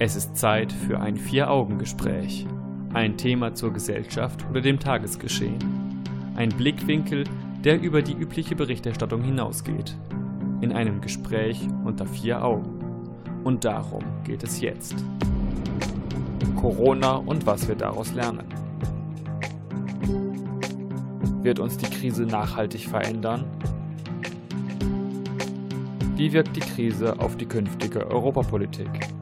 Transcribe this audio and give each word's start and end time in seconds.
Es 0.00 0.14
ist 0.14 0.36
Zeit 0.36 0.72
für 0.72 1.00
ein 1.00 1.16
Vier-Augen-Gespräch. 1.16 2.46
Ein 2.94 3.16
Thema 3.16 3.54
zur 3.54 3.72
Gesellschaft 3.72 4.46
oder 4.48 4.60
dem 4.60 4.78
Tagesgeschehen. 4.78 5.58
Ein 6.36 6.50
Blickwinkel, 6.50 7.24
der 7.64 7.80
über 7.80 8.00
die 8.00 8.12
übliche 8.12 8.54
Berichterstattung 8.54 9.24
hinausgeht. 9.24 9.96
In 10.60 10.72
einem 10.72 11.00
Gespräch 11.00 11.66
unter 11.84 12.06
vier 12.06 12.44
Augen. 12.44 12.78
Und 13.42 13.64
darum 13.64 14.04
geht 14.22 14.44
es 14.44 14.60
jetzt. 14.60 15.04
Corona 16.54 17.16
und 17.16 17.44
was 17.44 17.66
wir 17.66 17.74
daraus 17.74 18.14
lernen. 18.14 18.46
Wird 21.42 21.58
uns 21.58 21.76
die 21.76 21.90
Krise 21.90 22.22
nachhaltig 22.22 22.88
verändern? 22.88 23.46
Wie 26.14 26.32
wirkt 26.32 26.54
die 26.54 26.60
Krise 26.60 27.18
auf 27.18 27.36
die 27.36 27.46
künftige 27.46 28.06
Europapolitik? 28.06 29.17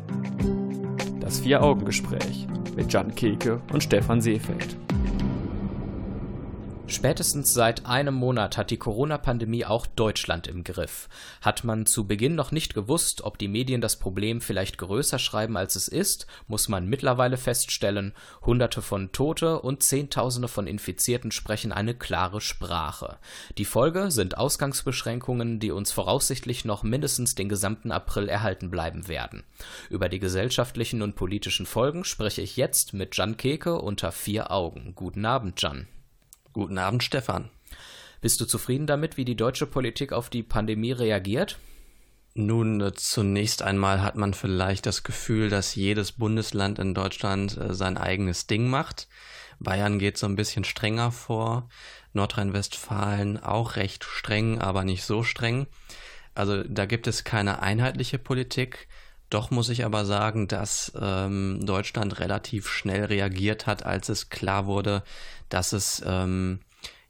Vier-Augen-Gespräch 1.46 2.48
mit 2.74 2.92
Jan 2.92 3.14
Keke 3.14 3.60
und 3.73 3.80
Stefan 3.80 4.20
Seefeld. 4.20 4.77
Spätestens 6.96 7.52
seit 7.52 7.84
einem 7.84 8.14
Monat 8.14 8.56
hat 8.56 8.70
die 8.70 8.78
Corona-Pandemie 8.78 9.66
auch 9.66 9.87
Deutschland 9.87 10.46
im 10.46 10.64
Griff. 10.64 11.10
Hat 11.42 11.62
man 11.62 11.84
zu 11.84 12.06
Beginn 12.06 12.34
noch 12.34 12.52
nicht 12.52 12.73
gewusst, 12.73 13.23
ob 13.23 13.37
die 13.37 13.48
Medien 13.48 13.82
das 13.82 13.96
Problem 13.96 14.41
vielleicht 14.41 14.78
größer 14.78 15.18
schreiben, 15.18 15.59
als 15.59 15.77
es 15.77 15.88
ist, 15.88 16.27
muss 16.48 16.70
man 16.70 16.88
mittlerweile 16.88 17.37
feststellen, 17.37 18.14
Hunderte 18.46 18.80
von 18.80 19.12
Tote 19.12 19.60
und 19.60 19.82
Zehntausende 19.82 20.48
von 20.48 20.66
Infizierten 20.66 21.32
sprechen 21.32 21.70
eine 21.70 21.95
klare 21.95 22.40
Sprache. 22.40 23.18
Die 23.59 23.66
Folge 23.66 24.10
sind 24.10 24.38
Ausgangsbeschränkungen, 24.38 25.60
die 25.60 25.73
uns 25.73 25.92
voraussichtlich 25.92 26.65
noch 26.65 26.82
mindestens 26.82 27.34
den 27.34 27.51
gesamten 27.51 27.92
April 27.92 28.30
erhalten 28.30 28.70
bleiben 28.70 29.06
werden. 29.06 29.45
Über 29.90 30.09
die 30.09 30.18
gesellschaftlichen 30.18 31.02
und 31.02 31.15
politischen 31.15 31.66
Folgen 31.66 32.04
spreche 32.04 32.40
ich 32.40 32.57
jetzt 32.57 32.95
mit 32.95 33.15
Jan 33.18 33.37
Keke 33.37 33.82
unter 33.82 34.13
vier 34.13 34.51
Augen. 34.51 34.95
Guten 34.95 35.26
Abend, 35.26 35.60
Jan. 35.60 35.87
Guten 36.57 36.79
Abend, 36.79 37.04
Stefan. 37.04 37.51
Bist 38.23 38.40
du 38.40 38.46
zufrieden 38.46 38.87
damit, 38.87 39.18
wie 39.18 39.26
die 39.26 39.37
deutsche 39.37 39.66
Politik 39.66 40.15
auf 40.15 40.30
die 40.30 40.43
Pandemie 40.43 40.93
reagiert? 40.93 41.59
Nun, 42.32 42.80
äh, 42.80 42.95
zunächst 42.95 43.60
einmal 43.60 44.01
hat 44.01 44.16
man 44.16 44.32
vielleicht 44.32 44.87
das 44.87 45.02
Gefühl, 45.02 45.51
dass 45.51 45.74
jedes 45.74 46.13
Bundesland 46.13 46.79
in 46.79 46.95
Deutschland 46.95 47.59
äh, 47.59 47.74
sein 47.74 47.98
eigenes 47.98 48.46
Ding 48.46 48.71
macht. 48.71 49.07
Bayern 49.60 49.98
geht 49.98 50.16
so 50.16 50.24
ein 50.24 50.35
bisschen 50.35 50.65
strenger 50.65 51.13
vor, 51.13 51.68
Nordrhein-Westfalen 52.15 53.37
auch 53.43 53.76
recht 53.76 54.04
streng, 54.04 54.59
aber 54.59 54.82
nicht 54.85 55.04
so 55.04 55.24
streng. 55.24 55.66
Also 56.35 56.63
da 56.63 56.87
gibt 56.87 57.07
es 57.07 57.24
keine 57.24 57.60
einheitliche 57.60 58.18
Politik. 58.18 58.88
Doch 59.29 59.51
muss 59.51 59.70
ich 59.70 59.85
aber 59.85 60.04
sagen, 60.04 60.46
dass 60.46 60.93
ähm, 60.98 61.60
Deutschland 61.66 62.20
relativ 62.20 62.68
schnell 62.68 63.04
reagiert 63.07 63.66
hat, 63.66 63.85
als 63.85 64.09
es 64.09 64.31
klar 64.31 64.66
wurde, 64.66 65.03
dass 65.48 65.72
es 65.72 66.02
ähm, 66.06 66.60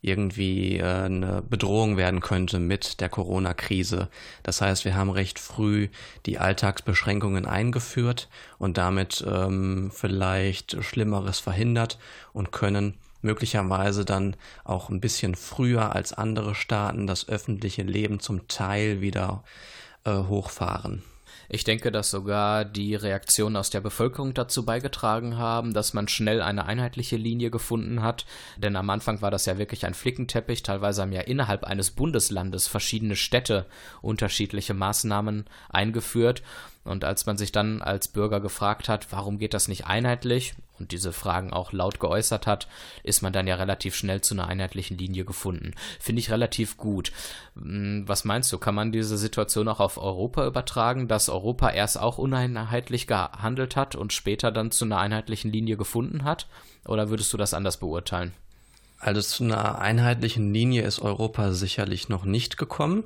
irgendwie 0.07 0.79
äh, 0.79 0.85
eine 0.85 1.43
Bedrohung 1.43 1.97
werden 1.97 2.21
könnte 2.21 2.59
mit 2.59 3.01
der 3.01 3.09
Corona-Krise. 3.09 4.09
Das 4.43 4.61
heißt, 4.61 4.85
wir 4.85 4.95
haben 4.95 5.11
recht 5.11 5.39
früh 5.39 5.89
die 6.27 6.39
Alltagsbeschränkungen 6.39 7.47
eingeführt 7.47 8.29
und 8.59 8.79
damit 8.79 9.25
ähm, 9.27 9.91
vielleicht 9.93 10.83
Schlimmeres 10.85 11.41
verhindert 11.41 11.99
und 12.33 12.53
können 12.53 12.95
möglicherweise 13.23 14.05
dann 14.05 14.37
auch 14.65 14.89
ein 14.89 15.01
bisschen 15.01 15.35
früher 15.35 15.95
als 15.95 16.13
andere 16.13 16.55
Staaten 16.55 17.07
das 17.07 17.29
öffentliche 17.29 17.83
Leben 17.83 18.21
zum 18.21 18.47
Teil 18.47 19.01
wieder 19.01 19.43
äh, 20.05 20.13
hochfahren. 20.13 21.03
Ich 21.49 21.65
denke, 21.65 21.93
dass 21.93 22.11
sogar 22.11 22.65
die 22.65 22.95
Reaktionen 22.95 23.57
aus 23.57 23.71
der 23.71 23.81
Bevölkerung 23.81 24.35
dazu 24.35 24.65
beigetragen 24.65 25.39
haben, 25.39 25.73
dass 25.75 25.95
man 25.95 26.09
schnell 26.09 26.43
eine 26.43 26.67
einheitliche 26.67 27.17
Linie 27.17 27.51
gefunden 27.51 28.03
hat. 28.03 28.27
Denn 28.57 28.77
am 28.77 28.91
Anfang 28.91 29.23
war 29.23 29.31
das 29.31 29.47
ja 29.47 29.59
wirklich 29.59 29.87
ein 29.87 29.95
Flickenteppich. 29.95 30.63
Teilweise 30.63 31.03
haben 31.03 31.13
ja 31.13 31.23
innerhalb 31.23 31.65
eines 31.65 31.91
Bundeslandes 31.91 32.67
verschiedene 32.67 33.17
Städte 33.17 33.67
unterschiedliche 34.03 34.75
Maßnahmen 34.75 35.45
eingeführt. 35.69 36.43
Und 36.87 37.05
als 37.05 37.27
man 37.27 37.37
sich 37.37 37.53
dann 37.53 37.83
als 37.83 38.09
Bürger 38.09 38.41
gefragt 38.41 38.89
hat, 38.89 39.09
warum 39.11 39.39
geht 39.39 39.55
das 39.55 39.69
nicht 39.69 39.87
einheitlich 39.87 40.55
und 40.79 40.93
diese 40.93 41.13
Fragen 41.13 41.53
auch 41.53 41.73
laut 41.73 42.01
geäußert 42.01 42.47
hat, 42.47 42.69
ist 43.03 43.23
man 43.23 43.33
dann 43.33 43.47
ja 43.47 43.57
relativ 43.57 43.95
schnell 43.95 44.21
zu 44.21 44.35
einer 44.35 44.47
einheitlichen 44.47 44.97
Linie 44.97 45.25
gefunden. 45.25 45.75
Finde 45.99 46.21
ich 46.21 46.31
relativ 46.31 46.77
gut. 46.77 47.13
Hm, 47.57 48.05
was 48.07 48.25
meinst 48.25 48.53
du, 48.53 48.59
kann 48.59 48.75
man 48.75 48.93
diese 48.93 49.19
Situation 49.19 49.69
auch 49.69 49.81
auf 49.81 49.99
Europa 49.99 50.47
übertragen, 50.47 51.09
dass 51.09 51.29
Europa 51.29 51.71
erst 51.71 51.99
auch 51.99 52.19
uneinheitlich 52.19 53.07
gehandelt 53.07 53.75
hat 53.75 53.97
und 53.97 54.13
später 54.13 54.53
dann 54.53 54.71
zu 54.71 54.85
einer 54.85 54.99
einheitlichen 54.99 55.51
Linie 55.51 55.77
gefunden 55.77 56.25
hat? 56.25 56.47
Oder 56.87 57.11
würdest 57.11 57.33
du 57.33 57.37
das 57.37 57.55
anders 57.55 57.79
beurteilen? 57.79 58.33
Also 58.99 59.21
zu 59.21 59.45
einer 59.45 59.79
einheitlichen 59.79 60.53
Linie 60.55 60.83
ist 60.83 61.01
Europa 61.01 61.53
sicherlich 61.53 62.09
noch 62.09 62.25
nicht 62.25 62.57
gekommen. 62.57 63.05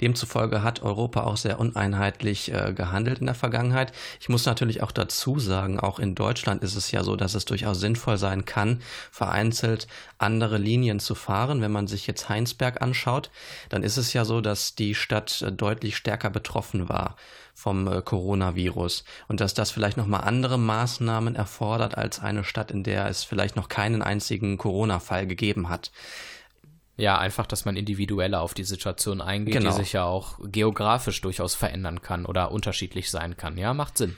Demzufolge 0.00 0.62
hat 0.62 0.82
Europa 0.82 1.24
auch 1.24 1.36
sehr 1.36 1.60
uneinheitlich 1.60 2.52
äh, 2.52 2.72
gehandelt 2.72 3.18
in 3.18 3.26
der 3.26 3.34
Vergangenheit. 3.34 3.92
Ich 4.20 4.28
muss 4.28 4.46
natürlich 4.46 4.82
auch 4.82 4.92
dazu 4.92 5.38
sagen, 5.38 5.80
auch 5.80 5.98
in 5.98 6.14
Deutschland 6.14 6.62
ist 6.62 6.76
es 6.76 6.90
ja 6.90 7.04
so, 7.04 7.16
dass 7.16 7.34
es 7.34 7.44
durchaus 7.44 7.80
sinnvoll 7.80 8.18
sein 8.18 8.44
kann, 8.44 8.80
vereinzelt 9.10 9.86
andere 10.18 10.58
Linien 10.58 11.00
zu 11.00 11.14
fahren. 11.14 11.60
Wenn 11.60 11.72
man 11.72 11.86
sich 11.86 12.06
jetzt 12.06 12.28
Heinsberg 12.28 12.82
anschaut, 12.82 13.30
dann 13.68 13.82
ist 13.82 13.96
es 13.96 14.12
ja 14.12 14.24
so, 14.24 14.40
dass 14.40 14.74
die 14.74 14.94
Stadt 14.94 15.42
äh, 15.42 15.52
deutlich 15.52 15.96
stärker 15.96 16.30
betroffen 16.30 16.88
war 16.88 17.16
vom 17.54 17.86
äh, 17.86 18.02
Coronavirus 18.02 19.04
und 19.28 19.40
dass 19.40 19.54
das 19.54 19.70
vielleicht 19.70 19.96
nochmal 19.96 20.22
andere 20.22 20.58
Maßnahmen 20.58 21.36
erfordert 21.36 21.96
als 21.96 22.20
eine 22.20 22.44
Stadt, 22.44 22.70
in 22.70 22.82
der 22.82 23.08
es 23.08 23.24
vielleicht 23.24 23.56
noch 23.56 23.68
keinen 23.68 24.02
einzigen 24.02 24.58
Corona-Fall 24.58 25.26
gegeben 25.26 25.68
hat. 25.68 25.92
Ja, 26.96 27.18
einfach, 27.18 27.46
dass 27.46 27.64
man 27.64 27.76
individueller 27.76 28.40
auf 28.40 28.54
die 28.54 28.64
Situation 28.64 29.20
eingeht, 29.20 29.54
genau. 29.54 29.70
die 29.70 29.76
sich 29.76 29.92
ja 29.94 30.04
auch 30.04 30.38
geografisch 30.44 31.20
durchaus 31.20 31.54
verändern 31.54 32.02
kann 32.02 32.24
oder 32.24 32.52
unterschiedlich 32.52 33.10
sein 33.10 33.36
kann. 33.36 33.58
Ja, 33.58 33.74
macht 33.74 33.98
Sinn. 33.98 34.16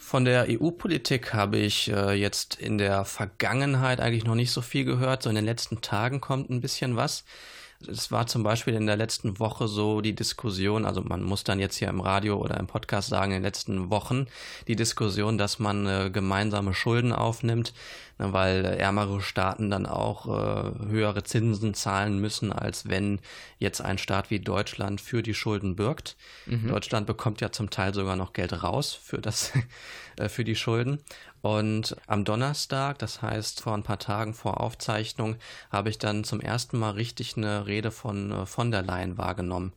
Von 0.00 0.24
der 0.24 0.46
EU-Politik 0.48 1.34
habe 1.34 1.58
ich 1.58 1.90
äh, 1.90 2.12
jetzt 2.12 2.54
in 2.56 2.78
der 2.78 3.04
Vergangenheit 3.04 4.00
eigentlich 4.00 4.24
noch 4.24 4.34
nicht 4.36 4.52
so 4.52 4.60
viel 4.60 4.84
gehört. 4.84 5.22
So 5.22 5.28
in 5.28 5.36
den 5.36 5.44
letzten 5.44 5.80
Tagen 5.80 6.20
kommt 6.20 6.50
ein 6.50 6.60
bisschen 6.60 6.96
was. 6.96 7.24
Es 7.86 8.10
war 8.10 8.26
zum 8.26 8.42
Beispiel 8.42 8.74
in 8.74 8.86
der 8.86 8.96
letzten 8.96 9.38
Woche 9.38 9.68
so 9.68 10.00
die 10.00 10.14
Diskussion, 10.14 10.84
also 10.84 11.02
man 11.02 11.22
muss 11.22 11.44
dann 11.44 11.60
jetzt 11.60 11.76
hier 11.76 11.88
im 11.88 12.00
Radio 12.00 12.36
oder 12.36 12.58
im 12.58 12.66
Podcast 12.66 13.08
sagen, 13.08 13.32
in 13.32 13.38
den 13.38 13.42
letzten 13.42 13.90
Wochen 13.90 14.26
die 14.66 14.76
Diskussion, 14.76 15.36
dass 15.36 15.58
man 15.58 15.86
äh, 15.86 16.10
gemeinsame 16.10 16.72
Schulden 16.74 17.12
aufnimmt, 17.12 17.74
ne, 18.18 18.32
weil 18.32 18.64
ärmere 18.64 19.20
Staaten 19.20 19.70
dann 19.70 19.86
auch 19.86 20.26
äh, 20.26 20.88
höhere 20.88 21.22
Zinsen 21.24 21.74
zahlen 21.74 22.18
müssen, 22.18 22.52
als 22.52 22.88
wenn 22.88 23.20
jetzt 23.58 23.80
ein 23.80 23.98
Staat 23.98 24.30
wie 24.30 24.40
Deutschland 24.40 25.00
für 25.00 25.22
die 25.22 25.34
Schulden 25.34 25.76
birgt. 25.76 26.16
Mhm. 26.46 26.68
Deutschland 26.68 27.06
bekommt 27.06 27.40
ja 27.40 27.52
zum 27.52 27.70
Teil 27.70 27.92
sogar 27.92 28.16
noch 28.16 28.32
Geld 28.32 28.62
raus 28.62 28.94
für 28.94 29.18
das, 29.18 29.52
äh, 30.16 30.28
für 30.28 30.44
die 30.44 30.56
Schulden. 30.56 31.00
Und 31.46 31.96
am 32.08 32.24
Donnerstag, 32.24 32.98
das 32.98 33.22
heißt 33.22 33.60
vor 33.60 33.74
ein 33.74 33.84
paar 33.84 34.00
Tagen 34.00 34.34
vor 34.34 34.60
Aufzeichnung, 34.60 35.36
habe 35.70 35.90
ich 35.90 35.98
dann 35.98 36.24
zum 36.24 36.40
ersten 36.40 36.76
Mal 36.76 36.90
richtig 36.90 37.36
eine 37.36 37.68
Rede 37.68 37.92
von 37.92 38.32
äh, 38.32 38.46
von 38.46 38.72
der 38.72 38.82
Leyen 38.82 39.16
wahrgenommen. 39.16 39.72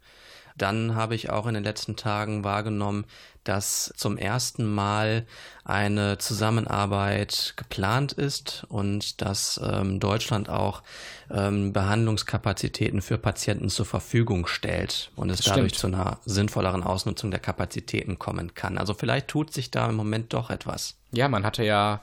Dann 0.61 0.95
habe 0.95 1.15
ich 1.15 1.29
auch 1.29 1.47
in 1.47 1.55
den 1.55 1.63
letzten 1.63 1.95
Tagen 1.95 2.43
wahrgenommen, 2.43 3.05
dass 3.43 3.91
zum 3.95 4.17
ersten 4.17 4.71
Mal 4.71 5.25
eine 5.63 6.17
Zusammenarbeit 6.19 7.53
geplant 7.55 8.11
ist 8.11 8.65
und 8.69 9.21
dass 9.21 9.59
ähm, 9.63 9.99
Deutschland 9.99 10.49
auch 10.49 10.83
ähm, 11.31 11.73
Behandlungskapazitäten 11.73 13.01
für 13.01 13.17
Patienten 13.17 13.69
zur 13.69 13.85
Verfügung 13.85 14.45
stellt 14.45 15.11
und 15.15 15.29
es 15.29 15.41
dadurch 15.41 15.73
zu 15.73 15.87
einer 15.87 16.19
sinnvolleren 16.25 16.83
Ausnutzung 16.83 17.31
der 17.31 17.39
Kapazitäten 17.39 18.19
kommen 18.19 18.53
kann. 18.53 18.77
Also 18.77 18.93
vielleicht 18.93 19.29
tut 19.29 19.51
sich 19.51 19.71
da 19.71 19.89
im 19.89 19.95
Moment 19.95 20.33
doch 20.33 20.51
etwas. 20.51 20.95
Ja, 21.11 21.27
man 21.27 21.43
hatte 21.43 21.63
ja 21.63 22.01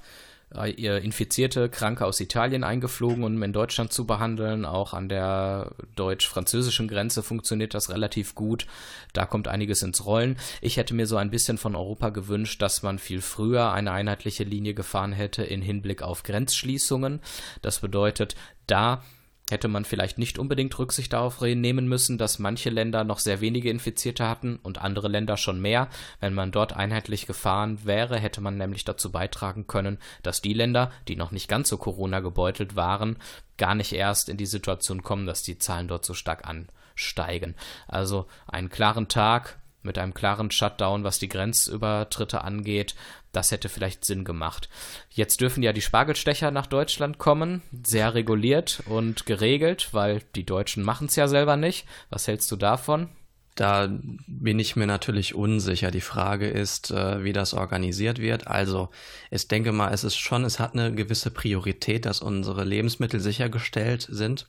infizierte 0.50 1.68
Kranke 1.68 2.06
aus 2.06 2.20
Italien 2.20 2.62
eingeflogen, 2.62 3.24
um 3.24 3.42
in 3.42 3.52
Deutschland 3.52 3.92
zu 3.92 4.06
behandeln. 4.06 4.64
Auch 4.64 4.94
an 4.94 5.08
der 5.08 5.72
deutsch-französischen 5.96 6.86
Grenze 6.86 7.22
funktioniert 7.22 7.74
das 7.74 7.90
relativ 7.90 8.34
gut. 8.34 8.66
Da 9.12 9.26
kommt 9.26 9.48
einiges 9.48 9.82
ins 9.82 10.06
Rollen. 10.06 10.38
Ich 10.60 10.76
hätte 10.76 10.94
mir 10.94 11.06
so 11.06 11.16
ein 11.16 11.30
bisschen 11.30 11.58
von 11.58 11.74
Europa 11.74 12.10
gewünscht, 12.10 12.62
dass 12.62 12.82
man 12.82 12.98
viel 12.98 13.22
früher 13.22 13.72
eine 13.72 13.90
einheitliche 13.90 14.44
Linie 14.44 14.74
gefahren 14.74 15.12
hätte 15.12 15.42
in 15.42 15.62
Hinblick 15.62 16.02
auf 16.02 16.22
Grenzschließungen. 16.22 17.20
Das 17.60 17.80
bedeutet, 17.80 18.36
da 18.66 19.02
hätte 19.50 19.68
man 19.68 19.84
vielleicht 19.84 20.18
nicht 20.18 20.38
unbedingt 20.38 20.76
Rücksicht 20.78 21.12
darauf 21.12 21.40
nehmen 21.40 21.88
müssen, 21.88 22.18
dass 22.18 22.38
manche 22.38 22.70
Länder 22.70 23.04
noch 23.04 23.18
sehr 23.18 23.40
wenige 23.40 23.70
Infizierte 23.70 24.28
hatten 24.28 24.58
und 24.62 24.78
andere 24.78 25.08
Länder 25.08 25.36
schon 25.36 25.60
mehr. 25.60 25.88
Wenn 26.20 26.34
man 26.34 26.50
dort 26.50 26.72
einheitlich 26.72 27.26
gefahren 27.26 27.84
wäre, 27.84 28.18
hätte 28.18 28.40
man 28.40 28.56
nämlich 28.56 28.84
dazu 28.84 29.12
beitragen 29.12 29.66
können, 29.66 29.98
dass 30.22 30.42
die 30.42 30.54
Länder, 30.54 30.90
die 31.06 31.16
noch 31.16 31.30
nicht 31.30 31.48
ganz 31.48 31.68
so 31.68 31.78
Corona 31.78 32.20
gebeutelt 32.20 32.74
waren, 32.74 33.18
gar 33.56 33.74
nicht 33.74 33.92
erst 33.92 34.28
in 34.28 34.36
die 34.36 34.46
Situation 34.46 35.02
kommen, 35.02 35.26
dass 35.26 35.42
die 35.42 35.58
Zahlen 35.58 35.88
dort 35.88 36.04
so 36.04 36.14
stark 36.14 36.44
ansteigen. 36.46 37.54
Also 37.86 38.26
einen 38.48 38.68
klaren 38.68 39.08
Tag, 39.08 39.58
mit 39.86 39.96
einem 39.96 40.12
klaren 40.12 40.50
Shutdown, 40.50 41.04
was 41.04 41.18
die 41.18 41.28
Grenzübertritte 41.28 42.42
angeht. 42.42 42.94
Das 43.36 43.50
hätte 43.50 43.68
vielleicht 43.68 44.06
Sinn 44.06 44.24
gemacht. 44.24 44.70
Jetzt 45.10 45.42
dürfen 45.42 45.62
ja 45.62 45.74
die 45.74 45.82
Spargelstecher 45.82 46.50
nach 46.50 46.66
Deutschland 46.66 47.18
kommen, 47.18 47.60
sehr 47.84 48.14
reguliert 48.14 48.82
und 48.86 49.26
geregelt, 49.26 49.90
weil 49.92 50.22
die 50.34 50.46
Deutschen 50.46 50.82
machen 50.82 51.08
es 51.08 51.16
ja 51.16 51.28
selber 51.28 51.58
nicht. 51.58 51.86
Was 52.08 52.26
hältst 52.28 52.50
du 52.50 52.56
davon? 52.56 53.10
Da 53.54 53.90
bin 54.26 54.58
ich 54.58 54.74
mir 54.74 54.86
natürlich 54.86 55.34
unsicher. 55.34 55.90
Die 55.90 56.00
Frage 56.00 56.48
ist, 56.48 56.90
äh, 56.92 57.24
wie 57.24 57.34
das 57.34 57.52
organisiert 57.52 58.20
wird. 58.20 58.46
Also, 58.46 58.88
ich 59.30 59.46
denke 59.48 59.72
mal, 59.72 59.92
es 59.92 60.02
ist 60.02 60.16
schon, 60.16 60.42
es 60.46 60.58
hat 60.58 60.72
eine 60.72 60.94
gewisse 60.94 61.30
Priorität, 61.30 62.06
dass 62.06 62.22
unsere 62.22 62.64
Lebensmittel 62.64 63.20
sichergestellt 63.20 64.06
sind. 64.10 64.48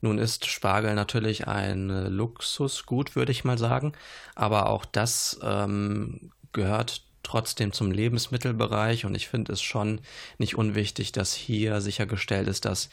Nun 0.00 0.18
ist 0.18 0.46
Spargel 0.46 0.94
natürlich 0.94 1.48
ein 1.48 1.88
Luxusgut, 1.88 3.16
würde 3.16 3.32
ich 3.32 3.42
mal 3.42 3.58
sagen. 3.58 3.94
Aber 4.36 4.68
auch 4.68 4.84
das 4.84 5.40
ähm, 5.42 6.30
gehört 6.52 7.02
trotzdem 7.22 7.72
zum 7.72 7.90
Lebensmittelbereich 7.90 9.04
und 9.04 9.14
ich 9.14 9.28
finde 9.28 9.52
es 9.52 9.62
schon 9.62 10.00
nicht 10.38 10.56
unwichtig, 10.56 11.12
dass 11.12 11.34
hier 11.34 11.80
sichergestellt 11.80 12.48
ist, 12.48 12.64
dass 12.64 12.90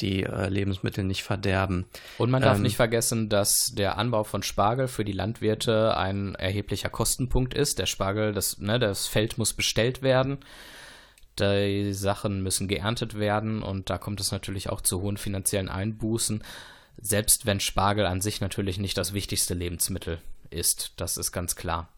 die 0.00 0.24
äh, 0.24 0.48
Lebensmittel 0.48 1.04
nicht 1.04 1.22
verderben. 1.22 1.86
Und 2.18 2.30
man 2.30 2.42
darf 2.42 2.56
ähm, 2.56 2.62
nicht 2.62 2.76
vergessen, 2.76 3.28
dass 3.28 3.72
der 3.74 3.98
Anbau 3.98 4.24
von 4.24 4.42
Spargel 4.42 4.88
für 4.88 5.04
die 5.04 5.12
Landwirte 5.12 5.96
ein 5.96 6.34
erheblicher 6.34 6.88
Kostenpunkt 6.88 7.54
ist. 7.54 7.78
Der 7.78 7.86
Spargel, 7.86 8.32
das, 8.32 8.58
ne, 8.58 8.78
das 8.78 9.06
Feld 9.06 9.38
muss 9.38 9.52
bestellt 9.52 10.02
werden. 10.02 10.38
Die 11.38 11.92
Sachen 11.94 12.42
müssen 12.42 12.68
geerntet 12.68 13.18
werden 13.18 13.62
und 13.62 13.88
da 13.88 13.98
kommt 13.98 14.20
es 14.20 14.32
natürlich 14.32 14.68
auch 14.68 14.80
zu 14.80 15.00
hohen 15.00 15.16
finanziellen 15.16 15.68
Einbußen. 15.68 16.42
Selbst 17.00 17.46
wenn 17.46 17.60
Spargel 17.60 18.04
an 18.04 18.20
sich 18.20 18.40
natürlich 18.40 18.78
nicht 18.78 18.98
das 18.98 19.14
wichtigste 19.14 19.54
Lebensmittel 19.54 20.20
ist, 20.50 20.92
das 20.96 21.16
ist 21.16 21.32
ganz 21.32 21.56
klar. 21.56 21.88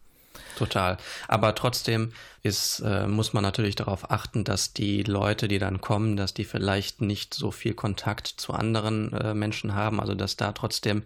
Total. 0.57 0.97
Aber 1.27 1.55
trotzdem 1.55 2.13
ist, 2.41 2.79
äh, 2.79 3.07
muss 3.07 3.33
man 3.33 3.43
natürlich 3.43 3.75
darauf 3.75 4.11
achten, 4.11 4.43
dass 4.43 4.73
die 4.73 5.03
Leute, 5.03 5.47
die 5.47 5.59
dann 5.59 5.81
kommen, 5.81 6.17
dass 6.17 6.33
die 6.33 6.45
vielleicht 6.45 7.01
nicht 7.01 7.33
so 7.33 7.51
viel 7.51 7.73
Kontakt 7.73 8.27
zu 8.27 8.53
anderen 8.53 9.13
äh, 9.13 9.33
Menschen 9.33 9.75
haben, 9.75 9.99
also 9.99 10.13
dass 10.13 10.37
da 10.37 10.51
trotzdem 10.51 11.03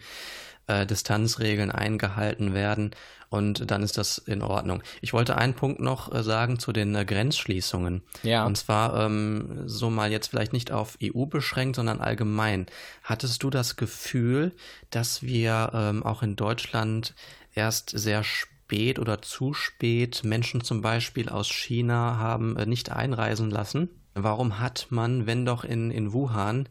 äh, 0.67 0.85
Distanzregeln 0.85 1.71
eingehalten 1.71 2.53
werden 2.53 2.91
und 3.29 3.69
dann 3.69 3.83
ist 3.83 3.97
das 3.97 4.17
in 4.17 4.41
Ordnung. 4.41 4.81
Ich 5.01 5.13
wollte 5.13 5.37
einen 5.37 5.53
Punkt 5.53 5.79
noch 5.79 6.13
äh, 6.13 6.23
sagen 6.23 6.59
zu 6.59 6.71
den 6.71 6.95
äh, 6.95 7.05
Grenzschließungen. 7.05 8.01
Ja. 8.23 8.45
Und 8.45 8.57
zwar 8.57 9.05
ähm, 9.05 9.63
so 9.65 9.89
mal 9.89 10.11
jetzt 10.11 10.27
vielleicht 10.27 10.53
nicht 10.53 10.71
auf 10.71 10.97
EU 11.03 11.25
beschränkt, 11.25 11.75
sondern 11.75 11.99
allgemein. 11.99 12.67
Hattest 13.03 13.43
du 13.43 13.49
das 13.49 13.75
Gefühl, 13.75 14.53
dass 14.89 15.23
wir 15.23 15.71
ähm, 15.73 16.03
auch 16.03 16.23
in 16.23 16.35
Deutschland 16.35 17.15
erst 17.53 17.89
sehr 17.89 18.23
spät 18.23 18.56
spät 18.67 18.99
oder 18.99 19.21
zu 19.21 19.53
spät 19.53 20.25
Menschen 20.25 20.61
zum 20.61 20.81
Beispiel 20.81 21.29
aus 21.29 21.47
China 21.47 22.17
haben 22.17 22.57
äh, 22.57 22.65
nicht 22.65 22.91
einreisen 22.91 23.49
lassen. 23.49 23.89
Warum 24.13 24.59
hat 24.59 24.87
man, 24.89 25.25
wenn 25.25 25.45
doch 25.45 25.63
in, 25.63 25.89
in 25.89 26.11
Wuhan 26.11 26.67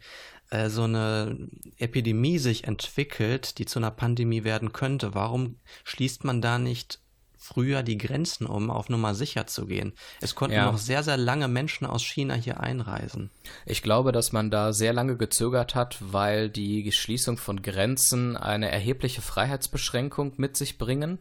äh, 0.51 0.69
so 0.69 0.83
eine 0.83 1.49
Epidemie 1.79 2.39
sich 2.39 2.65
entwickelt, 2.65 3.57
die 3.57 3.65
zu 3.65 3.79
einer 3.79 3.91
Pandemie 3.91 4.45
werden 4.45 4.75
könnte, 4.75 5.15
warum 5.15 5.57
schließt 5.85 6.25
man 6.25 6.43
da 6.43 6.59
nicht 6.59 7.01
früher 7.39 7.83
die 7.83 7.97
Grenzen 7.97 8.47
um, 8.47 8.71
auf 8.71 8.91
Nummer 8.91 9.15
sicher 9.15 9.47
zu 9.47 9.67
gehen. 9.67 9.95
Es 10.21 10.35
konnten 10.35 10.57
ja. 10.57 10.67
noch 10.67 10.79
sehr, 10.79 11.03
sehr 11.03 11.17
lange 11.17 11.49
Menschen 11.49 11.87
aus 11.87 12.05
China 12.05 12.35
hier 12.35 12.61
einreisen. 12.61 13.31
Ich 13.65 13.83
glaube, 13.83 14.13
dass 14.13 14.33
man 14.33 14.51
da 14.51 14.75
sehr 14.75 14.93
lange 14.93 15.17
gezögert 15.17 15.75
hat, 15.75 15.97
weil 16.01 16.51
die 16.51 16.91
Schließung 16.93 17.39
von 17.39 17.63
Grenzen 17.63 18.37
eine 18.37 18.71
erhebliche 18.71 19.23
Freiheitsbeschränkung 19.23 20.35
mit 20.37 20.59
sich 20.59 20.77
bringen 20.77 21.21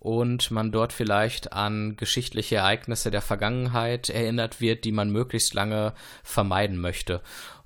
und 0.00 0.50
man 0.50 0.70
dort 0.70 0.92
vielleicht 0.92 1.52
an 1.52 1.96
geschichtliche 1.96 2.56
Ereignisse 2.56 3.10
der 3.10 3.22
Vergangenheit 3.22 4.10
erinnert 4.10 4.60
wird, 4.60 4.84
die 4.84 4.92
man 4.92 5.10
möglichst 5.10 5.54
lange 5.54 5.94
vermeiden 6.22 6.78
möchte. 6.78 7.20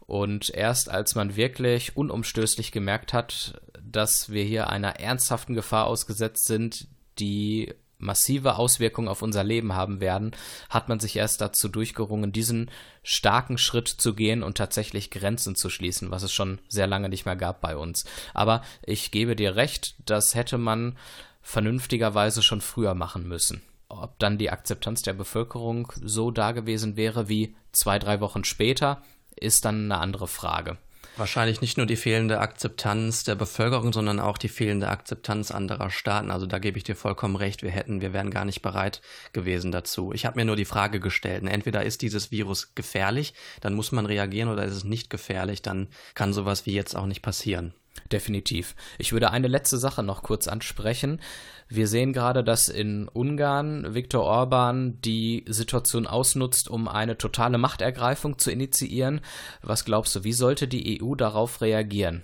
Und 0.06 0.50
erst 0.50 0.90
als 0.90 1.14
man 1.14 1.36
wirklich 1.36 1.96
unumstößlich 1.96 2.72
gemerkt 2.72 3.12
hat, 3.12 3.60
dass 3.82 4.30
wir 4.30 4.44
hier 4.44 4.68
einer 4.68 5.00
ernsthaften 5.00 5.54
Gefahr 5.54 5.86
ausgesetzt 5.86 6.46
sind, 6.46 6.88
die 7.18 7.72
massive 7.98 8.56
Auswirkungen 8.56 9.08
auf 9.08 9.22
unser 9.22 9.44
Leben 9.44 9.74
haben 9.74 10.00
werden, 10.00 10.32
hat 10.68 10.88
man 10.88 10.98
sich 10.98 11.16
erst 11.16 11.40
dazu 11.40 11.68
durchgerungen, 11.68 12.32
diesen 12.32 12.70
starken 13.04 13.58
Schritt 13.58 13.88
zu 13.88 14.14
gehen 14.14 14.42
und 14.42 14.56
tatsächlich 14.58 15.10
Grenzen 15.10 15.54
zu 15.54 15.70
schließen, 15.70 16.10
was 16.10 16.24
es 16.24 16.32
schon 16.32 16.58
sehr 16.68 16.88
lange 16.88 17.08
nicht 17.08 17.26
mehr 17.26 17.36
gab 17.36 17.60
bei 17.60 17.76
uns. 17.76 18.04
Aber 18.34 18.62
ich 18.84 19.12
gebe 19.12 19.36
dir 19.36 19.54
recht, 19.54 19.94
das 20.04 20.34
hätte 20.34 20.58
man 20.58 20.96
vernünftigerweise 21.42 22.42
schon 22.42 22.60
früher 22.60 22.94
machen 22.94 23.28
müssen. 23.28 23.62
Ob 23.88 24.18
dann 24.18 24.38
die 24.38 24.50
Akzeptanz 24.50 25.02
der 25.02 25.12
Bevölkerung 25.12 25.92
so 26.00 26.30
da 26.30 26.52
gewesen 26.52 26.96
wäre 26.96 27.28
wie 27.28 27.54
zwei, 27.72 27.98
drei 27.98 28.20
Wochen 28.20 28.44
später, 28.44 29.02
ist 29.36 29.64
dann 29.64 29.84
eine 29.84 29.98
andere 29.98 30.28
Frage. 30.28 30.78
Wahrscheinlich 31.18 31.60
nicht 31.60 31.76
nur 31.76 31.84
die 31.84 31.96
fehlende 31.96 32.40
Akzeptanz 32.40 33.22
der 33.22 33.34
Bevölkerung, 33.34 33.92
sondern 33.92 34.18
auch 34.18 34.38
die 34.38 34.48
fehlende 34.48 34.88
Akzeptanz 34.88 35.50
anderer 35.50 35.90
Staaten. 35.90 36.30
Also 36.30 36.46
da 36.46 36.58
gebe 36.58 36.78
ich 36.78 36.84
dir 36.84 36.96
vollkommen 36.96 37.36
recht. 37.36 37.62
Wir 37.62 37.70
hätten, 37.70 38.00
wir 38.00 38.14
wären 38.14 38.30
gar 38.30 38.46
nicht 38.46 38.62
bereit 38.62 39.02
gewesen 39.34 39.72
dazu. 39.72 40.12
Ich 40.14 40.24
habe 40.24 40.38
mir 40.38 40.46
nur 40.46 40.56
die 40.56 40.64
Frage 40.64 41.00
gestellt. 41.00 41.44
Entweder 41.46 41.84
ist 41.84 42.00
dieses 42.00 42.30
Virus 42.30 42.74
gefährlich, 42.74 43.34
dann 43.60 43.74
muss 43.74 43.92
man 43.92 44.06
reagieren, 44.06 44.48
oder 44.48 44.64
ist 44.64 44.74
es 44.74 44.84
nicht 44.84 45.10
gefährlich, 45.10 45.60
dann 45.60 45.88
kann 46.14 46.32
sowas 46.32 46.64
wie 46.64 46.72
jetzt 46.72 46.96
auch 46.96 47.06
nicht 47.06 47.20
passieren. 47.20 47.74
Definitiv. 48.10 48.74
Ich 48.98 49.12
würde 49.12 49.30
eine 49.30 49.48
letzte 49.48 49.78
Sache 49.78 50.02
noch 50.02 50.22
kurz 50.22 50.48
ansprechen. 50.48 51.20
Wir 51.68 51.88
sehen 51.88 52.12
gerade, 52.12 52.44
dass 52.44 52.68
in 52.68 53.08
Ungarn 53.08 53.94
Viktor 53.94 54.24
Orban 54.24 55.00
die 55.00 55.44
Situation 55.48 56.06
ausnutzt, 56.06 56.68
um 56.68 56.88
eine 56.88 57.16
totale 57.16 57.56
Machtergreifung 57.56 58.38
zu 58.38 58.50
initiieren. 58.50 59.20
Was 59.62 59.84
glaubst 59.84 60.14
du, 60.14 60.24
wie 60.24 60.34
sollte 60.34 60.68
die 60.68 61.02
EU 61.02 61.14
darauf 61.14 61.62
reagieren? 61.62 62.22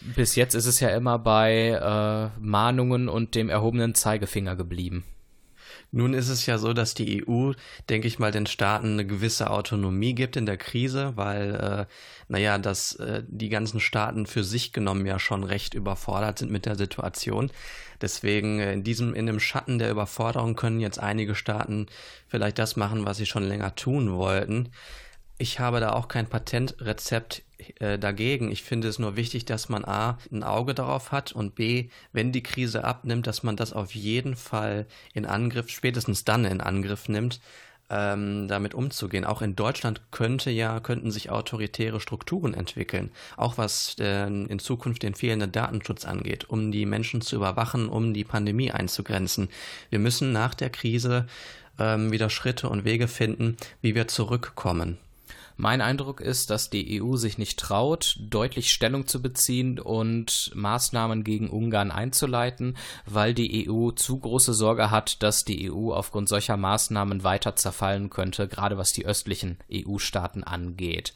Bis 0.00 0.34
jetzt 0.34 0.54
ist 0.54 0.66
es 0.66 0.80
ja 0.80 0.88
immer 0.88 1.18
bei 1.18 1.68
äh, 1.68 2.40
Mahnungen 2.40 3.08
und 3.08 3.34
dem 3.34 3.50
erhobenen 3.50 3.94
Zeigefinger 3.94 4.56
geblieben. 4.56 5.04
Nun 5.92 6.14
ist 6.14 6.28
es 6.28 6.46
ja 6.46 6.58
so, 6.58 6.72
dass 6.72 6.94
die 6.94 7.26
EU, 7.26 7.52
denke 7.88 8.06
ich 8.06 8.18
mal, 8.18 8.30
den 8.30 8.46
Staaten 8.46 8.92
eine 8.92 9.06
gewisse 9.06 9.50
Autonomie 9.50 10.14
gibt 10.14 10.36
in 10.36 10.46
der 10.46 10.56
Krise, 10.56 11.12
weil, 11.16 11.54
äh, 11.54 11.86
naja, 12.28 12.58
dass 12.58 12.94
äh, 12.96 13.22
die 13.26 13.48
ganzen 13.48 13.80
Staaten 13.80 14.26
für 14.26 14.44
sich 14.44 14.72
genommen 14.72 15.04
ja 15.06 15.18
schon 15.18 15.42
recht 15.42 15.74
überfordert 15.74 16.38
sind 16.38 16.52
mit 16.52 16.66
der 16.66 16.76
Situation. 16.76 17.50
Deswegen 18.00 18.60
äh, 18.60 18.72
in 18.72 18.84
diesem, 18.84 19.14
in 19.14 19.26
dem 19.26 19.40
Schatten 19.40 19.78
der 19.78 19.90
Überforderung 19.90 20.54
können 20.54 20.80
jetzt 20.80 21.00
einige 21.00 21.34
Staaten 21.34 21.86
vielleicht 22.28 22.58
das 22.58 22.76
machen, 22.76 23.04
was 23.04 23.16
sie 23.16 23.26
schon 23.26 23.44
länger 23.44 23.74
tun 23.74 24.12
wollten 24.12 24.70
ich 25.40 25.58
habe 25.58 25.80
da 25.80 25.94
auch 25.94 26.06
kein 26.08 26.26
Patentrezept 26.26 27.42
äh, 27.80 27.98
dagegen. 27.98 28.50
Ich 28.50 28.62
finde 28.62 28.88
es 28.88 28.98
nur 28.98 29.16
wichtig, 29.16 29.44
dass 29.44 29.68
man 29.68 29.84
A, 29.84 30.18
ein 30.30 30.42
Auge 30.42 30.74
darauf 30.74 31.12
hat 31.12 31.32
und 31.32 31.54
B, 31.54 31.88
wenn 32.12 32.32
die 32.32 32.42
Krise 32.42 32.84
abnimmt, 32.84 33.26
dass 33.26 33.42
man 33.42 33.56
das 33.56 33.72
auf 33.72 33.94
jeden 33.94 34.36
Fall 34.36 34.86
in 35.14 35.26
Angriff, 35.26 35.68
spätestens 35.68 36.24
dann 36.24 36.44
in 36.44 36.60
Angriff 36.60 37.08
nimmt, 37.08 37.40
ähm, 37.90 38.46
damit 38.48 38.74
umzugehen. 38.74 39.24
Auch 39.24 39.42
in 39.42 39.56
Deutschland 39.56 40.00
könnte 40.12 40.50
ja, 40.50 40.80
könnten 40.80 41.10
sich 41.10 41.30
autoritäre 41.30 42.00
Strukturen 42.00 42.54
entwickeln. 42.54 43.10
Auch 43.36 43.58
was 43.58 43.96
äh, 43.98 44.26
in 44.26 44.58
Zukunft 44.58 45.02
den 45.02 45.14
fehlenden 45.14 45.52
Datenschutz 45.52 46.04
angeht, 46.04 46.48
um 46.48 46.70
die 46.70 46.86
Menschen 46.86 47.20
zu 47.20 47.36
überwachen, 47.36 47.88
um 47.88 48.14
die 48.14 48.24
Pandemie 48.24 48.70
einzugrenzen. 48.70 49.48
Wir 49.90 49.98
müssen 49.98 50.32
nach 50.32 50.54
der 50.54 50.70
Krise 50.70 51.26
ähm, 51.78 52.12
wieder 52.12 52.30
Schritte 52.30 52.68
und 52.68 52.84
Wege 52.84 53.08
finden, 53.08 53.56
wie 53.82 53.94
wir 53.94 54.06
zurückkommen. 54.06 54.98
Mein 55.60 55.82
Eindruck 55.82 56.22
ist, 56.22 56.48
dass 56.48 56.70
die 56.70 57.02
EU 57.02 57.16
sich 57.16 57.36
nicht 57.36 57.58
traut, 57.58 58.16
deutlich 58.18 58.72
Stellung 58.72 59.06
zu 59.06 59.20
beziehen 59.20 59.78
und 59.78 60.50
Maßnahmen 60.54 61.22
gegen 61.22 61.50
Ungarn 61.50 61.90
einzuleiten, 61.90 62.78
weil 63.04 63.34
die 63.34 63.68
EU 63.68 63.90
zu 63.90 64.18
große 64.18 64.54
Sorge 64.54 64.90
hat, 64.90 65.22
dass 65.22 65.44
die 65.44 65.70
EU 65.70 65.92
aufgrund 65.92 66.30
solcher 66.30 66.56
Maßnahmen 66.56 67.24
weiter 67.24 67.56
zerfallen 67.56 68.08
könnte, 68.08 68.48
gerade 68.48 68.78
was 68.78 68.94
die 68.94 69.04
östlichen 69.04 69.58
EU-Staaten 69.70 70.44
angeht. 70.44 71.12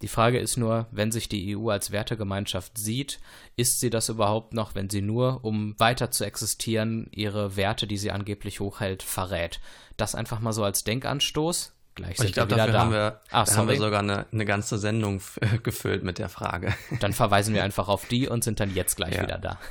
Die 0.00 0.08
Frage 0.08 0.38
ist 0.38 0.56
nur, 0.56 0.86
wenn 0.90 1.12
sich 1.12 1.28
die 1.28 1.54
EU 1.54 1.68
als 1.68 1.90
Wertegemeinschaft 1.90 2.78
sieht, 2.78 3.20
ist 3.56 3.80
sie 3.80 3.90
das 3.90 4.08
überhaupt 4.08 4.54
noch, 4.54 4.74
wenn 4.74 4.88
sie 4.88 5.02
nur, 5.02 5.44
um 5.44 5.78
weiter 5.78 6.10
zu 6.10 6.24
existieren, 6.24 7.08
ihre 7.10 7.56
Werte, 7.56 7.86
die 7.86 7.98
sie 7.98 8.12
angeblich 8.12 8.60
hochhält, 8.60 9.02
verrät? 9.02 9.60
Das 9.98 10.14
einfach 10.14 10.40
mal 10.40 10.54
so 10.54 10.64
als 10.64 10.84
Denkanstoß. 10.84 11.73
Gleich 11.94 12.16
sind 12.16 12.26
ich 12.26 12.32
glaube, 12.32 12.54
dafür 12.54 12.72
da. 12.72 12.80
haben 12.80 12.92
wir, 12.92 13.20
Ach, 13.30 13.46
da 13.46 13.56
haben 13.56 13.68
wir 13.68 13.76
sogar 13.76 14.00
eine, 14.00 14.26
eine 14.32 14.44
ganze 14.44 14.78
Sendung 14.78 15.20
gefüllt 15.62 16.02
mit 16.02 16.18
der 16.18 16.28
Frage. 16.28 16.74
Dann 17.00 17.12
verweisen 17.12 17.54
wir 17.54 17.62
einfach 17.62 17.88
auf 17.88 18.06
die 18.06 18.28
und 18.28 18.42
sind 18.42 18.60
dann 18.60 18.74
jetzt 18.74 18.96
gleich 18.96 19.14
ja. 19.14 19.22
wieder 19.22 19.38
da. 19.38 19.58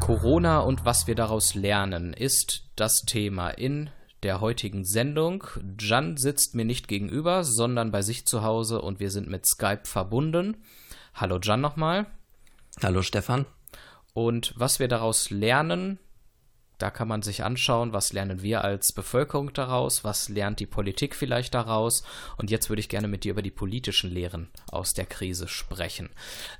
Corona 0.00 0.60
und 0.60 0.86
was 0.86 1.06
wir 1.06 1.14
daraus 1.14 1.54
lernen 1.54 2.14
ist 2.14 2.62
das 2.76 3.02
Thema 3.02 3.50
in 3.50 3.90
der 4.22 4.40
heutigen 4.40 4.84
Sendung. 4.84 5.44
Jan 5.78 6.16
sitzt 6.16 6.54
mir 6.54 6.64
nicht 6.64 6.88
gegenüber, 6.88 7.44
sondern 7.44 7.90
bei 7.90 8.02
sich 8.02 8.26
zu 8.26 8.42
Hause 8.42 8.80
und 8.82 9.00
wir 9.00 9.10
sind 9.10 9.28
mit 9.28 9.46
Skype 9.46 9.84
verbunden. 9.84 10.56
Hallo 11.14 11.38
Jan 11.42 11.60
nochmal. 11.60 12.06
Hallo 12.82 13.02
Stefan. 13.02 13.46
Und 14.14 14.54
was 14.56 14.80
wir 14.80 14.88
daraus 14.88 15.30
lernen, 15.30 15.98
da 16.78 16.90
kann 16.90 17.08
man 17.08 17.22
sich 17.22 17.42
anschauen, 17.42 17.92
was 17.92 18.12
lernen 18.12 18.40
wir 18.40 18.62
als 18.62 18.92
Bevölkerung 18.92 19.52
daraus, 19.52 20.04
was 20.04 20.28
lernt 20.28 20.60
die 20.60 20.66
Politik 20.66 21.16
vielleicht 21.16 21.54
daraus. 21.54 22.04
Und 22.36 22.50
jetzt 22.50 22.68
würde 22.68 22.80
ich 22.80 22.88
gerne 22.88 23.08
mit 23.08 23.24
dir 23.24 23.32
über 23.32 23.42
die 23.42 23.50
politischen 23.50 24.10
Lehren 24.10 24.48
aus 24.70 24.94
der 24.94 25.06
Krise 25.06 25.48
sprechen. 25.48 26.08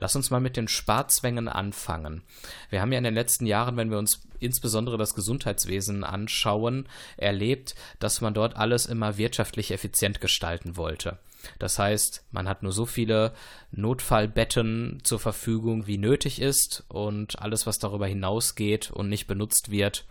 Lass 0.00 0.16
uns 0.16 0.30
mal 0.30 0.40
mit 0.40 0.56
den 0.56 0.66
Sparzwängen 0.66 1.48
anfangen. 1.48 2.22
Wir 2.68 2.80
haben 2.80 2.90
ja 2.90 2.98
in 2.98 3.04
den 3.04 3.14
letzten 3.14 3.46
Jahren, 3.46 3.76
wenn 3.76 3.90
wir 3.90 3.98
uns 3.98 4.27
insbesondere 4.40 4.98
das 4.98 5.14
Gesundheitswesen 5.14 6.04
anschauen, 6.04 6.88
erlebt, 7.16 7.74
dass 7.98 8.20
man 8.20 8.34
dort 8.34 8.56
alles 8.56 8.86
immer 8.86 9.16
wirtschaftlich 9.16 9.70
effizient 9.70 10.20
gestalten 10.20 10.76
wollte. 10.76 11.18
Das 11.58 11.78
heißt, 11.78 12.24
man 12.30 12.48
hat 12.48 12.62
nur 12.62 12.72
so 12.72 12.86
viele 12.86 13.32
Notfallbetten 13.70 15.00
zur 15.02 15.20
Verfügung, 15.20 15.86
wie 15.86 15.98
nötig 15.98 16.40
ist, 16.40 16.84
und 16.88 17.38
alles, 17.40 17.66
was 17.66 17.78
darüber 17.78 18.06
hinausgeht 18.06 18.90
und 18.90 19.08
nicht 19.08 19.26
benutzt 19.26 19.70
wird, 19.70 20.04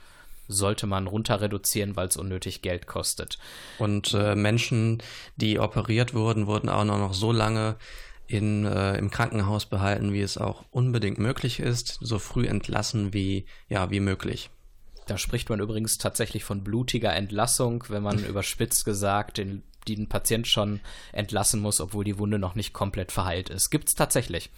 sollte 0.47 0.87
man 0.87 1.07
runter 1.07 1.41
reduzieren, 1.41 1.95
weil 1.95 2.07
es 2.07 2.17
unnötig 2.17 2.61
Geld 2.61 2.87
kostet. 2.87 3.37
Und 3.79 4.13
äh, 4.13 4.35
Menschen, 4.35 5.03
die 5.35 5.59
operiert 5.59 6.13
wurden, 6.13 6.47
wurden 6.47 6.69
auch 6.69 6.85
noch 6.85 7.13
so 7.13 7.31
lange 7.31 7.75
in, 8.27 8.65
äh, 8.65 8.97
im 8.97 9.09
Krankenhaus 9.09 9.65
behalten, 9.65 10.13
wie 10.13 10.21
es 10.21 10.37
auch 10.37 10.65
unbedingt 10.71 11.17
möglich 11.17 11.59
ist, 11.59 11.97
so 12.01 12.19
früh 12.19 12.45
entlassen 12.45 13.13
wie, 13.13 13.45
ja, 13.69 13.89
wie 13.89 14.01
möglich. 14.01 14.49
Da 15.07 15.17
spricht 15.17 15.49
man 15.49 15.61
übrigens 15.61 15.97
tatsächlich 15.97 16.43
von 16.43 16.63
blutiger 16.63 17.13
Entlassung, 17.13 17.85
wenn 17.87 18.03
man 18.03 18.19
überspitzt 18.25 18.83
gesagt 18.85 19.37
den 19.37 19.63
die 19.87 19.95
ein 19.95 20.09
Patient 20.09 20.47
schon 20.47 20.79
entlassen 21.11 21.61
muss, 21.61 21.81
obwohl 21.81 22.03
die 22.03 22.17
Wunde 22.19 22.39
noch 22.39 22.55
nicht 22.55 22.73
komplett 22.73 23.11
verheilt 23.11 23.49
ist. 23.49 23.69
Gibt 23.69 23.89
es 23.89 23.95
tatsächlich. 23.95 24.49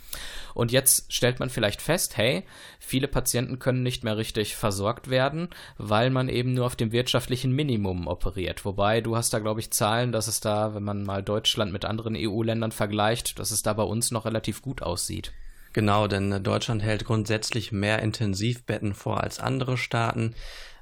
Und 0.53 0.71
jetzt 0.71 1.13
stellt 1.13 1.39
man 1.39 1.50
vielleicht 1.50 1.81
fest, 1.81 2.17
hey, 2.17 2.43
viele 2.79 3.07
Patienten 3.07 3.59
können 3.59 3.83
nicht 3.83 4.03
mehr 4.03 4.17
richtig 4.17 4.55
versorgt 4.55 5.09
werden, 5.09 5.50
weil 5.77 6.09
man 6.09 6.29
eben 6.29 6.53
nur 6.53 6.65
auf 6.65 6.75
dem 6.75 6.91
wirtschaftlichen 6.91 7.51
Minimum 7.51 8.07
operiert. 8.07 8.65
Wobei 8.65 9.01
du 9.01 9.15
hast 9.15 9.33
da, 9.33 9.39
glaube 9.39 9.59
ich, 9.59 9.71
Zahlen, 9.71 10.12
dass 10.12 10.27
es 10.27 10.39
da, 10.39 10.74
wenn 10.74 10.83
man 10.83 11.03
mal 11.03 11.24
Deutschland 11.24 11.71
mit 11.71 11.86
anderen 11.86 12.15
EU-Ländern 12.17 12.71
vergleicht, 12.71 13.39
dass 13.39 13.51
es 13.51 13.62
da 13.62 13.74
bei 13.74 13.83
uns 13.83 14.12
noch 14.12 14.25
relativ 14.25 14.62
gut 14.62 14.81
aussieht. 14.81 15.31
Genau, 15.74 16.07
denn 16.07 16.43
Deutschland 16.43 16.81
hält 16.81 17.05
grundsätzlich 17.05 17.71
mehr 17.71 18.01
Intensivbetten 18.01 18.95
vor 18.95 19.21
als 19.21 19.39
andere 19.39 19.77
Staaten. 19.77 20.33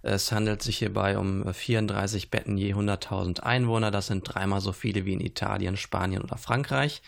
Es 0.02 0.32
handelt 0.32 0.62
sich 0.62 0.78
hierbei 0.78 1.18
um 1.18 1.52
34 1.52 2.30
Betten 2.30 2.58
je 2.58 2.74
100.000 2.74 3.42
Einwohner. 3.42 3.92
Das 3.92 4.08
sind 4.08 4.24
dreimal 4.24 4.62
so 4.62 4.72
viele 4.72 5.06
wie 5.06 5.14
in 5.14 5.20
Italien, 5.20 5.78
Spanien 5.78 6.22
oder 6.22 6.38
Frankreich. 6.38 7.02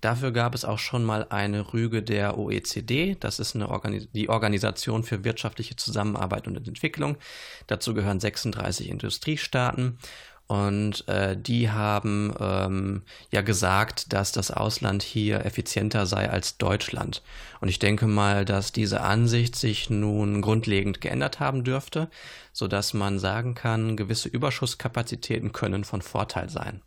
Dafür 0.00 0.30
gab 0.30 0.54
es 0.54 0.64
auch 0.64 0.78
schon 0.78 1.04
mal 1.04 1.26
eine 1.30 1.72
Rüge 1.72 2.02
der 2.02 2.38
OECD. 2.38 3.16
Das 3.18 3.38
ist 3.38 3.56
Organis 3.56 4.08
die 4.12 4.28
Organisation 4.28 5.02
für 5.02 5.24
wirtschaftliche 5.24 5.76
Zusammenarbeit 5.76 6.46
und 6.46 6.56
Entwicklung. 6.56 7.16
Dazu 7.66 7.94
gehören 7.94 8.20
36 8.20 8.88
Industriestaaten. 8.90 9.98
Und 10.48 11.08
äh, 11.08 11.36
die 11.36 11.70
haben 11.70 12.32
ähm, 12.38 13.02
ja 13.32 13.40
gesagt, 13.40 14.12
dass 14.12 14.30
das 14.30 14.52
Ausland 14.52 15.02
hier 15.02 15.44
effizienter 15.44 16.06
sei 16.06 16.30
als 16.30 16.56
Deutschland. 16.56 17.22
Und 17.60 17.68
ich 17.68 17.80
denke 17.80 18.06
mal, 18.06 18.44
dass 18.44 18.70
diese 18.70 19.00
Ansicht 19.00 19.56
sich 19.56 19.90
nun 19.90 20.42
grundlegend 20.42 21.00
geändert 21.00 21.40
haben 21.40 21.64
dürfte, 21.64 22.08
sodass 22.52 22.94
man 22.94 23.18
sagen 23.18 23.54
kann, 23.54 23.96
gewisse 23.96 24.28
Überschusskapazitäten 24.28 25.52
können 25.52 25.82
von 25.82 26.00
Vorteil 26.00 26.48
sein. 26.48 26.80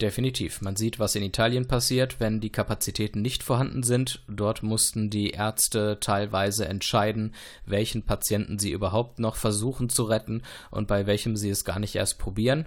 Definitiv. 0.00 0.60
Man 0.60 0.76
sieht, 0.76 0.98
was 0.98 1.14
in 1.14 1.22
Italien 1.22 1.68
passiert, 1.68 2.20
wenn 2.20 2.42
die 2.42 2.50
Kapazitäten 2.50 3.22
nicht 3.22 3.42
vorhanden 3.42 3.82
sind. 3.82 4.22
Dort 4.28 4.62
mussten 4.62 5.08
die 5.08 5.30
Ärzte 5.30 5.96
teilweise 6.00 6.68
entscheiden, 6.68 7.34
welchen 7.64 8.02
Patienten 8.02 8.58
sie 8.58 8.72
überhaupt 8.72 9.18
noch 9.20 9.36
versuchen 9.36 9.88
zu 9.88 10.04
retten 10.04 10.42
und 10.70 10.86
bei 10.86 11.06
welchem 11.06 11.34
sie 11.34 11.48
es 11.48 11.64
gar 11.64 11.78
nicht 11.78 11.94
erst 11.94 12.18
probieren. 12.18 12.66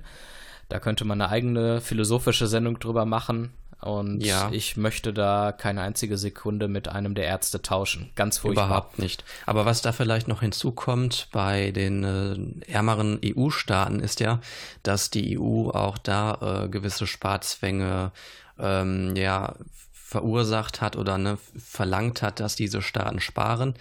Da 0.70 0.80
könnte 0.80 1.06
man 1.06 1.22
eine 1.22 1.32
eigene 1.32 1.82
philosophische 1.82 2.48
Sendung 2.48 2.80
drüber 2.80 3.06
machen. 3.06 3.52
Und 3.82 4.22
ja. 4.26 4.50
ich 4.52 4.76
möchte 4.76 5.14
da 5.14 5.54
keine 5.54 5.82
einzige 5.82 6.18
Sekunde 6.18 6.68
mit 6.68 6.90
einem 6.90 7.16
der 7.16 7.26
Ärzte 7.26 7.62
tauschen. 7.62 8.10
Ganz 8.16 8.38
furchtbar. 8.38 8.66
Überhaupt 8.66 9.00
nicht. 9.00 9.24
Aber 9.46 9.66
was 9.66 9.82
da 9.82 9.94
vielleicht 9.94 10.28
noch 10.28 10.42
hinzukommt 10.42 11.30
bei 11.32 11.72
den 11.72 12.04
äh, 12.04 12.72
ärmeren 12.72 13.20
EU-Staaten 13.24 14.02
ist 14.02 14.20
ja, 14.20 14.42
dass 14.84 15.12
die 15.12 15.40
EU 15.40 15.70
auch 15.70 15.98
da 15.98 16.66
äh, 16.66 16.70
gewisse 16.70 17.08
Sparzwänge 17.08 18.12
ähm, 18.60 19.16
ja, 19.16 19.56
verursacht 19.94 20.82
hat 20.82 20.98
oder 20.98 21.18
ne, 21.18 21.38
verlangt 21.58 22.22
hat, 22.22 22.42
dass 22.42 22.58
diese 22.58 22.82
Staaten 22.82 23.22
sparen 23.22 23.76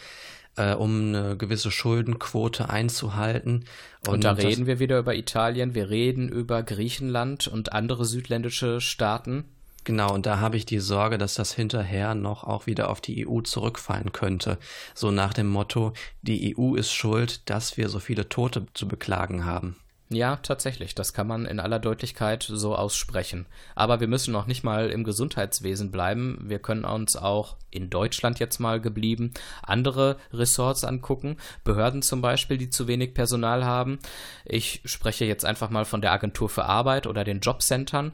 äh, 0.58 0.74
um 0.74 1.14
eine 1.14 1.36
gewisse 1.36 1.70
Schuldenquote 1.70 2.68
einzuhalten. 2.68 3.64
Und, 4.06 4.14
und 4.14 4.24
da 4.24 4.32
reden 4.32 4.66
wir 4.66 4.78
wieder 4.78 4.98
über 4.98 5.14
Italien, 5.14 5.74
wir 5.74 5.88
reden 5.90 6.28
über 6.28 6.62
Griechenland 6.62 7.48
und 7.48 7.72
andere 7.72 8.04
südländische 8.04 8.80
Staaten. 8.80 9.44
Genau, 9.84 10.12
und 10.12 10.26
da 10.26 10.38
habe 10.38 10.58
ich 10.58 10.66
die 10.66 10.80
Sorge, 10.80 11.16
dass 11.16 11.34
das 11.34 11.54
hinterher 11.54 12.14
noch 12.14 12.44
auch 12.44 12.66
wieder 12.66 12.90
auf 12.90 13.00
die 13.00 13.26
EU 13.26 13.40
zurückfallen 13.40 14.12
könnte. 14.12 14.58
So 14.94 15.10
nach 15.10 15.32
dem 15.32 15.48
Motto, 15.48 15.94
die 16.20 16.54
EU 16.58 16.74
ist 16.74 16.92
schuld, 16.92 17.48
dass 17.48 17.78
wir 17.78 17.88
so 17.88 17.98
viele 17.98 18.28
Tote 18.28 18.66
zu 18.74 18.86
beklagen 18.86 19.46
haben. 19.46 19.76
Ja, 20.10 20.36
tatsächlich, 20.36 20.94
das 20.94 21.12
kann 21.12 21.26
man 21.26 21.44
in 21.44 21.60
aller 21.60 21.78
Deutlichkeit 21.78 22.42
so 22.42 22.74
aussprechen. 22.74 23.44
Aber 23.74 24.00
wir 24.00 24.08
müssen 24.08 24.32
noch 24.32 24.46
nicht 24.46 24.64
mal 24.64 24.88
im 24.88 25.04
Gesundheitswesen 25.04 25.90
bleiben. 25.90 26.38
Wir 26.44 26.60
können 26.60 26.86
uns 26.86 27.14
auch 27.16 27.56
in 27.70 27.90
Deutschland 27.90 28.38
jetzt 28.38 28.58
mal 28.58 28.80
geblieben 28.80 29.34
andere 29.62 30.16
Ressorts 30.32 30.82
angucken. 30.82 31.36
Behörden 31.62 32.00
zum 32.00 32.22
Beispiel, 32.22 32.56
die 32.56 32.70
zu 32.70 32.88
wenig 32.88 33.12
Personal 33.12 33.66
haben. 33.66 33.98
Ich 34.46 34.80
spreche 34.86 35.26
jetzt 35.26 35.44
einfach 35.44 35.68
mal 35.68 35.84
von 35.84 36.00
der 36.00 36.12
Agentur 36.12 36.48
für 36.48 36.64
Arbeit 36.64 37.06
oder 37.06 37.22
den 37.22 37.40
Jobcentern, 37.40 38.12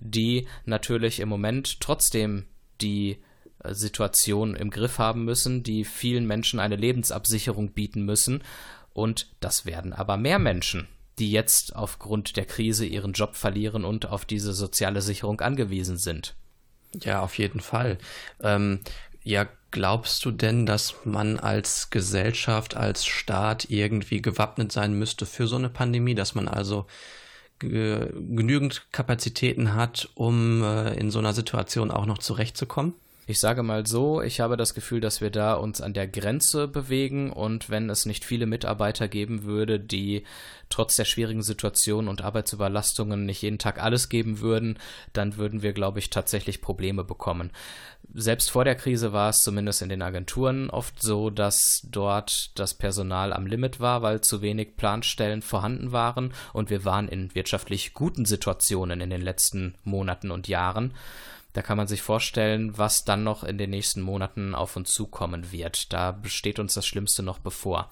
die 0.00 0.48
natürlich 0.64 1.20
im 1.20 1.28
Moment 1.28 1.80
trotzdem 1.80 2.46
die 2.80 3.22
äh, 3.62 3.72
Situation 3.72 4.56
im 4.56 4.70
Griff 4.70 4.98
haben 4.98 5.24
müssen, 5.24 5.62
die 5.62 5.84
vielen 5.84 6.26
Menschen 6.26 6.58
eine 6.58 6.74
Lebensabsicherung 6.74 7.70
bieten 7.70 8.04
müssen. 8.04 8.42
Und 8.92 9.28
das 9.38 9.64
werden 9.64 9.92
aber 9.92 10.16
mehr 10.16 10.40
Menschen 10.40 10.88
die 11.18 11.30
jetzt 11.30 11.74
aufgrund 11.74 12.36
der 12.36 12.44
Krise 12.44 12.84
ihren 12.86 13.12
Job 13.12 13.36
verlieren 13.36 13.84
und 13.84 14.06
auf 14.06 14.24
diese 14.24 14.52
soziale 14.52 15.02
Sicherung 15.02 15.40
angewiesen 15.40 15.96
sind. 15.96 16.34
Ja, 17.02 17.20
auf 17.20 17.38
jeden 17.38 17.60
Fall. 17.60 17.98
Ähm, 18.42 18.80
ja, 19.22 19.48
glaubst 19.70 20.24
du 20.24 20.30
denn, 20.30 20.66
dass 20.66 20.94
man 21.04 21.38
als 21.38 21.90
Gesellschaft, 21.90 22.76
als 22.76 23.04
Staat 23.04 23.68
irgendwie 23.70 24.22
gewappnet 24.22 24.72
sein 24.72 24.98
müsste 24.98 25.26
für 25.26 25.46
so 25.46 25.56
eine 25.56 25.68
Pandemie, 25.68 26.14
dass 26.14 26.34
man 26.34 26.48
also 26.48 26.86
genügend 27.58 28.86
Kapazitäten 28.92 29.74
hat, 29.74 30.10
um 30.14 30.62
äh, 30.62 30.94
in 30.94 31.10
so 31.10 31.18
einer 31.18 31.32
Situation 31.32 31.90
auch 31.90 32.06
noch 32.06 32.18
zurechtzukommen? 32.18 32.94
Ich 33.28 33.40
sage 33.40 33.64
mal 33.64 33.84
so, 33.84 34.22
ich 34.22 34.38
habe 34.38 34.56
das 34.56 34.72
Gefühl, 34.72 35.00
dass 35.00 35.20
wir 35.20 35.30
da 35.30 35.54
uns 35.54 35.80
an 35.80 35.94
der 35.94 36.06
Grenze 36.06 36.68
bewegen 36.68 37.32
und 37.32 37.68
wenn 37.68 37.90
es 37.90 38.06
nicht 38.06 38.24
viele 38.24 38.46
Mitarbeiter 38.46 39.08
geben 39.08 39.42
würde, 39.42 39.80
die 39.80 40.22
trotz 40.68 40.94
der 40.94 41.06
schwierigen 41.06 41.42
Situation 41.42 42.06
und 42.06 42.22
Arbeitsüberlastungen 42.22 43.26
nicht 43.26 43.42
jeden 43.42 43.58
Tag 43.58 43.82
alles 43.82 44.08
geben 44.08 44.38
würden, 44.38 44.78
dann 45.12 45.38
würden 45.38 45.62
wir, 45.62 45.72
glaube 45.72 45.98
ich, 45.98 46.08
tatsächlich 46.10 46.60
Probleme 46.60 47.02
bekommen. 47.02 47.50
Selbst 48.14 48.52
vor 48.52 48.64
der 48.64 48.76
Krise 48.76 49.12
war 49.12 49.30
es 49.30 49.38
zumindest 49.38 49.82
in 49.82 49.88
den 49.88 50.02
Agenturen 50.02 50.70
oft 50.70 51.02
so, 51.02 51.28
dass 51.28 51.82
dort 51.90 52.52
das 52.54 52.74
Personal 52.74 53.32
am 53.32 53.46
Limit 53.46 53.80
war, 53.80 54.02
weil 54.02 54.20
zu 54.20 54.40
wenig 54.40 54.76
Planstellen 54.76 55.42
vorhanden 55.42 55.90
waren 55.90 56.32
und 56.52 56.70
wir 56.70 56.84
waren 56.84 57.08
in 57.08 57.34
wirtschaftlich 57.34 57.92
guten 57.92 58.24
Situationen 58.24 59.00
in 59.00 59.10
den 59.10 59.22
letzten 59.22 59.74
Monaten 59.82 60.30
und 60.30 60.46
Jahren. 60.46 60.94
Da 61.56 61.62
kann 61.62 61.78
man 61.78 61.86
sich 61.86 62.02
vorstellen, 62.02 62.76
was 62.76 63.06
dann 63.06 63.24
noch 63.24 63.42
in 63.42 63.56
den 63.56 63.70
nächsten 63.70 64.02
Monaten 64.02 64.54
auf 64.54 64.76
uns 64.76 64.92
zukommen 64.92 65.52
wird. 65.52 65.90
Da 65.90 66.12
besteht 66.12 66.58
uns 66.58 66.74
das 66.74 66.86
Schlimmste 66.86 67.22
noch 67.22 67.38
bevor. 67.38 67.90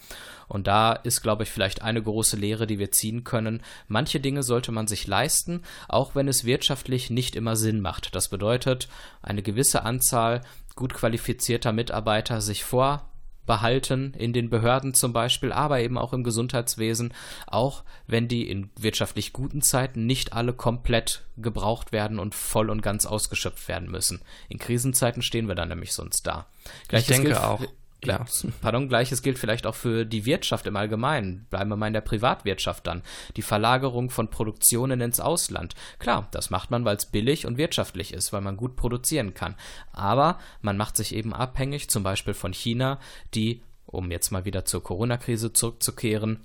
Und 0.49 0.67
da 0.67 0.93
ist, 0.93 1.23
glaube 1.23 1.45
ich, 1.45 1.51
vielleicht 1.51 1.81
eine 1.81 2.03
große 2.03 2.37
Lehre, 2.37 2.67
die 2.67 2.79
wir 2.79 2.91
ziehen 2.91 3.25
können. 3.25 3.63
Manche 3.89 4.21
Dinge 4.21 4.43
sollte 4.43 4.71
man 4.71 4.87
sich 4.87 5.07
leisten, 5.07 5.63
auch 5.89 6.15
wenn 6.15 6.29
es 6.29 6.45
wirtschaftlich 6.45 7.09
nicht 7.09 7.37
immer 7.37 7.57
Sinn 7.57 7.81
macht. 7.81 8.15
Das 8.15 8.29
bedeutet, 8.29 8.89
eine 9.23 9.43
gewisse 9.43 9.83
Anzahl 9.83 10.43
gut 10.77 10.93
qualifizierter 10.93 11.73
Mitarbeiter 11.73 12.43
sich 12.43 12.65
vor 12.65 13.14
behalten 13.47 14.15
in 14.15 14.33
den 14.33 14.51
Behörden 14.51 14.95
zum 14.95 15.13
Beispiel, 15.13 15.53
aber 15.53 15.81
eben 15.81 15.99
auch 15.99 16.13
im 16.13 16.25
Gesundheitswesen, 16.25 17.13
auch 17.47 17.85
wenn 18.07 18.29
die 18.29 18.49
in 18.49 18.71
wirtschaftlich 18.79 19.33
guten 19.33 19.63
Zeiten 19.63 20.07
nicht 20.07 20.33
alle 20.33 20.53
komplett 20.53 21.25
gebraucht 21.37 21.93
werden 21.93 22.19
und 22.19 22.35
voll 22.35 22.71
und 22.71 22.83
ganz 22.83 23.07
ausgeschöpft 23.07 23.69
werden 23.69 23.91
müssen. 23.91 24.23
In 24.49 24.59
Krisenzeiten 24.59 25.23
stehen 25.23 25.49
wir 25.49 25.55
dann 25.55 25.69
nämlich 25.69 25.93
sonst 25.93 26.27
da. 26.27 26.47
Gleiches 26.89 27.11
ich 27.11 27.17
denke 27.17 27.43
auch. 27.47 27.61
Klar. 28.05 28.27
Pardon, 28.61 28.89
gleiches 28.89 29.23
gilt 29.23 29.39
vielleicht 29.39 29.67
auch 29.67 29.75
für 29.75 30.05
die 30.05 30.27
Wirtschaft 30.27 30.67
im 30.67 30.77
Allgemeinen. 30.77 31.47
Bleiben 31.51 31.71
wir 31.71 31.77
mal 31.77 31.89
in 31.89 31.93
der 31.93 32.01
Privatwirtschaft 32.01 32.87
dann. 32.87 33.03
Die 33.37 33.43
Verlagerung 33.43 34.11
von 34.11 34.29
Produktionen 34.29 35.01
ins 35.01 35.21
Ausland. 35.21 35.75
Klar, 35.99 36.29
das 36.31 36.51
macht 36.51 36.71
man, 36.71 36.85
weil 36.85 36.97
es 36.97 37.07
billig 37.07 37.47
und 37.47 37.59
wirtschaftlich 37.59 38.13
ist, 38.13 38.33
weil 38.33 38.41
man 38.43 38.57
gut 38.57 38.77
produzieren 38.77 39.35
kann. 39.35 39.57
Aber 39.93 40.39
man 40.61 40.77
macht 40.77 40.97
sich 40.97 41.15
eben 41.15 41.33
abhängig, 41.33 41.91
zum 41.91 42.03
Beispiel 42.03 42.35
von 42.35 42.53
China, 42.53 43.01
die, 43.35 43.63
um 43.87 44.11
jetzt 44.11 44.31
mal 44.31 44.45
wieder 44.45 44.65
zur 44.65 44.83
Corona-Krise 44.83 45.53
zurückzukehren, 45.53 46.41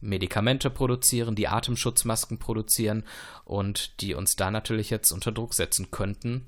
Medikamente 0.00 0.68
produzieren, 0.68 1.36
die 1.36 1.46
Atemschutzmasken 1.46 2.38
produzieren 2.38 3.04
und 3.44 4.00
die 4.00 4.14
uns 4.14 4.34
da 4.34 4.50
natürlich 4.50 4.90
jetzt 4.90 5.12
unter 5.12 5.30
Druck 5.30 5.54
setzen 5.54 5.92
könnten. 5.92 6.46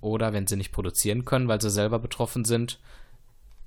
Oder 0.00 0.32
wenn 0.32 0.46
sie 0.46 0.56
nicht 0.56 0.72
produzieren 0.72 1.24
können, 1.24 1.48
weil 1.48 1.60
sie 1.60 1.70
selber 1.70 1.98
betroffen 1.98 2.44
sind, 2.44 2.78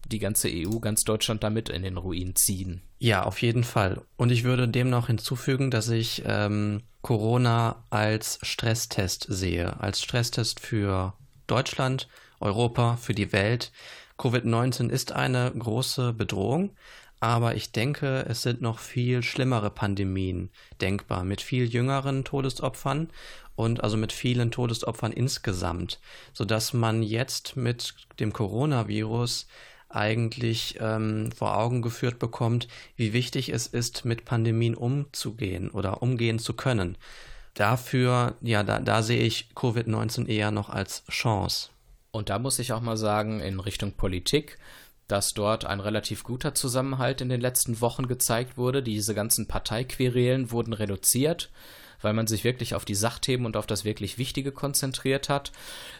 die 0.07 0.19
ganze 0.19 0.49
EU, 0.49 0.79
ganz 0.79 1.03
Deutschland 1.03 1.43
damit 1.43 1.69
in 1.69 1.83
den 1.83 1.97
Ruin 1.97 2.35
ziehen. 2.35 2.81
Ja, 2.99 3.23
auf 3.23 3.41
jeden 3.41 3.63
Fall. 3.63 4.01
Und 4.17 4.31
ich 4.31 4.43
würde 4.43 4.67
dem 4.67 4.89
noch 4.89 5.07
hinzufügen, 5.07 5.71
dass 5.71 5.89
ich 5.89 6.23
ähm, 6.25 6.83
Corona 7.01 7.83
als 7.89 8.39
Stresstest 8.43 9.25
sehe, 9.29 9.79
als 9.79 10.01
Stresstest 10.01 10.59
für 10.59 11.13
Deutschland, 11.47 12.07
Europa, 12.39 12.97
für 12.97 13.13
die 13.13 13.31
Welt. 13.31 13.71
Covid-19 14.17 14.89
ist 14.89 15.11
eine 15.11 15.51
große 15.51 16.13
Bedrohung, 16.13 16.71
aber 17.19 17.55
ich 17.55 17.71
denke, 17.71 18.25
es 18.27 18.41
sind 18.41 18.61
noch 18.61 18.79
viel 18.79 19.23
schlimmere 19.23 19.69
Pandemien 19.69 20.49
denkbar, 20.79 21.23
mit 21.23 21.41
viel 21.41 21.65
jüngeren 21.65 22.23
Todesopfern 22.23 23.09
und 23.55 23.83
also 23.83 23.97
mit 23.97 24.11
vielen 24.11 24.51
Todesopfern 24.51 25.11
insgesamt, 25.11 25.99
sodass 26.33 26.73
man 26.73 27.03
jetzt 27.03 27.55
mit 27.55 27.93
dem 28.19 28.33
Coronavirus 28.33 29.47
eigentlich 29.95 30.77
ähm, 30.79 31.31
vor 31.31 31.57
Augen 31.57 31.81
geführt 31.81 32.19
bekommt, 32.19 32.67
wie 32.95 33.13
wichtig 33.13 33.49
es 33.49 33.67
ist, 33.67 34.05
mit 34.05 34.25
Pandemien 34.25 34.75
umzugehen 34.75 35.69
oder 35.69 36.01
umgehen 36.01 36.39
zu 36.39 36.53
können. 36.53 36.97
Dafür, 37.53 38.35
ja, 38.41 38.63
da, 38.63 38.79
da 38.79 39.03
sehe 39.03 39.21
ich 39.21 39.49
Covid-19 39.55 40.27
eher 40.27 40.51
noch 40.51 40.69
als 40.69 41.03
Chance. 41.09 41.69
Und 42.11 42.29
da 42.29 42.39
muss 42.39 42.59
ich 42.59 42.73
auch 42.73 42.81
mal 42.81 42.97
sagen, 42.97 43.39
in 43.39 43.59
Richtung 43.59 43.93
Politik, 43.93 44.57
dass 45.07 45.33
dort 45.33 45.65
ein 45.65 45.79
relativ 45.79 46.23
guter 46.23 46.55
Zusammenhalt 46.55 47.19
in 47.21 47.29
den 47.29 47.41
letzten 47.41 47.81
Wochen 47.81 48.07
gezeigt 48.07 48.57
wurde. 48.57 48.81
Diese 48.81 49.13
ganzen 49.13 49.47
Parteiquerelen 49.47 50.51
wurden 50.51 50.73
reduziert 50.73 51.49
weil 52.01 52.13
man 52.13 52.27
sich 52.27 52.43
wirklich 52.43 52.75
auf 52.75 52.85
die 52.85 52.95
Sachthemen 52.95 53.45
und 53.45 53.57
auf 53.57 53.67
das 53.67 53.85
wirklich 53.85 54.17
Wichtige 54.17 54.51
konzentriert 54.51 55.29
hat. 55.29 55.51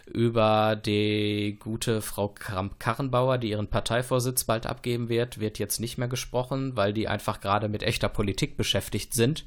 Über 0.06 0.76
die 0.76 1.56
gute 1.58 2.02
Frau 2.02 2.28
Kramp-Karrenbauer, 2.28 3.38
die 3.38 3.50
ihren 3.50 3.68
Parteivorsitz 3.68 4.44
bald 4.44 4.66
abgeben 4.66 5.08
wird, 5.08 5.40
wird 5.40 5.58
jetzt 5.58 5.80
nicht 5.80 5.98
mehr 5.98 6.08
gesprochen, 6.08 6.76
weil 6.76 6.92
die 6.92 7.08
einfach 7.08 7.40
gerade 7.40 7.68
mit 7.68 7.82
echter 7.82 8.08
Politik 8.08 8.56
beschäftigt 8.56 9.14
sind. 9.14 9.44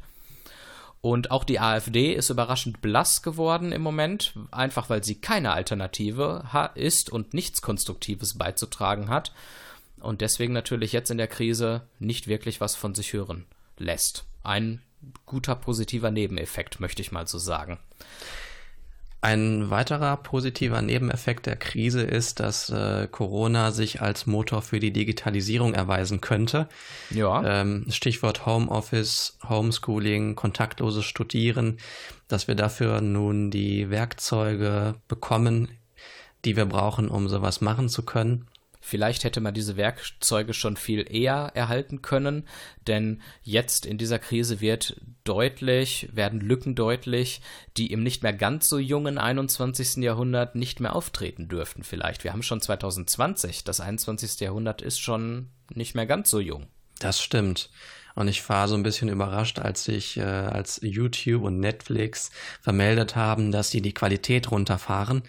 Und 1.05 1.29
auch 1.29 1.43
die 1.43 1.59
AfD 1.59 2.13
ist 2.13 2.31
überraschend 2.31 2.81
blass 2.81 3.21
geworden 3.21 3.71
im 3.71 3.83
Moment, 3.83 4.33
einfach 4.49 4.89
weil 4.89 5.03
sie 5.03 5.21
keine 5.21 5.51
Alternative 5.51 6.45
ist 6.73 7.11
und 7.11 7.35
nichts 7.35 7.61
Konstruktives 7.61 8.39
beizutragen 8.39 9.07
hat. 9.09 9.31
Und 9.99 10.21
deswegen 10.21 10.53
natürlich 10.53 10.93
jetzt 10.93 11.11
in 11.11 11.19
der 11.19 11.27
Krise 11.27 11.83
nicht 11.99 12.27
wirklich 12.27 12.59
was 12.59 12.75
von 12.75 12.95
sich 12.95 13.13
hören 13.13 13.45
lässt. 13.77 14.25
Ein 14.43 14.81
guter 15.25 15.55
positiver 15.55 16.11
Nebeneffekt, 16.11 16.79
möchte 16.79 17.01
ich 17.01 17.11
mal 17.11 17.27
so 17.27 17.37
sagen. 17.37 17.79
Ein 19.25 19.71
weiterer 19.71 20.17
positiver 20.17 20.83
Nebeneffekt 20.83 21.47
der 21.47 21.55
Krise 21.55 22.03
ist, 22.03 22.39
dass 22.39 22.69
äh, 22.69 23.07
Corona 23.09 23.71
sich 23.71 23.99
als 23.99 24.27
Motor 24.27 24.61
für 24.61 24.79
die 24.79 24.93
Digitalisierung 24.93 25.73
erweisen 25.73 26.21
könnte. 26.21 26.69
Ja. 27.09 27.43
Ähm, 27.43 27.87
Stichwort 27.89 28.45
Homeoffice, 28.45 29.39
Homeschooling, 29.49 30.35
kontaktloses 30.35 31.05
Studieren, 31.05 31.77
dass 32.27 32.47
wir 32.47 32.53
dafür 32.53 33.01
nun 33.01 33.49
die 33.49 33.89
Werkzeuge 33.89 34.93
bekommen, 35.07 35.69
die 36.45 36.55
wir 36.55 36.67
brauchen, 36.67 37.09
um 37.09 37.27
sowas 37.27 37.61
machen 37.61 37.89
zu 37.89 38.03
können. 38.03 38.45
Vielleicht 38.87 39.23
hätte 39.23 39.41
man 39.41 39.55
diese 39.55 39.77
Werkzeuge 39.77 40.53
schon 40.53 40.77
viel 40.77 41.11
eher 41.11 41.51
erhalten 41.55 42.03
können, 42.03 42.47
denn 42.85 43.23
jetzt 43.41 43.87
in 43.87 43.97
dieser 43.97 44.19
Krise 44.19 44.61
wird 44.61 45.01
deutlich, 45.23 46.07
werden 46.13 46.39
Lücken 46.39 46.75
deutlich, 46.75 47.41
die 47.77 47.91
im 47.91 48.03
nicht 48.03 48.21
mehr 48.21 48.31
ganz 48.31 48.69
so 48.69 48.77
jungen 48.77 49.17
21. 49.17 50.03
Jahrhundert 50.03 50.53
nicht 50.53 50.81
mehr 50.81 50.95
auftreten 50.95 51.47
dürften 51.47 51.83
vielleicht. 51.83 52.23
Wir 52.23 52.31
haben 52.31 52.43
schon 52.43 52.61
2020, 52.61 53.63
das 53.63 53.79
21. 53.79 54.39
Jahrhundert 54.41 54.83
ist 54.83 54.99
schon 54.99 55.49
nicht 55.73 55.95
mehr 55.95 56.05
ganz 56.05 56.29
so 56.29 56.39
jung. 56.39 56.67
Das 56.99 57.19
stimmt. 57.19 57.71
Und 58.13 58.27
ich 58.27 58.47
war 58.47 58.67
so 58.67 58.75
ein 58.75 58.83
bisschen 58.83 59.09
überrascht, 59.09 59.57
als 59.57 59.87
ich, 59.87 60.17
äh, 60.17 60.21
als 60.21 60.79
YouTube 60.83 61.41
und 61.41 61.59
Netflix 61.59 62.29
vermeldet 62.61 63.15
haben, 63.15 63.51
dass 63.51 63.71
sie 63.71 63.81
die 63.81 63.95
Qualität 63.95 64.51
runterfahren, 64.51 65.23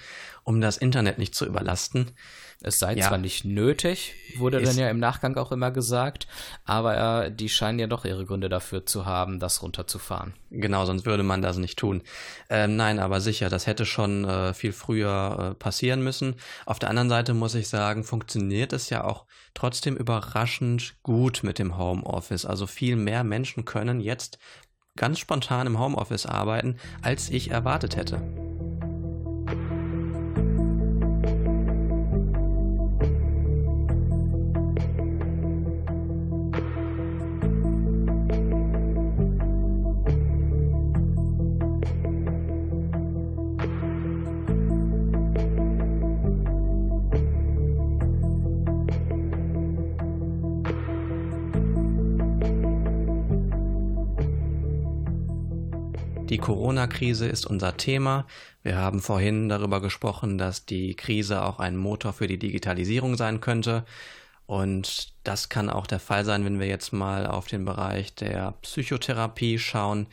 um 0.44 0.60
das 0.60 0.76
Internet 0.76 1.16
nicht 1.16 1.34
zu 1.34 1.46
überlasten. 1.46 2.12
Es 2.62 2.78
sei 2.78 2.94
ja. 2.94 3.06
zwar 3.06 3.18
nicht 3.18 3.44
nötig, 3.44 4.14
wurde 4.38 4.62
dann 4.62 4.76
ja 4.78 4.88
im 4.88 4.98
Nachgang 4.98 5.36
auch 5.36 5.52
immer 5.52 5.70
gesagt, 5.70 6.26
aber 6.64 7.26
äh, 7.26 7.32
die 7.32 7.48
scheinen 7.48 7.78
ja 7.78 7.86
doch 7.86 8.04
ihre 8.04 8.24
Gründe 8.24 8.48
dafür 8.48 8.86
zu 8.86 9.04
haben, 9.04 9.38
das 9.38 9.62
runterzufahren. 9.62 10.32
Genau, 10.50 10.86
sonst 10.86 11.04
würde 11.04 11.22
man 11.22 11.42
das 11.42 11.58
nicht 11.58 11.78
tun. 11.78 12.02
Ähm, 12.48 12.76
nein, 12.76 12.98
aber 12.98 13.20
sicher, 13.20 13.50
das 13.50 13.66
hätte 13.66 13.84
schon 13.84 14.24
äh, 14.24 14.54
viel 14.54 14.72
früher 14.72 15.50
äh, 15.52 15.54
passieren 15.54 16.02
müssen. 16.02 16.36
Auf 16.64 16.78
der 16.78 16.88
anderen 16.88 17.10
Seite 17.10 17.34
muss 17.34 17.54
ich 17.54 17.68
sagen, 17.68 18.04
funktioniert 18.04 18.72
es 18.72 18.88
ja 18.88 19.04
auch 19.04 19.26
trotzdem 19.52 19.96
überraschend 19.96 20.96
gut 21.02 21.42
mit 21.42 21.58
dem 21.58 21.76
Homeoffice. 21.76 22.46
Also 22.46 22.66
viel 22.66 22.96
mehr 22.96 23.22
Menschen 23.22 23.66
können 23.66 24.00
jetzt 24.00 24.38
ganz 24.96 25.18
spontan 25.18 25.66
im 25.66 25.78
Homeoffice 25.78 26.26
arbeiten, 26.26 26.78
als 27.02 27.28
ich 27.28 27.50
erwartet 27.50 27.96
hätte. 27.96 28.45
Corona-Krise 56.46 57.26
ist 57.26 57.44
unser 57.44 57.76
Thema. 57.76 58.24
Wir 58.62 58.76
haben 58.76 59.00
vorhin 59.00 59.48
darüber 59.48 59.80
gesprochen, 59.80 60.38
dass 60.38 60.64
die 60.64 60.94
Krise 60.94 61.42
auch 61.42 61.58
ein 61.58 61.76
Motor 61.76 62.12
für 62.12 62.28
die 62.28 62.38
Digitalisierung 62.38 63.16
sein 63.16 63.40
könnte. 63.40 63.84
Und 64.46 65.12
das 65.24 65.48
kann 65.48 65.68
auch 65.68 65.88
der 65.88 65.98
Fall 65.98 66.24
sein, 66.24 66.44
wenn 66.44 66.60
wir 66.60 66.68
jetzt 66.68 66.92
mal 66.92 67.26
auf 67.26 67.48
den 67.48 67.64
Bereich 67.64 68.14
der 68.14 68.52
Psychotherapie 68.62 69.58
schauen. 69.58 70.06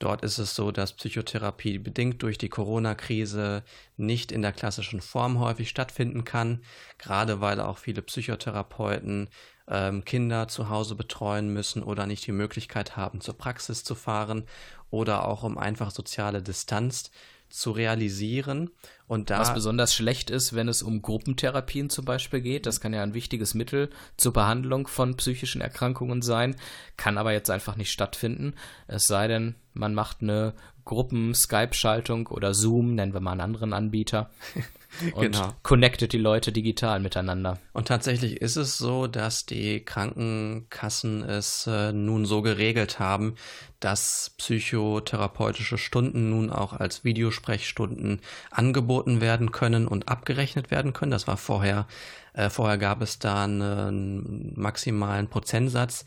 Dort 0.00 0.24
ist 0.24 0.38
es 0.38 0.56
so, 0.56 0.72
dass 0.72 0.94
Psychotherapie 0.94 1.78
bedingt 1.78 2.24
durch 2.24 2.38
die 2.38 2.48
Corona-Krise 2.48 3.62
nicht 3.96 4.32
in 4.32 4.42
der 4.42 4.52
klassischen 4.52 5.00
Form 5.00 5.38
häufig 5.38 5.68
stattfinden 5.68 6.24
kann, 6.24 6.60
gerade 6.98 7.40
weil 7.40 7.60
auch 7.60 7.78
viele 7.78 8.02
Psychotherapeuten 8.02 9.28
ähm, 9.68 10.04
Kinder 10.04 10.48
zu 10.48 10.68
Hause 10.68 10.94
betreuen 10.94 11.52
müssen 11.52 11.82
oder 11.82 12.06
nicht 12.06 12.26
die 12.26 12.32
Möglichkeit 12.32 12.96
haben, 12.96 13.20
zur 13.20 13.36
Praxis 13.36 13.84
zu 13.84 13.94
fahren 13.94 14.44
oder 14.90 15.26
auch 15.26 15.42
um 15.42 15.58
einfach 15.58 15.90
soziale 15.90 16.42
Distanz 16.42 17.10
zu 17.50 17.70
realisieren. 17.70 18.70
Und 19.06 19.30
da 19.30 19.38
Was 19.38 19.54
besonders 19.54 19.94
schlecht 19.94 20.28
ist, 20.28 20.54
wenn 20.54 20.68
es 20.68 20.82
um 20.82 21.00
Gruppentherapien 21.00 21.88
zum 21.88 22.04
Beispiel 22.04 22.42
geht. 22.42 22.66
Das 22.66 22.80
kann 22.80 22.92
ja 22.92 23.02
ein 23.02 23.14
wichtiges 23.14 23.54
Mittel 23.54 23.88
zur 24.18 24.34
Behandlung 24.34 24.86
von 24.86 25.16
psychischen 25.16 25.62
Erkrankungen 25.62 26.20
sein, 26.20 26.56
kann 26.96 27.16
aber 27.16 27.32
jetzt 27.32 27.50
einfach 27.50 27.76
nicht 27.76 27.90
stattfinden. 27.90 28.54
Es 28.86 29.06
sei 29.06 29.28
denn, 29.28 29.54
man 29.72 29.94
macht 29.94 30.18
eine 30.20 30.52
Gruppen-Skype-Schaltung 30.84 32.26
oder 32.26 32.52
Zoom, 32.52 32.94
nennen 32.94 33.14
wir 33.14 33.20
mal 33.20 33.32
einen 33.32 33.40
anderen 33.40 33.72
Anbieter. 33.72 34.30
und 35.14 35.32
genau. 35.32 35.52
connectet 35.62 36.12
die 36.12 36.18
Leute 36.18 36.52
digital 36.52 37.00
miteinander. 37.00 37.58
Und 37.72 37.88
tatsächlich 37.88 38.40
ist 38.40 38.56
es 38.56 38.78
so, 38.78 39.06
dass 39.06 39.46
die 39.46 39.84
Krankenkassen 39.84 41.22
es 41.22 41.66
äh, 41.66 41.92
nun 41.92 42.26
so 42.26 42.42
geregelt 42.42 42.98
haben, 42.98 43.34
dass 43.80 44.34
psychotherapeutische 44.38 45.78
Stunden 45.78 46.30
nun 46.30 46.50
auch 46.50 46.72
als 46.72 47.04
Videosprechstunden 47.04 48.20
angeboten 48.50 49.20
werden 49.20 49.52
können 49.52 49.86
und 49.86 50.08
abgerechnet 50.08 50.70
werden 50.70 50.92
können. 50.92 51.12
Das 51.12 51.26
war 51.26 51.36
vorher, 51.36 51.86
äh, 52.32 52.50
vorher 52.50 52.78
gab 52.78 53.02
es 53.02 53.18
da 53.18 53.44
einen 53.44 54.52
maximalen 54.56 55.28
Prozentsatz, 55.28 56.06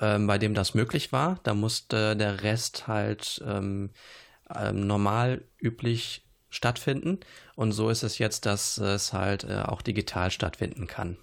äh, 0.00 0.18
bei 0.18 0.38
dem 0.38 0.54
das 0.54 0.74
möglich 0.74 1.12
war. 1.12 1.40
Da 1.42 1.54
musste 1.54 2.16
der 2.16 2.42
Rest 2.42 2.86
halt 2.88 3.42
ähm, 3.46 3.90
ähm, 4.54 4.86
normal 4.86 5.44
üblich 5.60 6.24
stattfinden. 6.50 7.20
Und 7.54 7.72
so 7.72 7.90
ist 7.90 8.02
es 8.02 8.18
jetzt, 8.18 8.46
dass 8.46 8.78
es 8.78 9.12
halt 9.12 9.44
äh, 9.44 9.62
auch 9.66 9.82
digital 9.82 10.30
stattfinden 10.30 10.86
kann. 10.86 11.16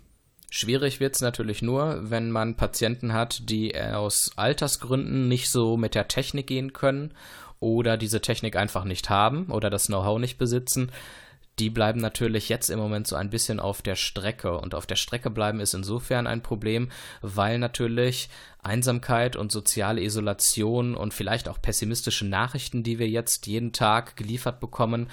Schwierig 0.51 0.99
wird 0.99 1.15
es 1.15 1.21
natürlich 1.21 1.61
nur, 1.61 2.09
wenn 2.09 2.31
man 2.31 2.55
Patienten 2.55 3.13
hat, 3.13 3.49
die 3.49 3.79
aus 3.79 4.31
Altersgründen 4.35 5.27
nicht 5.27 5.49
so 5.49 5.77
mit 5.77 5.93
der 5.93 6.07
Technik 6.07 6.47
gehen 6.47 6.73
können 6.73 7.13
oder 7.59 7.97
diese 7.97 8.21
Technik 8.21 8.55
einfach 8.55 8.83
nicht 8.83 9.09
haben 9.09 9.47
oder 9.51 9.69
das 9.69 9.87
Know-how 9.87 10.17
nicht 10.19 10.39
besitzen. 10.39 10.91
Die 11.59 11.69
bleiben 11.69 11.99
natürlich 11.99 12.47
jetzt 12.47 12.69
im 12.69 12.79
Moment 12.79 13.05
so 13.05 13.17
ein 13.17 13.29
bisschen 13.29 13.59
auf 13.59 13.81
der 13.81 13.95
Strecke. 13.95 14.57
Und 14.57 14.73
auf 14.73 14.87
der 14.87 14.95
Strecke 14.95 15.29
bleiben 15.29 15.59
ist 15.59 15.73
insofern 15.73 16.25
ein 16.25 16.41
Problem, 16.41 16.89
weil 17.21 17.59
natürlich 17.59 18.29
Einsamkeit 18.63 19.35
und 19.35 19.51
soziale 19.51 20.01
Isolation 20.01 20.95
und 20.95 21.13
vielleicht 21.13 21.49
auch 21.49 21.61
pessimistische 21.61 22.25
Nachrichten, 22.25 22.81
die 22.81 22.97
wir 22.97 23.09
jetzt 23.09 23.45
jeden 23.45 23.73
Tag 23.73 24.15
geliefert 24.15 24.61
bekommen, 24.61 25.09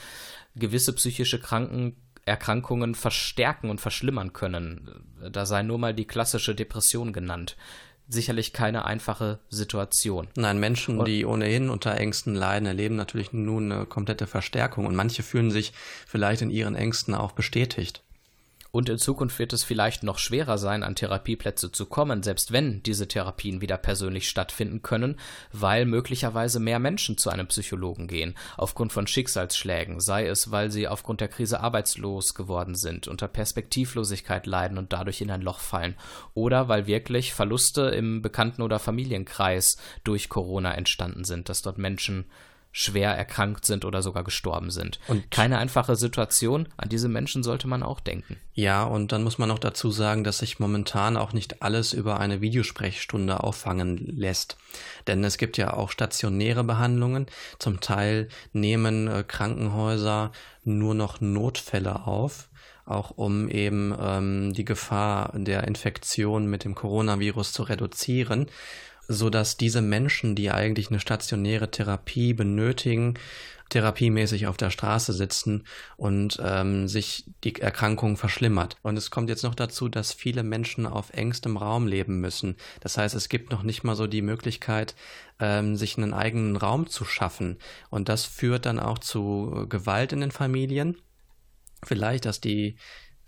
gewisse 0.57 0.93
psychische 0.95 1.39
Kranken 1.39 1.97
Erkrankungen 2.27 2.97
verstärken 2.97 3.71
und 3.71 3.81
verschlimmern 3.81 4.33
können. 4.33 5.07
Da 5.31 5.47
sei 5.47 5.63
nur 5.63 5.79
mal 5.79 5.95
die 5.95 6.07
klassische 6.07 6.57
Depression 6.57 7.13
genannt. 7.13 7.57
Sicherlich 8.09 8.53
keine 8.53 8.85
einfache 8.85 9.39
Situation. 9.49 10.29
Nein, 10.37 10.59
Menschen, 10.59 11.05
die 11.05 11.25
ohnehin 11.25 11.71
unter 11.71 11.97
Ängsten 11.97 12.35
leiden, 12.35 12.67
erleben 12.67 12.97
natürlich 12.97 13.33
nun 13.33 13.71
eine 13.71 13.87
komplette 13.87 14.27
Verstärkung 14.27 14.87
und 14.87 14.95
manche 14.95 15.23
fühlen 15.23 15.51
sich 15.51 15.73
vielleicht 16.07 16.43
in 16.43 16.51
ihren 16.51 16.75
Ängsten 16.75 17.15
auch 17.15 17.33
bestätigt. 17.33 18.03
Und 18.77 18.91
in 18.91 18.99
Zukunft 18.99 19.39
wird 19.39 19.55
es 19.55 19.65
vielleicht 19.65 20.03
noch 20.03 20.19
schwerer 20.19 20.59
sein, 20.59 20.83
an 20.83 20.95
Therapieplätze 20.95 21.73
zu 21.73 21.87
kommen, 21.87 22.23
selbst 22.23 22.53
wenn 22.53 22.83
diese 22.83 23.09
Therapien 23.09 23.63
wieder 23.63 23.79
persönlich 23.79 24.29
stattfinden 24.29 24.83
können, 24.83 25.19
weil 25.51 25.87
möglicherweise 25.87 26.61
mehr 26.61 26.79
Menschen 26.79 27.17
zu 27.17 27.31
einem 27.31 27.47
Psychologen 27.47 28.07
gehen, 28.07 28.35
aufgrund 28.59 28.93
von 28.93 29.07
Schicksalsschlägen, 29.07 29.99
sei 30.01 30.27
es, 30.27 30.51
weil 30.51 30.71
sie 30.71 30.89
aufgrund 30.89 31.23
der 31.23 31.29
Krise 31.29 31.61
arbeitslos 31.61 32.35
geworden 32.35 32.75
sind, 32.75 33.09
unter 33.09 33.29
Perspektivlosigkeit 33.29 34.45
leiden 34.45 34.77
und 34.77 34.93
dadurch 34.93 35.23
in 35.23 35.31
ein 35.31 35.41
Loch 35.41 35.61
fallen, 35.61 35.97
oder 36.35 36.69
weil 36.69 36.87
wirklich 36.87 37.33
Verluste 37.33 37.81
im 37.81 38.21
Bekannten- 38.21 38.61
oder 38.61 38.79
Familienkreis 38.79 39.79
durch 40.05 40.29
Corona 40.29 40.75
entstanden 40.75 41.25
sind, 41.25 41.49
dass 41.49 41.63
dort 41.63 41.79
Menschen 41.79 42.27
schwer 42.79 43.17
erkrankt 43.17 43.65
sind 43.65 43.87
oder 43.87 44.03
sogar 44.03 44.23
gestorben 44.23 44.71
sind. 44.71 45.01
Und 45.09 45.31
keine 45.31 45.57
einfache 45.57 45.97
Situation. 45.97 46.69
An 46.77 46.91
diese 46.91 47.09
Menschen 47.09 47.43
sollte 47.43 47.67
man 47.69 47.83
auch 47.83 48.01
denken. 48.01 48.37
Ja, 48.53 48.85
und 48.85 49.13
dann 49.13 49.25
muss 49.25 49.39
man 49.39 49.49
noch 49.49 49.59
dazu 49.59 49.91
sagen, 49.91 50.25
dass 50.25 50.39
sich 50.39 50.59
momentan 50.59 51.17
auch 51.17 51.33
nicht 51.33 51.63
alles 51.63 51.95
über 51.95 52.21
eine 52.21 52.43
Videosprechstunde 52.43 53.43
auffangen 53.43 53.97
lässt. 53.97 54.59
Denn 55.07 55.25
es 55.25 55.39
gibt 55.39 55.57
ja 55.57 55.73
auch 55.73 55.91
stationäre 55.91 56.65
Behandlungen. 56.65 57.29
Zum 57.59 57.81
Teil 57.81 58.29
nehmen 58.53 59.09
äh, 59.09 59.25
Krankenhäuser 59.27 60.31
nur 60.63 60.95
noch 60.95 61.23
Notfälle 61.23 62.07
auf 62.07 62.51
auch 62.85 63.11
um 63.17 63.49
eben 63.49 63.93
ähm, 64.01 64.53
die 64.53 64.65
Gefahr 64.65 65.33
der 65.35 65.65
Infektion 65.65 66.47
mit 66.47 66.63
dem 66.63 66.77
Coronavirus 66.77 67.53
zu 67.53 67.65
reduzieren 67.65 68.47
so 69.09 69.31
dass 69.31 69.57
diese 69.57 69.83
Menschen, 69.83 70.35
die 70.35 70.51
eigentlich 70.51 70.91
eine 70.91 71.01
stationäre 71.01 71.71
Therapie 71.71 72.35
benötigen, 72.35 73.15
therapiemäßig 73.69 74.47
auf 74.47 74.57
der 74.57 74.71
Straße 74.71 75.13
sitzen 75.13 75.65
und 75.97 76.41
ähm, 76.43 76.87
sich 76.87 77.25
die 77.43 77.57
Erkrankung 77.57 78.17
verschlimmert. 78.17 78.77
Und 78.83 78.97
es 78.97 79.11
kommt 79.11 79.29
jetzt 79.29 79.43
noch 79.43 79.55
dazu, 79.55 79.89
dass 79.89 80.13
viele 80.13 80.43
Menschen 80.43 80.87
auf 80.87 81.11
engstem 81.13 81.57
Raum 81.57 81.87
leben 81.87 82.21
müssen. 82.21 82.57
Das 82.81 82.97
heißt, 82.97 83.15
es 83.15 83.29
gibt 83.29 83.51
noch 83.51 83.65
nicht 83.65 83.83
mal 83.83 83.97
so 83.97 84.07
die 84.07 84.23
Möglichkeit, 84.23 84.95
ähm, 85.41 85.77
sich 85.77 85.97
einen 85.97 86.15
eigenen 86.15 86.57
Raum 86.57 86.87
zu 86.87 87.05
schaffen. 87.05 87.59
Und 87.91 88.09
das 88.09 88.25
führt 88.25 88.67
dann 88.67 88.79
auch 88.79 88.99
zu 88.99 89.67
Gewalt 89.69 90.13
in 90.13 90.21
den 90.21 90.31
Familien. 90.31 90.97
Vielleicht, 91.83 92.25
dass 92.25 92.41
die 92.41 92.77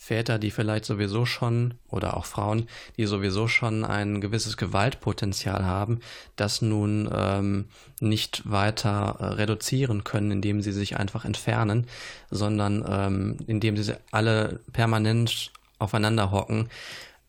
Väter, 0.01 0.39
die 0.39 0.53
vielleicht 0.53 0.85
sowieso 0.85 1.27
schon, 1.27 1.75
oder 1.89 2.17
auch 2.17 2.25
Frauen, 2.25 2.69
die 2.97 3.05
sowieso 3.05 3.49
schon 3.49 3.85
ein 3.85 4.21
gewisses 4.21 4.57
Gewaltpotenzial 4.57 5.67
haben, 5.67 5.99
das 6.37 6.63
nun 6.63 7.11
ähm, 7.13 7.65
nicht 8.01 8.49
weiter 8.49 9.17
äh, 9.19 9.25
reduzieren 9.25 10.05
können, 10.05 10.31
indem 10.31 10.63
sie 10.63 10.71
sich 10.71 10.97
einfach 10.97 11.25
entfernen, 11.25 11.89
sondern 12.31 12.85
ähm, 12.89 13.39
indem 13.49 13.77
sie 13.77 13.97
alle 14.13 14.61
permanent 14.73 15.53
aufeinander 15.81 16.31
hocken, 16.31 16.69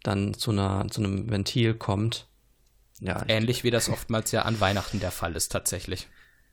dann 0.03 0.35
zu, 0.35 0.51
einer, 0.51 0.87
zu 0.89 1.01
einem 1.01 1.29
Ventil 1.29 1.73
kommt. 1.73 2.27
Ja, 3.01 3.23
Ähnlich 3.27 3.63
wie 3.63 3.71
das 3.71 3.89
oftmals 3.89 4.31
ja 4.31 4.43
an 4.43 4.59
Weihnachten 4.59 4.99
der 4.99 5.11
Fall 5.11 5.35
ist, 5.35 5.51
tatsächlich. 5.51 6.07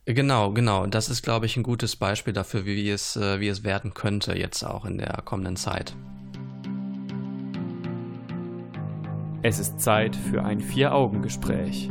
Genau, 0.09 0.53
genau. 0.53 0.87
Das 0.87 1.09
ist, 1.09 1.23
glaube 1.23 1.47
ich, 1.47 1.57
ein 1.57 1.64
gutes 1.64 1.97
Beispiel 1.97 2.33
dafür, 2.33 2.64
wie 2.64 2.88
es, 2.90 3.16
äh, 3.16 3.40
wie 3.40 3.49
es 3.49 3.64
werden 3.64 3.92
könnte 3.92 4.38
jetzt 4.38 4.62
auch 4.62 4.85
in 4.85 4.99
der 4.99 5.21
kommenden 5.25 5.57
Zeit. 5.57 5.97
Es 9.42 9.59
ist 9.59 9.81
Zeit 9.81 10.14
für 10.14 10.45
ein 10.45 10.61
Vier-Augen-Gespräch. 10.61 11.90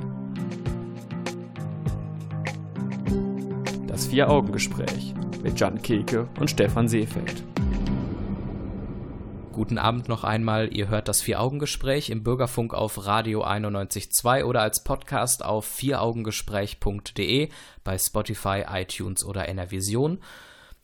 Das 3.88 4.08
Vier-Augen-Gespräch 4.08 5.14
mit 5.44 5.60
Jan 5.60 5.82
Keke 5.82 6.30
und 6.40 6.50
Stefan 6.50 6.88
Seefeld. 6.88 7.44
Guten 9.56 9.78
Abend 9.78 10.10
noch 10.10 10.26
einmal. 10.26 10.76
Ihr 10.76 10.90
hört 10.90 11.08
das 11.08 11.22
Vier-Augen-Gespräch 11.22 12.10
im 12.10 12.24
Bürgerfunk 12.24 12.74
auf 12.74 13.06
Radio 13.06 13.46
91.2 13.46 14.44
oder 14.44 14.62
als 14.62 14.84
Podcast 14.84 15.46
auf 15.46 15.66
vieraugengespräch.de 15.66 17.48
bei 17.86 17.98
Spotify, 17.98 18.66
iTunes 18.70 19.24
oder 19.24 19.48
NRVision. 19.48 20.20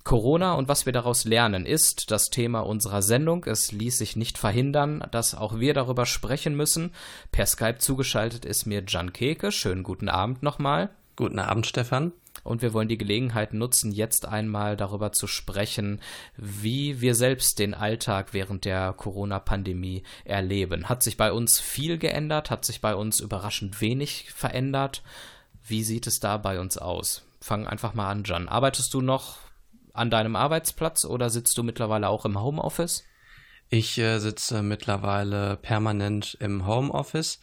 Corona 0.06 0.54
und 0.54 0.70
was 0.70 0.86
wir 0.86 0.94
daraus 0.94 1.26
lernen 1.26 1.66
ist 1.66 2.12
das 2.12 2.30
Thema 2.30 2.62
unserer 2.62 3.02
Sendung. 3.02 3.44
Es 3.44 3.74
ließ 3.74 3.98
sich 3.98 4.16
nicht 4.16 4.38
verhindern, 4.38 5.04
dass 5.12 5.36
auch 5.36 5.60
wir 5.60 5.74
darüber 5.74 6.06
sprechen 6.06 6.56
müssen. 6.56 6.94
Per 7.34 7.48
Skype 7.48 7.80
zugeschaltet 7.80 8.46
ist 8.46 8.68
mir 8.68 8.86
Jan 8.88 9.12
Keke. 9.12 9.52
Schönen 9.52 9.84
guten 9.84 10.08
Abend 10.08 10.44
nochmal. 10.44 10.92
Guten 11.18 11.40
Abend, 11.40 11.68
Stefan. 11.68 12.14
Und 12.44 12.62
wir 12.62 12.74
wollen 12.74 12.88
die 12.88 12.98
Gelegenheit 12.98 13.54
nutzen, 13.54 13.92
jetzt 13.92 14.26
einmal 14.26 14.76
darüber 14.76 15.12
zu 15.12 15.28
sprechen, 15.28 16.02
wie 16.38 17.00
wir 17.00 17.14
selbst 17.14 17.60
den 17.60 17.74
Alltag 17.74 18.34
während 18.34 18.66
der 18.66 18.94
Corona-Pandemie 18.94 20.04
erleben. 20.26 20.90
Hat 20.90 21.04
sich 21.04 21.18
bei 21.18 21.32
uns 21.32 21.60
viel 21.60 21.98
geändert? 21.98 22.50
Hat 22.50 22.66
sich 22.66 22.82
bei 22.82 22.96
uns 22.96 23.20
überraschend 23.20 23.80
wenig 23.80 24.32
verändert? 24.32 25.04
Wie 25.64 25.84
sieht 25.84 26.08
es 26.08 26.20
da 26.20 26.38
bei 26.38 26.60
uns 26.60 26.78
aus? 26.78 27.24
Fang 27.40 27.68
einfach 27.68 27.94
mal 27.94 28.10
an, 28.10 28.24
Jan. 28.26 28.48
Arbeitest 28.50 28.94
du 28.94 29.02
noch 29.02 29.38
an 29.94 30.10
deinem 30.10 30.36
Arbeitsplatz 30.36 31.06
oder 31.06 31.30
sitzt 31.30 31.58
du 31.58 31.64
mittlerweile 31.64 32.10
auch 32.10 32.26
im 32.26 32.42
Homeoffice? 32.42 33.04
Ich 33.70 33.98
äh, 34.00 34.20
sitze 34.20 34.64
mittlerweile 34.64 35.58
permanent 35.58 36.38
im 36.40 36.66
Homeoffice. 36.66 37.40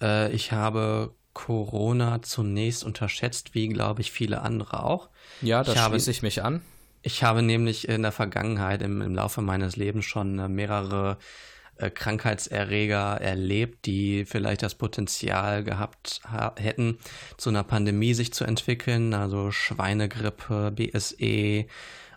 Äh, 0.00 0.32
ich 0.32 0.52
habe 0.52 1.14
Corona 1.32 2.22
zunächst 2.22 2.84
unterschätzt, 2.84 3.54
wie 3.54 3.68
glaube 3.68 4.00
ich 4.00 4.10
viele 4.10 4.42
andere 4.42 4.84
auch. 4.84 5.08
Ja, 5.42 5.62
da 5.62 5.88
schließe 5.88 6.10
ich 6.10 6.22
mich 6.22 6.42
an. 6.42 6.62
Ich 7.02 7.22
habe 7.22 7.42
nämlich 7.42 7.88
in 7.88 8.02
der 8.02 8.12
Vergangenheit 8.12 8.82
im, 8.82 9.00
im 9.00 9.14
Laufe 9.14 9.40
meines 9.40 9.76
Lebens 9.76 10.04
schon 10.04 10.38
äh, 10.38 10.48
mehrere 10.48 11.16
äh, 11.76 11.90
Krankheitserreger 11.90 13.20
erlebt, 13.20 13.86
die 13.86 14.26
vielleicht 14.26 14.62
das 14.62 14.74
Potenzial 14.74 15.64
gehabt 15.64 16.20
hätten, 16.56 16.98
zu 17.38 17.48
einer 17.48 17.64
Pandemie 17.64 18.12
sich 18.12 18.34
zu 18.34 18.44
entwickeln, 18.44 19.14
also 19.14 19.50
Schweinegrippe, 19.50 20.72
BSE 20.72 21.66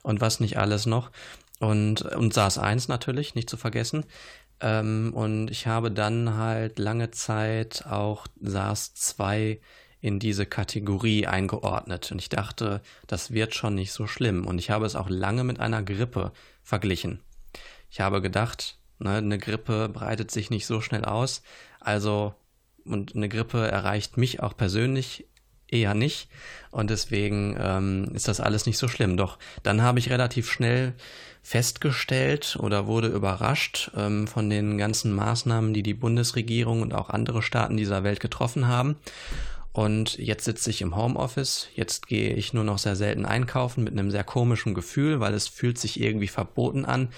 und 0.01 0.19
was 0.19 0.39
nicht 0.41 0.57
alles 0.57 0.85
noch. 0.85 1.11
Und, 1.59 2.01
und 2.01 2.33
SARS-1 2.33 2.89
natürlich, 2.89 3.35
nicht 3.35 3.49
zu 3.49 3.55
vergessen. 3.55 4.05
Ähm, 4.63 5.11
und 5.13 5.51
ich 5.51 5.67
habe 5.67 5.91
dann 5.91 6.37
halt 6.37 6.79
lange 6.79 7.11
Zeit 7.11 7.85
auch 7.85 8.25
SARS-2 8.41 9.59
in 9.99 10.19
diese 10.19 10.45
Kategorie 10.45 11.27
eingeordnet. 11.27 12.11
Und 12.11 12.19
ich 12.19 12.29
dachte, 12.29 12.81
das 13.05 13.31
wird 13.31 13.53
schon 13.53 13.75
nicht 13.75 13.91
so 13.91 14.07
schlimm. 14.07 14.47
Und 14.47 14.57
ich 14.57 14.69
habe 14.69 14.85
es 14.85 14.95
auch 14.95 15.09
lange 15.09 15.43
mit 15.43 15.59
einer 15.59 15.83
Grippe 15.83 16.31
verglichen. 16.63 17.19
Ich 17.91 17.99
habe 17.99 18.21
gedacht, 18.21 18.77
ne, 18.99 19.17
eine 19.17 19.37
Grippe 19.37 19.89
breitet 19.89 20.31
sich 20.31 20.49
nicht 20.49 20.65
so 20.65 20.79
schnell 20.79 21.03
aus. 21.03 21.43
Also, 21.81 22.33
und 22.85 23.15
eine 23.15 23.29
Grippe 23.29 23.67
erreicht 23.67 24.17
mich 24.17 24.41
auch 24.41 24.55
persönlich 24.55 25.27
eher 25.73 25.93
nicht. 25.93 26.29
Und 26.71 26.89
deswegen 26.89 27.57
ähm, 27.59 28.11
ist 28.13 28.27
das 28.27 28.39
alles 28.39 28.65
nicht 28.65 28.77
so 28.77 28.87
schlimm. 28.87 29.17
Doch 29.17 29.37
dann 29.63 29.81
habe 29.81 29.99
ich 29.99 30.09
relativ 30.09 30.49
schnell 30.49 30.93
festgestellt 31.43 32.57
oder 32.59 32.87
wurde 32.87 33.09
überrascht 33.09 33.91
ähm, 33.97 34.27
von 34.27 34.49
den 34.49 34.77
ganzen 34.77 35.13
Maßnahmen, 35.13 35.73
die 35.73 35.83
die 35.83 35.93
Bundesregierung 35.93 36.81
und 36.81 36.93
auch 36.93 37.09
andere 37.09 37.41
Staaten 37.41 37.75
dieser 37.75 38.03
Welt 38.03 38.21
getroffen 38.21 38.67
haben. 38.67 38.95
Und 39.73 40.17
jetzt 40.19 40.45
sitze 40.45 40.69
ich 40.69 40.81
im 40.81 40.95
Homeoffice. 40.95 41.67
Jetzt 41.75 42.07
gehe 42.07 42.33
ich 42.33 42.53
nur 42.53 42.63
noch 42.63 42.77
sehr 42.77 42.95
selten 42.95 43.25
einkaufen 43.25 43.83
mit 43.83 43.93
einem 43.93 44.11
sehr 44.11 44.23
komischen 44.23 44.73
Gefühl, 44.73 45.19
weil 45.19 45.33
es 45.33 45.47
fühlt 45.47 45.77
sich 45.79 45.99
irgendwie 45.99 46.27
verboten 46.27 46.85
an. 46.85 47.09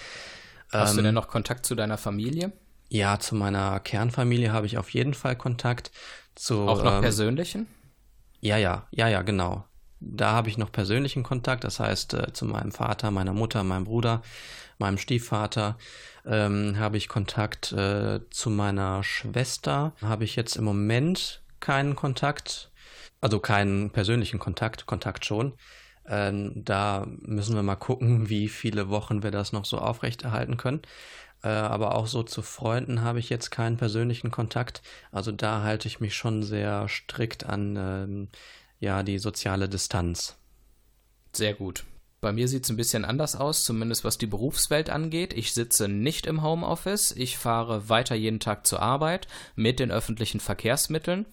Hast 0.72 0.92
ähm, 0.92 0.98
du 0.98 1.04
denn 1.04 1.16
noch 1.16 1.28
Kontakt 1.28 1.66
zu 1.66 1.76
deiner 1.76 1.98
Familie? 1.98 2.52
Ja, 2.90 3.20
zu 3.20 3.36
meiner 3.36 3.80
Kernfamilie 3.80 4.52
habe 4.52 4.66
ich 4.66 4.78
auf 4.78 4.90
jeden 4.90 5.14
Fall 5.14 5.36
Kontakt. 5.36 5.92
Zu, 6.34 6.62
auch 6.68 6.84
noch 6.84 6.96
ähm, 6.96 7.02
persönlichen? 7.02 7.68
Ja, 8.42 8.58
ja, 8.58 8.88
ja, 8.92 9.08
ja, 9.08 9.22
genau. 9.22 9.66
da 10.00 10.32
habe 10.34 10.50
ich 10.50 10.58
noch 10.58 10.72
persönlichen 10.72 11.24
Kontakt, 11.24 11.64
das 11.64 11.80
heißt 11.80 12.14
äh, 12.14 12.34
zu 12.34 12.46
meinem 12.46 12.72
Vater, 12.72 13.12
meiner 13.12 13.34
Mutter, 13.34 13.64
meinem 13.64 13.86
Bruder, 13.86 14.22
meinem 14.78 14.98
Stiefvater 14.98 15.78
ähm, 16.26 16.78
habe 16.78 16.98
ich 16.98 17.08
Kontakt 17.08 17.72
äh, 17.72 18.20
zu 18.30 18.50
meiner 18.50 19.04
Schwester, 19.04 19.94
habe 20.02 20.24
ich 20.24 20.36
jetzt 20.36 20.56
im 20.56 20.64
Moment 20.64 21.42
keinen 21.60 21.96
Kontakt, 21.96 22.72
also 23.22 23.40
keinen 23.40 23.92
persönlichen 23.92 24.40
Kontakt, 24.40 24.86
Kontakt 24.86 25.26
schon. 25.26 25.54
Ähm, 26.08 26.52
da 26.56 27.06
müssen 27.08 27.56
wir 27.56 27.64
mal 27.64 27.76
gucken, 27.76 28.30
wie 28.30 28.48
viele 28.50 28.90
Wochen 28.90 29.24
wir 29.24 29.32
das 29.32 29.54
noch 29.54 29.66
so 29.66 29.80
aufrechterhalten 29.80 30.58
können. 30.58 30.82
Äh, 31.46 31.50
aber 31.50 31.94
auch 31.94 32.08
so 32.08 32.24
zu 32.24 32.42
Freunden 32.42 33.04
habe 33.04 33.20
ich 33.20 33.30
jetzt 33.30 33.52
keinen 33.52 33.78
persönlichen 33.78 34.32
Kontakt. 34.32 34.82
Also 35.12 35.32
da 35.32 35.62
halte 35.62 35.88
ich 35.88 36.00
mich 36.00 36.16
schon 36.16 36.42
sehr 36.42 36.88
strikt 36.90 37.46
an 37.46 37.76
ähm, 37.78 38.30
ja, 38.80 39.04
die 39.04 39.20
soziale 39.20 39.70
Distanz. 39.70 40.38
Sehr 41.34 41.54
gut. 41.54 41.84
Bei 42.20 42.32
mir 42.32 42.48
sieht 42.48 42.64
es 42.64 42.72
ein 42.72 42.78
bisschen 42.78 43.06
anders 43.06 43.36
aus, 43.36 43.64
zumindest 43.64 44.04
was 44.04 44.18
die 44.18 44.26
Berufswelt 44.26 44.90
angeht. 44.90 45.34
Ich 45.34 45.54
sitze 45.54 45.88
nicht 45.88 46.26
im 46.26 46.42
Homeoffice. 46.42 47.12
Ich 47.12 47.38
fahre 47.38 47.90
weiter 47.90 48.16
jeden 48.16 48.40
Tag 48.40 48.66
zur 48.66 48.82
Arbeit 48.82 49.28
mit 49.56 49.80
den 49.80 49.92
öffentlichen 49.92 50.40
Verkehrsmitteln. 50.40 51.28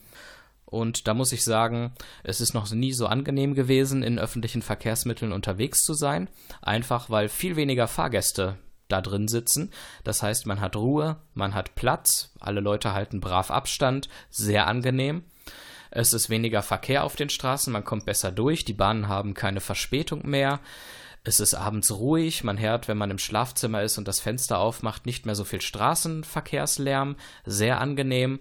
Und 0.67 1.09
da 1.09 1.15
muss 1.15 1.33
ich 1.33 1.43
sagen, 1.43 1.95
es 2.23 2.43
ist 2.43 2.53
noch 2.53 2.71
nie 2.71 2.93
so 2.93 3.07
angenehm 3.07 3.55
gewesen, 3.55 4.03
in 4.03 4.19
öffentlichen 4.19 4.61
Verkehrsmitteln 4.61 5.33
unterwegs 5.33 5.81
zu 5.81 5.95
sein. 5.95 6.29
Einfach 6.61 7.09
weil 7.09 7.31
viel 7.31 7.57
weniger 7.57 7.89
Fahrgäste 7.89 8.59
da 8.93 9.01
drin 9.01 9.27
sitzen. 9.27 9.73
Das 10.05 10.23
heißt, 10.23 10.47
man 10.47 10.61
hat 10.61 10.77
Ruhe, 10.77 11.17
man 11.35 11.55
hat 11.55 11.75
Platz, 11.75 12.33
alle 12.39 12.61
Leute 12.61 12.93
halten 12.93 13.21
brav 13.21 13.51
Abstand, 13.51 14.09
sehr 14.31 14.67
angenehm. 14.67 15.25
Es 15.91 16.13
ist 16.13 16.31
weniger 16.31 16.63
Verkehr 16.63 17.05
auf 17.05 17.17
den 17.17 17.29
Straßen, 17.29 17.73
man 17.73 17.85
kommt 17.85 18.07
besser 18.07 18.33
durch, 18.33 18.65
die 18.65 18.73
Bahnen 18.73 19.09
haben 19.09 19.35
keine 19.35 19.61
Verspätung 19.61 20.27
mehr. 20.27 20.61
Es 21.25 21.39
ist 21.39 21.55
abends 21.55 21.93
ruhig, 21.93 22.43
man 22.45 22.59
hört, 22.59 22.89
wenn 22.89 22.99
man 22.99 23.11
im 23.11 23.19
Schlafzimmer 23.19 23.83
ist 23.83 23.99
und 23.99 24.09
das 24.09 24.19
Fenster 24.19 24.59
aufmacht, 24.59 25.07
nicht 25.07 25.25
mehr 25.25 25.35
so 25.35 25.45
viel 25.45 25.61
Straßenverkehrslärm, 25.61 27.17
sehr 27.45 27.81
angenehm. 27.81 28.41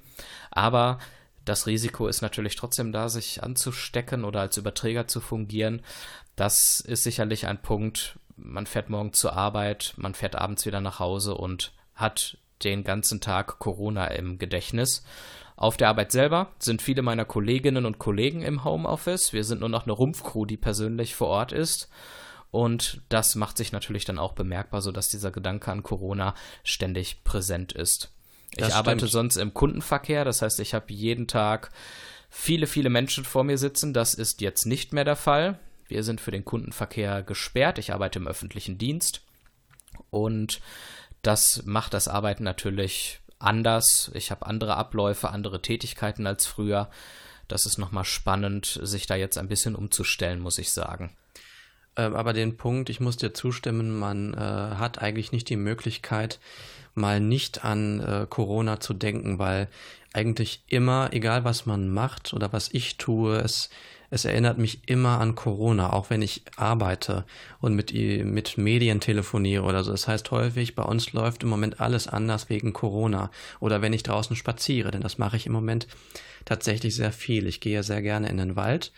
Aber 0.49 0.97
das 1.45 1.67
Risiko 1.67 2.07
ist 2.07 2.21
natürlich 2.21 2.55
trotzdem 2.55 2.91
da, 2.91 3.09
sich 3.09 3.43
anzustecken 3.43 4.23
oder 4.23 4.41
als 4.41 4.57
Überträger 4.57 5.07
zu 5.07 5.19
fungieren. 5.19 5.81
Das 6.35 6.79
ist 6.79 7.03
sicherlich 7.03 7.47
ein 7.47 7.61
Punkt. 7.61 8.17
Man 8.43 8.65
fährt 8.65 8.89
morgen 8.89 9.13
zur 9.13 9.33
Arbeit, 9.33 9.93
man 9.97 10.13
fährt 10.13 10.35
abends 10.35 10.65
wieder 10.65 10.81
nach 10.81 10.99
Hause 10.99 11.35
und 11.35 11.73
hat 11.95 12.37
den 12.63 12.83
ganzen 12.83 13.21
Tag 13.21 13.59
Corona 13.59 14.07
im 14.07 14.37
Gedächtnis. 14.37 15.03
Auf 15.55 15.77
der 15.77 15.89
Arbeit 15.89 16.11
selber 16.11 16.51
sind 16.59 16.81
viele 16.81 17.01
meiner 17.03 17.25
Kolleginnen 17.25 17.85
und 17.85 17.99
Kollegen 17.99 18.41
im 18.41 18.63
Homeoffice. 18.63 19.31
Wir 19.31 19.43
sind 19.43 19.59
nur 19.59 19.69
noch 19.69 19.83
eine 19.83 19.91
Rumpfcrew, 19.91 20.45
die 20.45 20.57
persönlich 20.57 21.15
vor 21.15 21.27
Ort 21.27 21.51
ist. 21.51 21.89
Und 22.49 23.01
das 23.09 23.35
macht 23.35 23.57
sich 23.57 23.71
natürlich 23.71 24.03
dann 24.03 24.19
auch 24.19 24.33
bemerkbar, 24.33 24.81
sodass 24.81 25.09
dieser 25.09 25.31
Gedanke 25.31 25.71
an 25.71 25.83
Corona 25.83 26.35
ständig 26.63 27.23
präsent 27.23 27.71
ist. 27.73 28.11
Das 28.57 28.69
ich 28.69 28.75
arbeite 28.75 29.07
sonst 29.07 29.37
im 29.37 29.53
Kundenverkehr, 29.53 30.25
das 30.25 30.41
heißt, 30.41 30.59
ich 30.59 30.73
habe 30.73 30.91
jeden 30.91 31.27
Tag 31.27 31.71
viele, 32.29 32.67
viele 32.67 32.89
Menschen 32.89 33.23
vor 33.23 33.43
mir 33.43 33.57
sitzen. 33.57 33.93
Das 33.93 34.13
ist 34.13 34.41
jetzt 34.41 34.65
nicht 34.65 34.91
mehr 34.91 35.05
der 35.05 35.15
Fall. 35.15 35.59
Wir 35.91 36.03
sind 36.03 36.21
für 36.21 36.31
den 36.31 36.45
Kundenverkehr 36.45 37.21
gesperrt. 37.21 37.77
Ich 37.77 37.93
arbeite 37.93 38.17
im 38.17 38.27
öffentlichen 38.27 38.77
Dienst. 38.77 39.21
Und 40.09 40.61
das 41.21 41.63
macht 41.65 41.93
das 41.93 42.07
Arbeiten 42.07 42.43
natürlich 42.43 43.19
anders. 43.39 44.09
Ich 44.13 44.31
habe 44.31 44.45
andere 44.45 44.77
Abläufe, 44.77 45.29
andere 45.29 45.61
Tätigkeiten 45.61 46.25
als 46.25 46.47
früher. 46.47 46.89
Das 47.49 47.65
ist 47.65 47.77
nochmal 47.77 48.05
spannend, 48.05 48.79
sich 48.81 49.05
da 49.05 49.15
jetzt 49.15 49.37
ein 49.37 49.49
bisschen 49.49 49.75
umzustellen, 49.75 50.39
muss 50.39 50.57
ich 50.57 50.71
sagen. 50.71 51.15
Ähm, 51.97 52.15
aber 52.15 52.31
den 52.31 52.55
Punkt, 52.55 52.89
ich 52.89 53.01
muss 53.01 53.17
dir 53.17 53.33
zustimmen, 53.33 53.99
man 53.99 54.33
äh, 54.33 54.37
hat 54.37 55.01
eigentlich 55.01 55.33
nicht 55.33 55.49
die 55.49 55.57
Möglichkeit, 55.57 56.39
mal 56.95 57.19
nicht 57.19 57.65
an 57.65 57.99
äh, 57.99 58.27
Corona 58.29 58.79
zu 58.79 58.93
denken, 58.93 59.39
weil 59.39 59.67
eigentlich 60.13 60.63
immer, 60.67 61.09
egal 61.11 61.43
was 61.43 61.65
man 61.65 61.89
macht 61.89 62.33
oder 62.33 62.53
was 62.53 62.69
ich 62.71 62.97
tue, 62.97 63.39
es 63.39 63.69
es 64.11 64.25
erinnert 64.25 64.57
mich 64.57 64.81
immer 64.87 65.19
an 65.19 65.35
Corona, 65.35 65.93
auch 65.93 66.09
wenn 66.09 66.21
ich 66.21 66.43
arbeite 66.57 67.25
und 67.59 67.73
mit, 67.73 67.93
mit 67.93 68.57
Medien 68.57 68.99
telefoniere 68.99 69.63
oder 69.63 69.83
so. 69.83 69.91
Das 69.91 70.07
heißt 70.07 70.29
häufig, 70.31 70.75
bei 70.75 70.83
uns 70.83 71.13
läuft 71.13 71.43
im 71.43 71.49
Moment 71.49 71.79
alles 71.79 72.07
anders 72.07 72.49
wegen 72.49 72.73
Corona 72.73 73.31
oder 73.61 73.81
wenn 73.81 73.93
ich 73.93 74.03
draußen 74.03 74.35
spaziere, 74.35 74.91
denn 74.91 75.01
das 75.01 75.17
mache 75.17 75.37
ich 75.37 75.47
im 75.47 75.53
Moment 75.53 75.87
tatsächlich 76.45 76.93
sehr 76.93 77.13
viel. 77.13 77.47
Ich 77.47 77.61
gehe 77.61 77.83
sehr 77.83 78.01
gerne 78.01 78.29
in 78.29 78.37
den 78.37 78.57
Wald 78.57 78.91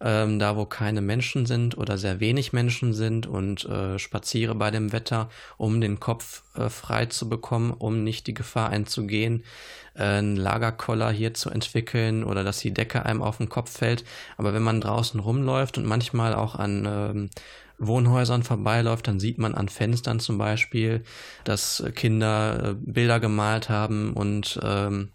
ähm, 0.00 0.38
da 0.38 0.56
wo 0.56 0.66
keine 0.66 1.00
Menschen 1.00 1.46
sind 1.46 1.78
oder 1.78 1.98
sehr 1.98 2.20
wenig 2.20 2.52
Menschen 2.52 2.92
sind 2.92 3.26
und 3.26 3.64
äh, 3.64 3.98
spaziere 3.98 4.54
bei 4.54 4.70
dem 4.70 4.92
Wetter, 4.92 5.30
um 5.56 5.80
den 5.80 6.00
Kopf 6.00 6.42
äh, 6.54 6.68
frei 6.68 7.06
zu 7.06 7.28
bekommen, 7.28 7.70
um 7.70 8.04
nicht 8.04 8.26
die 8.26 8.34
Gefahr 8.34 8.70
einzugehen, 8.70 9.44
einen 9.94 10.36
Lagerkoller 10.36 11.10
hier 11.10 11.34
zu 11.34 11.50
entwickeln 11.50 12.24
oder 12.24 12.44
dass 12.44 12.58
die 12.58 12.74
Decke 12.74 13.04
einem 13.04 13.22
auf 13.22 13.38
den 13.38 13.48
Kopf 13.48 13.70
fällt. 13.70 14.04
Aber 14.36 14.54
wenn 14.54 14.62
man 14.62 14.80
draußen 14.80 15.20
rumläuft 15.20 15.78
und 15.78 15.86
manchmal 15.86 16.34
auch 16.34 16.54
an 16.56 16.86
ähm, 16.86 17.30
Wohnhäusern 17.78 18.42
vorbeiläuft, 18.42 19.08
dann 19.08 19.20
sieht 19.20 19.38
man 19.38 19.54
an 19.54 19.68
Fenstern 19.68 20.20
zum 20.20 20.38
Beispiel, 20.38 21.04
dass 21.44 21.82
Kinder 21.94 22.70
äh, 22.70 22.74
Bilder 22.74 23.20
gemalt 23.20 23.68
haben 23.68 24.12
und 24.12 24.58
ähm, 24.62 25.10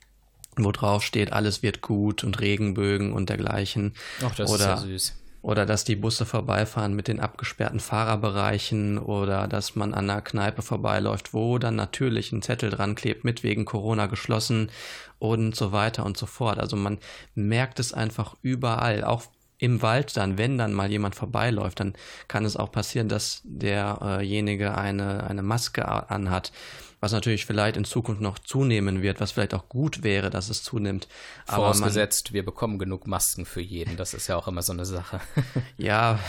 wo 0.55 0.71
drauf 0.71 1.03
steht, 1.03 1.31
alles 1.31 1.63
wird 1.63 1.81
gut 1.81 2.23
und 2.23 2.39
Regenbögen 2.39 3.13
und 3.13 3.29
dergleichen. 3.29 3.93
Ach, 4.23 4.35
das 4.35 4.49
oder, 4.51 4.73
ist 4.75 4.81
ja 4.81 4.87
süß. 4.87 5.15
Oder 5.41 5.65
dass 5.65 5.85
die 5.85 5.95
Busse 5.95 6.25
vorbeifahren 6.25 6.93
mit 6.93 7.07
den 7.07 7.19
abgesperrten 7.19 7.79
Fahrerbereichen 7.79 8.97
oder 8.97 9.47
dass 9.47 9.75
man 9.75 9.93
an 9.93 10.09
einer 10.09 10.21
Kneipe 10.21 10.61
vorbeiläuft, 10.61 11.33
wo 11.33 11.57
dann 11.57 11.75
natürlich 11.75 12.31
ein 12.31 12.41
Zettel 12.41 12.69
dran 12.69 12.95
klebt 12.95 13.23
mit 13.23 13.43
wegen 13.43 13.63
Corona 13.65 14.07
geschlossen 14.07 14.69
und 15.17 15.55
so 15.55 15.71
weiter 15.71 16.05
und 16.05 16.17
so 16.17 16.25
fort. 16.25 16.59
Also 16.59 16.75
man 16.75 16.97
merkt 17.35 17.79
es 17.79 17.93
einfach 17.93 18.35
überall, 18.41 19.03
auch 19.03 19.23
im 19.59 19.81
Wald 19.81 20.15
dann, 20.17 20.37
wenn 20.37 20.57
dann 20.57 20.73
mal 20.73 20.89
jemand 20.89 21.15
vorbeiläuft, 21.15 21.81
dann 21.81 21.93
kann 22.27 22.45
es 22.45 22.55
auch 22.55 22.71
passieren, 22.71 23.09
dass 23.09 23.41
derjenige 23.43 24.75
eine, 24.75 25.25
eine 25.25 25.41
Maske 25.41 25.85
anhat 25.87 26.51
was 26.99 27.11
natürlich 27.11 27.45
vielleicht 27.45 27.77
in 27.77 27.85
Zukunft 27.85 28.21
noch 28.21 28.39
zunehmen 28.39 29.01
wird, 29.01 29.19
was 29.19 29.31
vielleicht 29.31 29.53
auch 29.53 29.69
gut 29.69 30.03
wäre, 30.03 30.29
dass 30.29 30.49
es 30.49 30.63
zunimmt. 30.63 31.07
Vorausgesetzt, 31.45 32.33
wir 32.33 32.43
bekommen 32.43 32.79
genug 32.79 33.07
Masken 33.07 33.45
für 33.45 33.61
jeden, 33.61 33.97
das 33.97 34.13
ist 34.13 34.27
ja 34.27 34.35
auch 34.35 34.47
immer 34.47 34.61
so 34.61 34.73
eine 34.73 34.85
Sache. 34.85 35.21
ja, 35.77 36.19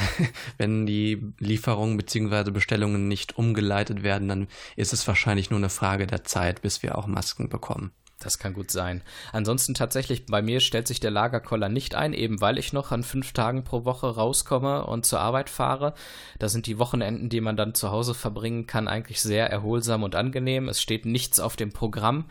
wenn 0.58 0.86
die 0.86 1.32
Lieferungen 1.38 1.96
bzw. 1.96 2.50
Bestellungen 2.50 3.08
nicht 3.08 3.36
umgeleitet 3.36 4.02
werden, 4.02 4.28
dann 4.28 4.48
ist 4.76 4.92
es 4.92 5.06
wahrscheinlich 5.06 5.50
nur 5.50 5.58
eine 5.58 5.70
Frage 5.70 6.06
der 6.06 6.24
Zeit, 6.24 6.62
bis 6.62 6.82
wir 6.82 6.98
auch 6.98 7.06
Masken 7.06 7.48
bekommen. 7.48 7.92
Das 8.20 8.38
kann 8.38 8.52
gut 8.52 8.70
sein. 8.70 9.02
Ansonsten 9.32 9.72
tatsächlich, 9.72 10.26
bei 10.26 10.42
mir 10.42 10.60
stellt 10.60 10.86
sich 10.86 11.00
der 11.00 11.10
Lagerkoller 11.10 11.70
nicht 11.70 11.94
ein, 11.94 12.12
eben 12.12 12.42
weil 12.42 12.58
ich 12.58 12.74
noch 12.74 12.92
an 12.92 13.02
fünf 13.02 13.32
Tagen 13.32 13.64
pro 13.64 13.86
Woche 13.86 14.14
rauskomme 14.14 14.84
und 14.84 15.06
zur 15.06 15.20
Arbeit 15.20 15.48
fahre. 15.48 15.94
Da 16.38 16.50
sind 16.50 16.66
die 16.66 16.78
Wochenenden, 16.78 17.30
die 17.30 17.40
man 17.40 17.56
dann 17.56 17.74
zu 17.74 17.90
Hause 17.90 18.12
verbringen 18.12 18.66
kann, 18.66 18.88
eigentlich 18.88 19.22
sehr 19.22 19.50
erholsam 19.50 20.02
und 20.02 20.14
angenehm. 20.14 20.68
Es 20.68 20.82
steht 20.82 21.06
nichts 21.06 21.40
auf 21.40 21.56
dem 21.56 21.72
Programm. 21.72 22.26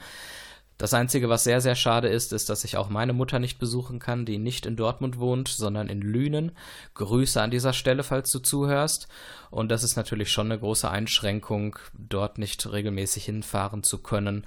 Das 0.78 0.94
Einzige, 0.94 1.28
was 1.28 1.44
sehr, 1.44 1.60
sehr 1.60 1.76
schade 1.76 2.08
ist, 2.08 2.32
ist, 2.34 2.50
dass 2.50 2.64
ich 2.64 2.78
auch 2.78 2.88
meine 2.88 3.12
Mutter 3.12 3.40
nicht 3.40 3.58
besuchen 3.58 3.98
kann, 3.98 4.26
die 4.26 4.38
nicht 4.38 4.68
in 4.68 4.78
Dortmund 4.78 5.20
wohnt, 5.20 5.48
sondern 5.48 5.90
in 5.90 6.02
Lünen. 6.02 6.52
Grüße 6.94 7.42
an 7.42 7.52
dieser 7.52 7.74
Stelle, 7.74 8.04
falls 8.04 8.32
du 8.32 8.40
zuhörst. 8.40 9.08
Und 9.50 9.70
das 9.70 9.84
ist 9.84 9.98
natürlich 9.98 10.32
schon 10.32 10.52
eine 10.52 10.60
große 10.60 10.90
Einschränkung, 10.90 11.78
dort 11.98 12.38
nicht 12.38 12.72
regelmäßig 12.72 13.26
hinfahren 13.26 13.82
zu 13.82 13.98
können 13.98 14.46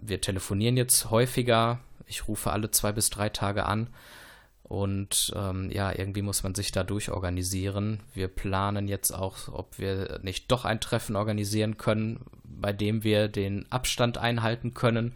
wir 0.00 0.20
telefonieren 0.20 0.76
jetzt 0.76 1.10
häufiger. 1.10 1.80
Ich 2.06 2.28
rufe 2.28 2.52
alle 2.52 2.70
zwei 2.70 2.92
bis 2.92 3.10
drei 3.10 3.28
Tage 3.28 3.66
an. 3.66 3.88
Und 4.64 5.32
ähm, 5.36 5.70
ja, 5.70 5.92
irgendwie 5.92 6.22
muss 6.22 6.42
man 6.42 6.54
sich 6.54 6.72
da 6.72 6.82
durchorganisieren. 6.82 8.00
Wir 8.14 8.28
planen 8.28 8.88
jetzt 8.88 9.10
auch, 9.10 9.48
ob 9.48 9.78
wir 9.78 10.20
nicht 10.22 10.50
doch 10.50 10.64
ein 10.64 10.80
Treffen 10.80 11.14
organisieren 11.14 11.76
können, 11.76 12.20
bei 12.44 12.72
dem 12.72 13.04
wir 13.04 13.28
den 13.28 13.70
Abstand 13.70 14.16
einhalten 14.16 14.72
können 14.72 15.14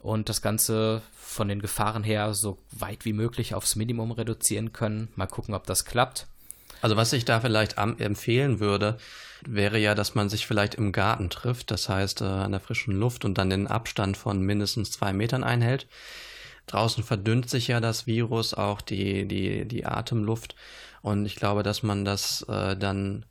und 0.00 0.28
das 0.28 0.42
Ganze 0.42 1.02
von 1.16 1.48
den 1.48 1.60
Gefahren 1.60 2.02
her 2.02 2.34
so 2.34 2.58
weit 2.72 3.04
wie 3.04 3.12
möglich 3.12 3.54
aufs 3.54 3.76
Minimum 3.76 4.10
reduzieren 4.12 4.72
können. 4.72 5.08
Mal 5.16 5.26
gucken, 5.26 5.54
ob 5.54 5.66
das 5.66 5.84
klappt. 5.84 6.26
Also 6.82 6.96
was 6.96 7.12
ich 7.12 7.24
da 7.24 7.40
vielleicht 7.40 7.76
empfehlen 7.78 8.60
würde, 8.60 8.98
wäre 9.46 9.78
ja, 9.78 9.94
dass 9.94 10.14
man 10.14 10.28
sich 10.28 10.46
vielleicht 10.46 10.74
im 10.74 10.92
Garten 10.92 11.30
trifft, 11.30 11.70
das 11.70 11.88
heißt 11.88 12.20
äh, 12.20 12.24
an 12.24 12.52
der 12.52 12.60
frischen 12.60 12.94
Luft 12.98 13.24
und 13.24 13.38
dann 13.38 13.50
den 13.50 13.66
Abstand 13.66 14.16
von 14.16 14.40
mindestens 14.40 14.90
zwei 14.90 15.12
Metern 15.12 15.44
einhält. 15.44 15.86
Draußen 16.66 17.04
verdünnt 17.04 17.48
sich 17.48 17.68
ja 17.68 17.80
das 17.80 18.06
Virus, 18.06 18.54
auch 18.54 18.80
die, 18.80 19.26
die, 19.28 19.66
die 19.66 19.86
Atemluft. 19.86 20.56
Und 21.00 21.24
ich 21.26 21.36
glaube, 21.36 21.62
dass 21.62 21.82
man 21.82 22.04
das 22.04 22.42
äh, 22.48 22.76
dann 22.76 23.24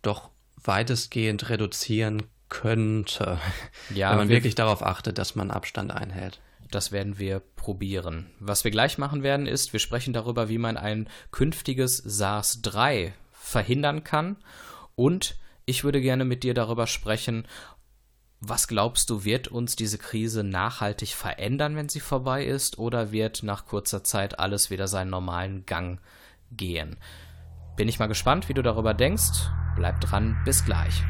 doch 0.00 0.30
weitestgehend 0.64 1.50
reduzieren 1.50 2.22
könnte, 2.48 3.38
ja, 3.94 4.10
wenn 4.10 4.18
man 4.18 4.28
wirklich 4.30 4.54
darauf 4.54 4.82
achtet, 4.82 5.18
dass 5.18 5.34
man 5.34 5.50
Abstand 5.50 5.92
einhält. 5.92 6.40
Das 6.70 6.92
werden 6.92 7.18
wir 7.18 7.40
probieren. 7.40 8.30
Was 8.40 8.64
wir 8.64 8.70
gleich 8.70 8.98
machen 8.98 9.22
werden, 9.22 9.46
ist, 9.46 9.72
wir 9.72 9.80
sprechen 9.80 10.12
darüber, 10.12 10.48
wie 10.48 10.58
man 10.58 10.76
ein 10.76 11.08
künftiges 11.30 12.02
SARS-3 12.04 13.12
verhindern 13.32 14.04
kann. 14.04 14.36
Und 14.94 15.36
ich 15.64 15.84
würde 15.84 16.00
gerne 16.00 16.24
mit 16.24 16.42
dir 16.42 16.54
darüber 16.54 16.86
sprechen, 16.86 17.46
was 18.40 18.68
glaubst 18.68 19.10
du, 19.10 19.24
wird 19.24 19.48
uns 19.48 19.74
diese 19.74 19.98
Krise 19.98 20.44
nachhaltig 20.44 21.14
verändern, 21.14 21.74
wenn 21.74 21.88
sie 21.88 22.00
vorbei 22.00 22.44
ist, 22.44 22.78
oder 22.78 23.10
wird 23.10 23.42
nach 23.42 23.66
kurzer 23.66 24.04
Zeit 24.04 24.38
alles 24.38 24.70
wieder 24.70 24.86
seinen 24.86 25.10
normalen 25.10 25.66
Gang 25.66 26.00
gehen? 26.52 26.96
Bin 27.76 27.88
ich 27.88 27.98
mal 27.98 28.06
gespannt, 28.06 28.48
wie 28.48 28.54
du 28.54 28.62
darüber 28.62 28.94
denkst. 28.94 29.50
Bleib 29.76 30.00
dran, 30.00 30.36
bis 30.44 30.64
gleich. 30.64 31.02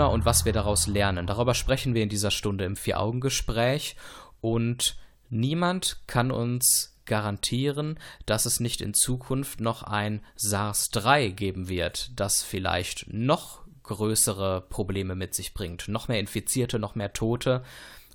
Corona 0.00 0.14
und 0.14 0.24
was 0.24 0.44
wir 0.44 0.52
daraus 0.52 0.86
lernen. 0.86 1.26
Darüber 1.26 1.54
sprechen 1.54 1.94
wir 1.94 2.02
in 2.02 2.08
dieser 2.08 2.30
Stunde 2.30 2.64
im 2.64 2.76
Vier-Augen-Gespräch. 2.76 3.96
Und 4.40 4.96
niemand 5.28 6.00
kann 6.06 6.30
uns 6.30 6.98
garantieren, 7.04 7.98
dass 8.24 8.46
es 8.46 8.60
nicht 8.60 8.80
in 8.80 8.94
Zukunft 8.94 9.60
noch 9.60 9.82
ein 9.82 10.22
SARS-3 10.36 11.30
geben 11.32 11.68
wird, 11.68 12.18
das 12.18 12.42
vielleicht 12.42 13.12
noch 13.12 13.60
größere 13.82 14.62
Probleme 14.68 15.14
mit 15.14 15.34
sich 15.34 15.52
bringt, 15.52 15.88
noch 15.88 16.08
mehr 16.08 16.20
Infizierte, 16.20 16.78
noch 16.78 16.94
mehr 16.94 17.12
Tote 17.12 17.62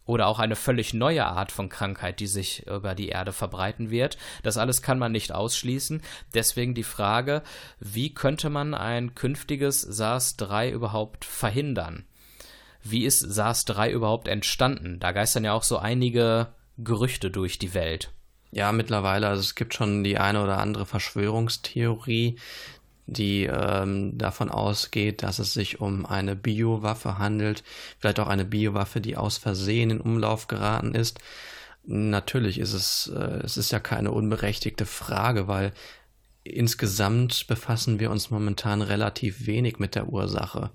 oder 0.05 0.27
auch 0.27 0.39
eine 0.39 0.55
völlig 0.55 0.93
neue 0.93 1.25
Art 1.25 1.51
von 1.51 1.69
Krankheit, 1.69 2.19
die 2.19 2.27
sich 2.27 2.65
über 2.67 2.95
die 2.95 3.09
Erde 3.09 3.33
verbreiten 3.33 3.89
wird. 3.89 4.17
Das 4.43 4.57
alles 4.57 4.81
kann 4.81 4.99
man 4.99 5.11
nicht 5.11 5.31
ausschließen. 5.31 6.01
Deswegen 6.33 6.73
die 6.75 6.83
Frage, 6.83 7.41
wie 7.79 8.13
könnte 8.13 8.49
man 8.49 8.73
ein 8.73 9.15
künftiges 9.15 9.81
SARS-3 9.81 10.71
überhaupt 10.71 11.25
verhindern? 11.25 12.05
Wie 12.83 13.05
ist 13.05 13.21
SARS-3 13.21 13.89
überhaupt 13.89 14.27
entstanden? 14.27 14.99
Da 14.99 15.11
geistern 15.11 15.43
ja 15.43 15.53
auch 15.53 15.63
so 15.63 15.77
einige 15.77 16.47
Gerüchte 16.77 17.31
durch 17.31 17.57
die 17.57 17.73
Welt. 17.73 18.11
Ja, 18.51 18.71
mittlerweile, 18.71 19.27
also 19.27 19.41
es 19.41 19.55
gibt 19.55 19.73
schon 19.73 20.03
die 20.03 20.17
eine 20.17 20.41
oder 20.41 20.59
andere 20.59 20.85
Verschwörungstheorie, 20.85 22.37
die 23.07 23.43
ähm, 23.45 24.17
davon 24.17 24.49
ausgeht, 24.49 25.23
dass 25.23 25.39
es 25.39 25.53
sich 25.53 25.79
um 25.79 26.05
eine 26.05 26.35
Biowaffe 26.35 27.17
handelt, 27.17 27.63
vielleicht 27.99 28.19
auch 28.19 28.27
eine 28.27 28.45
Biowaffe, 28.45 29.01
die 29.01 29.17
aus 29.17 29.37
Versehen 29.37 29.91
in 29.91 30.01
Umlauf 30.01 30.47
geraten 30.47 30.95
ist. 30.95 31.19
Natürlich 31.83 32.59
ist 32.59 32.73
es, 32.73 33.11
äh, 33.15 33.39
es 33.43 33.57
ist 33.57 33.71
ja 33.71 33.79
keine 33.79 34.11
unberechtigte 34.11 34.85
Frage, 34.85 35.47
weil 35.47 35.71
insgesamt 36.43 37.47
befassen 37.47 37.99
wir 37.99 38.11
uns 38.11 38.29
momentan 38.29 38.81
relativ 38.81 39.45
wenig 39.45 39.79
mit 39.79 39.95
der 39.95 40.09
Ursache. 40.09 40.71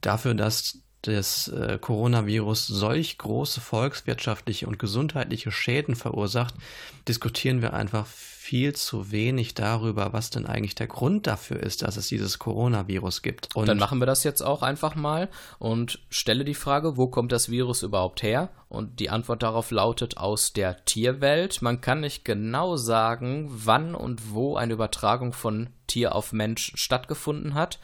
Dafür, 0.00 0.34
dass 0.34 0.82
das 1.02 1.48
äh, 1.48 1.78
Coronavirus 1.80 2.66
solch 2.66 3.18
große 3.18 3.60
volkswirtschaftliche 3.60 4.66
und 4.66 4.78
gesundheitliche 4.78 5.50
Schäden 5.50 5.96
verursacht, 5.96 6.54
diskutieren 7.08 7.60
wir 7.60 7.74
einfach 7.74 8.06
viel 8.06 8.74
zu 8.74 9.12
wenig 9.12 9.54
darüber, 9.54 10.12
was 10.12 10.30
denn 10.30 10.46
eigentlich 10.46 10.74
der 10.74 10.88
Grund 10.88 11.28
dafür 11.28 11.60
ist, 11.60 11.82
dass 11.82 11.96
es 11.96 12.08
dieses 12.08 12.40
Coronavirus 12.40 13.22
gibt. 13.22 13.48
Und 13.54 13.68
dann 13.68 13.78
machen 13.78 14.00
wir 14.00 14.06
das 14.06 14.24
jetzt 14.24 14.42
auch 14.42 14.62
einfach 14.62 14.96
mal 14.96 15.28
und 15.60 16.00
stelle 16.10 16.44
die 16.44 16.54
Frage, 16.54 16.96
wo 16.96 17.06
kommt 17.06 17.30
das 17.30 17.50
Virus 17.50 17.84
überhaupt 17.84 18.24
her? 18.24 18.50
Und 18.68 18.98
die 18.98 19.10
Antwort 19.10 19.44
darauf 19.44 19.70
lautet 19.70 20.16
aus 20.16 20.52
der 20.52 20.84
Tierwelt. 20.84 21.62
Man 21.62 21.80
kann 21.80 22.00
nicht 22.00 22.24
genau 22.24 22.76
sagen, 22.76 23.48
wann 23.48 23.94
und 23.94 24.32
wo 24.32 24.56
eine 24.56 24.72
Übertragung 24.72 25.32
von 25.32 25.70
Tier 25.86 26.14
auf 26.14 26.32
Mensch 26.32 26.72
stattgefunden 26.74 27.54
hat. 27.54 27.78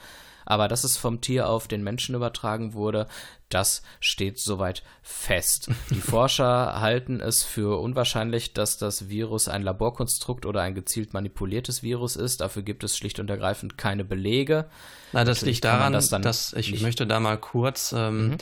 Aber 0.48 0.66
dass 0.66 0.82
es 0.82 0.96
vom 0.96 1.20
Tier 1.20 1.46
auf 1.46 1.68
den 1.68 1.82
Menschen 1.82 2.14
übertragen 2.14 2.72
wurde, 2.72 3.06
das 3.50 3.82
steht 4.00 4.38
soweit 4.38 4.82
fest. 5.02 5.68
Die 5.90 6.00
Forscher 6.00 6.80
halten 6.80 7.20
es 7.20 7.44
für 7.44 7.78
unwahrscheinlich, 7.78 8.54
dass 8.54 8.78
das 8.78 9.10
Virus 9.10 9.48
ein 9.48 9.62
Laborkonstrukt 9.62 10.46
oder 10.46 10.62
ein 10.62 10.74
gezielt 10.74 11.12
manipuliertes 11.12 11.82
Virus 11.82 12.16
ist. 12.16 12.40
Dafür 12.40 12.62
gibt 12.62 12.82
es 12.82 12.96
schlicht 12.96 13.20
und 13.20 13.28
ergreifend 13.28 13.76
keine 13.76 14.06
Belege. 14.06 14.70
Na, 15.12 15.24
das 15.24 15.42
liegt 15.42 15.66
daran, 15.66 15.92
das 15.92 16.08
dass 16.08 16.54
ich 16.54 16.80
möchte 16.80 17.06
da 17.06 17.20
mal 17.20 17.36
kurz 17.36 17.92
ähm, 17.92 18.28
mhm. 18.28 18.36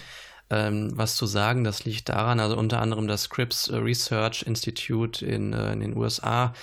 ähm, 0.51 0.93
was 0.95 1.17
zu 1.17 1.27
sagen. 1.27 1.65
Das 1.65 1.85
liegt 1.85 2.09
daran, 2.09 2.39
also 2.39 2.57
unter 2.57 2.81
anderem 2.81 3.09
das 3.09 3.23
Scripps 3.23 3.69
Research 3.73 4.45
Institute 4.47 5.27
in, 5.27 5.53
äh, 5.53 5.73
in 5.73 5.81
den 5.81 5.97
USA 5.97 6.55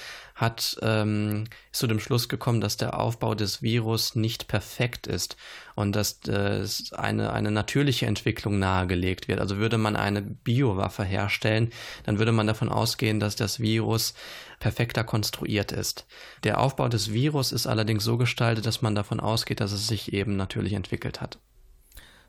hat 0.44 0.78
ähm, 0.82 1.46
ist 1.72 1.80
zu 1.80 1.88
dem 1.88 2.00
Schluss 2.00 2.30
gekommen, 2.30 2.62
dass 2.62 2.78
der 2.78 3.00
Aufbau 3.00 3.34
des 3.34 3.64
Virus 3.64 4.16
nicht 4.16 4.48
perfekt 4.48 5.08
ist 5.08 5.38
und 5.76 5.96
dass 5.96 6.20
äh, 6.28 6.66
eine, 6.96 7.34
eine 7.34 7.50
natürliche 7.50 8.06
Entwicklung 8.06 8.60
nahegelegt 8.60 9.28
wird. 9.28 9.40
Also 9.40 9.58
würde 9.58 9.80
man 9.80 9.96
eine 9.96 10.22
Biowaffe 10.22 11.04
herstellen, 11.04 11.72
dann 12.04 12.20
würde 12.20 12.32
man 12.32 12.46
davon 12.46 12.70
ausgehen, 12.70 13.20
dass 13.20 13.36
das 13.36 13.60
Virus 13.60 14.14
perfekter 14.60 15.04
konstruiert 15.04 15.72
ist. 15.72 16.06
Der 16.44 16.60
Aufbau 16.60 16.90
des 16.90 17.12
Virus 17.12 17.52
ist 17.52 17.66
allerdings 17.66 18.04
so 18.04 18.18
gestaltet, 18.18 18.66
dass 18.66 18.84
man 18.84 18.94
davon 18.94 19.20
ausgeht, 19.20 19.62
dass 19.62 19.72
es 19.72 19.88
sich 19.88 20.14
eben 20.14 20.36
natürlich 20.36 20.74
entwickelt 20.74 21.22
hat. 21.22 21.40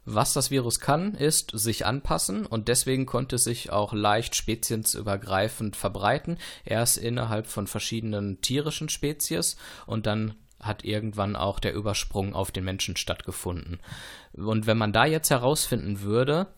Was 0.07 0.35
das 0.35 0.51
Virus 0.51 0.81
kann, 0.81 1.15
ist 1.15 1.53
sich 1.55 1.87
anpassen 1.87 2.45
und 2.45 2.69
deswegen 2.69 3.07
konnte 3.07 3.37
es 3.37 3.45
sich 3.45 3.71
auch 3.71 3.95
leicht 3.95 4.37
speziesübergreifend 4.37 5.77
verbreiten. 5.77 6.39
Erst 6.65 6.99
innerhalb 6.99 7.47
von 7.47 7.67
verschiedenen 7.67 8.41
tierischen 8.43 8.91
Spezies 8.91 9.57
und 9.87 10.07
dann 10.07 10.35
hat 10.61 10.85
irgendwann 10.85 11.37
auch 11.37 11.59
der 11.59 11.75
Übersprung 11.75 12.35
auf 12.35 12.51
den 12.51 12.65
Menschen 12.65 12.97
stattgefunden. 12.97 13.81
Und 14.33 14.67
wenn 14.67 14.79
man 14.79 14.93
da 14.93 15.05
jetzt 15.05 15.31
herausfinden 15.31 16.01
würde, 16.01 16.49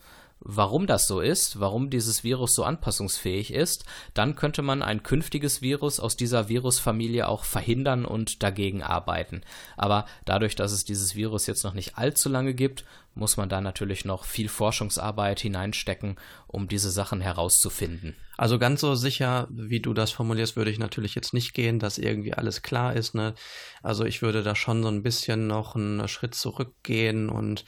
warum 0.41 0.87
das 0.87 1.07
so 1.07 1.21
ist, 1.21 1.61
warum 1.61 1.91
dieses 1.91 2.23
Virus 2.23 2.55
so 2.55 2.65
anpassungsfähig 2.65 3.53
ist, 3.53 3.85
dann 4.15 4.37
könnte 4.37 4.63
man 4.63 4.83
ein 4.83 5.03
künftiges 5.03 5.63
Virus 5.63 5.99
aus 5.99 6.17
dieser 6.17 6.49
Virusfamilie 6.49 7.27
auch 7.29 7.45
verhindern 7.45 8.05
und 8.05 8.43
dagegen 8.43 8.83
arbeiten. 8.83 9.43
Aber 9.77 10.07
dadurch, 10.25 10.55
dass 10.55 10.73
es 10.73 10.85
dieses 10.85 11.17
Virus 11.17 11.47
jetzt 11.47 11.65
noch 11.65 11.75
nicht 11.75 11.99
allzu 11.99 12.29
lange 12.29 12.55
gibt, 12.55 12.85
muss 13.17 13.39
man 13.39 13.49
da 13.49 13.61
natürlich 13.61 14.05
noch 14.05 14.25
viel 14.25 14.49
Forschungsarbeit 14.49 15.41
hineinstecken, 15.41 16.17
um 16.47 16.69
diese 16.69 16.91
Sachen 16.91 17.23
herauszufinden. 17.23 18.15
Also 18.37 18.59
ganz 18.59 18.83
so 18.83 18.95
sicher, 18.95 19.49
wie 19.51 19.81
du 19.81 19.95
das 19.95 20.11
formulierst, 20.11 20.57
würde 20.57 20.71
ich 20.71 20.79
natürlich 20.79 21.15
jetzt 21.15 21.33
nicht 21.33 21.55
gehen, 21.55 21.79
dass 21.79 21.97
irgendwie 21.97 22.35
alles 22.35 22.61
klar 22.61 22.95
ist. 22.95 23.15
Ne? 23.15 23.35
Also 23.83 24.05
ich 24.05 24.21
würde 24.21 24.43
da 24.43 24.55
schon 24.55 24.83
so 24.83 24.91
ein 24.91 25.03
bisschen 25.03 25.47
noch 25.47 25.75
einen 25.75 26.07
Schritt 26.09 26.35
zurückgehen 26.35 27.31
und 27.31 27.65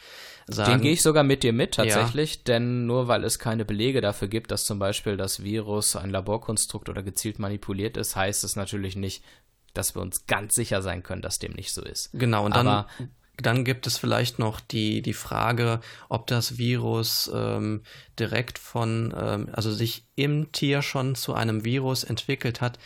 sagen. 0.49 0.71
Den 0.71 0.81
gehe 0.81 0.93
ich 0.93 1.01
sogar 1.01 1.23
mit 1.23 1.43
dir 1.43 1.53
mit 1.53 1.75
tatsächlich, 1.75 2.35
ja. 2.35 2.41
denn 2.47 2.85
nur 2.85 3.07
weil 3.07 3.23
es 3.23 3.39
keine 3.39 3.65
Belege 3.65 4.01
dafür 4.01 4.27
gibt, 4.27 4.51
dass 4.51 4.65
zum 4.65 4.79
Beispiel 4.79 5.17
das 5.17 5.43
Virus 5.43 5.95
ein 5.95 6.09
Laborkonstrukt 6.09 6.89
oder 6.89 7.03
gezielt 7.03 7.39
manipuliert 7.39 7.97
ist, 7.97 8.15
heißt 8.15 8.43
es 8.43 8.55
natürlich 8.55 8.95
nicht, 8.95 9.23
dass 9.73 9.95
wir 9.95 10.01
uns 10.01 10.25
ganz 10.25 10.55
sicher 10.55 10.81
sein 10.81 11.03
können, 11.03 11.21
dass 11.21 11.39
dem 11.39 11.53
nicht 11.53 11.73
so 11.73 11.83
ist. 11.83 12.09
Genau, 12.13 12.45
und 12.45 12.55
dann, 12.55 12.67
Aber 12.67 12.87
dann 13.37 13.63
gibt 13.63 13.87
es 13.87 13.97
vielleicht 13.97 14.39
noch 14.39 14.59
die, 14.59 15.01
die 15.01 15.13
Frage, 15.13 15.79
ob 16.09 16.27
das 16.27 16.57
Virus 16.57 17.29
ähm, 17.33 17.83
direkt 18.17 18.59
von, 18.59 19.13
ähm, 19.17 19.49
also 19.51 19.71
sich 19.71 20.05
im 20.15 20.51
Tier 20.51 20.81
schon 20.81 21.15
zu 21.15 21.33
einem 21.33 21.63
Virus 21.63 22.03
entwickelt 22.03 22.61
hat, 22.61 22.79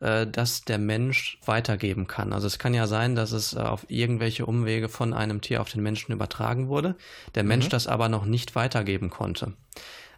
äh, 0.00 0.26
das 0.26 0.62
der 0.62 0.78
Mensch 0.78 1.38
weitergeben 1.44 2.06
kann. 2.06 2.32
Also 2.32 2.46
es 2.46 2.58
kann 2.58 2.74
ja 2.74 2.86
sein, 2.86 3.14
dass 3.14 3.32
es 3.32 3.54
äh, 3.54 3.58
auf 3.58 3.86
irgendwelche 3.88 4.46
Umwege 4.46 4.88
von 4.88 5.12
einem 5.12 5.40
Tier 5.40 5.60
auf 5.60 5.70
den 5.70 5.82
Menschen 5.82 6.12
übertragen 6.12 6.68
wurde, 6.68 6.96
der 7.34 7.44
Mensch 7.44 7.66
mhm. 7.66 7.70
das 7.70 7.86
aber 7.86 8.08
noch 8.08 8.24
nicht 8.24 8.54
weitergeben 8.54 9.10
konnte. 9.10 9.52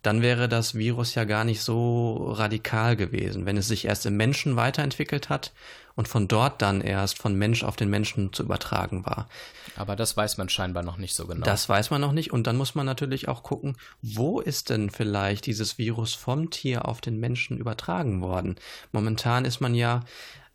dann 0.02 0.20
wäre 0.20 0.48
das 0.48 0.74
Virus 0.74 1.14
ja 1.14 1.24
gar 1.24 1.44
nicht 1.44 1.62
so 1.62 2.32
radikal 2.32 2.96
gewesen. 2.96 3.46
Wenn 3.46 3.56
es 3.56 3.68
sich 3.68 3.84
erst 3.84 4.04
im 4.04 4.16
Menschen 4.16 4.56
weiterentwickelt 4.56 5.28
hat 5.28 5.52
und 5.94 6.08
von 6.08 6.28
dort 6.28 6.62
dann 6.62 6.80
erst 6.80 7.18
von 7.18 7.34
Mensch 7.34 7.64
auf 7.64 7.76
den 7.76 7.90
Menschen 7.90 8.32
zu 8.32 8.42
übertragen 8.42 9.04
war. 9.04 9.28
Aber 9.76 9.96
das 9.96 10.16
weiß 10.16 10.38
man 10.38 10.48
scheinbar 10.48 10.82
noch 10.82 10.96
nicht 10.96 11.14
so 11.14 11.26
genau. 11.26 11.44
Das 11.44 11.68
weiß 11.68 11.90
man 11.90 12.00
noch 12.00 12.12
nicht 12.12 12.32
und 12.32 12.46
dann 12.46 12.56
muss 12.56 12.74
man 12.74 12.86
natürlich 12.86 13.28
auch 13.28 13.42
gucken, 13.42 13.76
wo 14.02 14.40
ist 14.40 14.70
denn 14.70 14.90
vielleicht 14.90 15.46
dieses 15.46 15.78
Virus 15.78 16.14
vom 16.14 16.50
Tier 16.50 16.86
auf 16.86 17.00
den 17.00 17.18
Menschen 17.18 17.58
übertragen 17.58 18.20
worden? 18.20 18.56
Momentan 18.92 19.44
ist 19.44 19.60
man 19.60 19.74
ja 19.74 20.00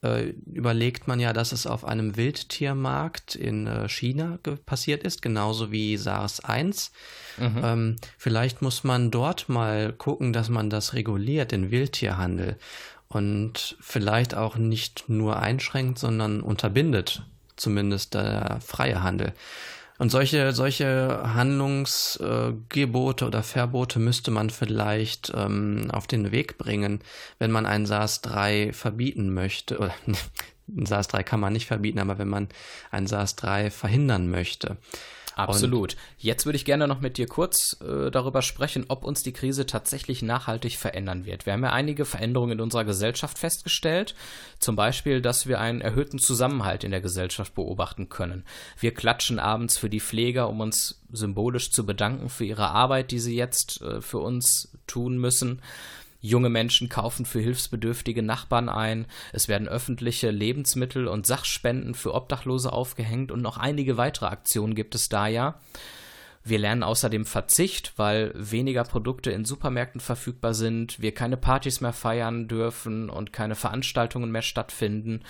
äh, 0.03 0.33
überlegt 0.45 1.07
man 1.07 1.19
ja, 1.19 1.33
dass 1.33 1.51
es 1.51 1.65
auf 1.65 1.83
einem 1.83 2.17
Wildtiermarkt 2.17 3.35
in 3.35 3.65
äh, 3.65 3.89
China 3.89 4.37
passiert 4.65 5.03
ist, 5.03 5.23
genauso 5.23 5.71
wie 5.71 5.97
SARS-1. 5.97 6.91
Mhm. 7.37 7.61
Ähm, 7.63 7.95
vielleicht 8.17 8.61
muss 8.61 8.83
man 8.83 9.09
dort 9.09 9.49
mal 9.49 9.93
gucken, 9.93 10.33
dass 10.33 10.49
man 10.49 10.69
das 10.69 10.93
reguliert, 10.93 11.51
den 11.51 11.71
Wildtierhandel 11.71 12.57
und 13.09 13.77
vielleicht 13.79 14.35
auch 14.35 14.57
nicht 14.57 15.05
nur 15.07 15.39
einschränkt, 15.39 15.99
sondern 15.99 16.41
unterbindet, 16.41 17.23
zumindest 17.55 18.13
der 18.13 18.59
freie 18.61 19.01
Handel. 19.03 19.33
Und 19.99 20.11
solche, 20.11 20.51
solche 20.51 21.21
Handlungsgebote 21.33 23.25
oder 23.25 23.41
Verbote 23.41 23.99
müsste 23.99 24.29
man 24.29 24.51
vielleicht 24.51 25.33
ähm, 25.35 25.89
auf 25.91 26.05
den 26.05 26.31
Weg 26.31 26.59
bringen, 26.59 26.99
wenn 27.39 27.51
man 27.51 27.65
ein 27.65 27.87
SARS-3 27.87 28.73
verbieten 28.73 29.33
möchte. 29.33 29.79
Oder 29.79 29.93
ein 30.05 30.85
SARS-3 30.85 31.23
kann 31.23 31.39
man 31.39 31.53
nicht 31.53 31.65
verbieten, 31.65 31.97
aber 31.99 32.19
wenn 32.19 32.27
man 32.27 32.47
ein 32.91 33.07
SARS-3 33.07 33.71
verhindern 33.71 34.29
möchte. 34.29 34.77
Absolut. 35.37 35.93
Und 35.93 35.99
Jetzt 36.17 36.45
würde 36.45 36.55
ich 36.55 36.65
gerne 36.65 36.87
noch 36.87 36.99
mit 36.99 37.17
dir 37.17 37.27
kurz 37.27 37.77
äh, 37.81 38.09
darüber 38.09 38.41
sprechen, 38.41 38.85
ob 38.87 39.03
uns 39.03 39.21
die 39.21 39.33
Krise 39.33 39.65
tatsächlich 39.65 40.21
nachhaltig 40.21 40.77
verändern 40.77 41.25
wird. 41.25 41.45
Wir 41.45 41.53
haben 41.53 41.63
ja 41.63 41.71
einige 41.71 42.05
Veränderungen 42.05 42.53
in 42.53 42.61
unserer 42.61 42.85
Gesellschaft 42.85 43.37
festgestellt. 43.37 44.15
Zum 44.59 44.75
Beispiel, 44.75 45.21
dass 45.21 45.47
wir 45.47 45.59
einen 45.59 45.81
erhöhten 45.81 46.17
Zusammenhalt 46.17 46.83
in 46.83 46.91
der 46.91 47.01
Gesellschaft 47.01 47.53
beobachten 47.53 48.09
können. 48.09 48.45
Wir 48.79 48.93
klatschen 48.93 49.37
abends 49.37 49.77
für 49.77 49.89
die 49.89 49.99
Pfleger, 49.99 50.49
um 50.49 50.59
uns 50.59 51.01
symbolisch 51.11 51.71
zu 51.71 51.85
bedanken 51.85 52.29
für 52.29 52.45
ihre 52.45 52.69
Arbeit, 52.69 53.11
die 53.11 53.19
sie 53.19 53.35
jetzt 53.35 53.81
äh, 53.81 54.01
für 54.01 54.19
uns 54.19 54.71
tun 54.87 55.17
müssen. 55.17 55.61
Junge 56.19 56.49
Menschen 56.49 56.89
kaufen 56.89 57.25
für 57.25 57.39
hilfsbedürftige 57.39 58.23
Nachbarn 58.23 58.69
ein. 58.69 59.05
Es 59.33 59.47
werden 59.47 59.67
öffentliche 59.67 60.31
Lebensmittel 60.31 61.07
und 61.07 61.27
Sachspenden 61.27 61.93
für 61.93 62.13
Obdachlose 62.13 62.73
aufgehängt 62.73 63.31
und 63.31 63.41
noch 63.41 63.57
einige 63.57 63.97
weitere 63.97 64.27
Aktionen 64.27 64.75
gibt 64.75 64.95
es 64.95 65.09
da 65.09 65.27
ja. 65.27 65.59
Wir 66.49 66.59
lernen 66.59 66.83
außerdem 66.83 67.25
Verzicht, 67.25 67.91
weil 67.97 68.31
weniger 68.33 68.85
Produkte 68.85 69.31
in 69.31 69.43
Supermärkten 69.43 69.99
verfügbar 69.99 70.53
sind, 70.53 71.01
wir 71.01 71.13
keine 71.13 71.35
Partys 71.35 71.81
mehr 71.81 71.91
feiern 71.91 72.47
dürfen 72.47 73.09
und 73.09 73.33
keine 73.33 73.55
Veranstaltungen 73.55 74.31
mehr 74.31 74.41
stattfinden. 74.41 75.23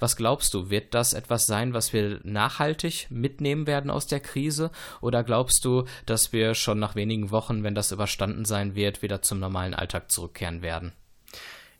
Was 0.00 0.16
glaubst 0.16 0.52
du, 0.52 0.70
wird 0.70 0.92
das 0.92 1.12
etwas 1.12 1.46
sein, 1.46 1.74
was 1.74 1.92
wir 1.92 2.18
nachhaltig 2.24 3.06
mitnehmen 3.08 3.68
werden 3.68 3.88
aus 3.88 4.08
der 4.08 4.18
Krise? 4.18 4.72
Oder 5.00 5.22
glaubst 5.22 5.64
du, 5.64 5.84
dass 6.06 6.32
wir 6.32 6.56
schon 6.56 6.80
nach 6.80 6.96
wenigen 6.96 7.30
Wochen, 7.30 7.62
wenn 7.62 7.76
das 7.76 7.92
überstanden 7.92 8.44
sein 8.44 8.74
wird, 8.74 9.00
wieder 9.00 9.22
zum 9.22 9.38
normalen 9.38 9.74
Alltag 9.74 10.10
zurückkehren 10.10 10.60
werden? 10.60 10.92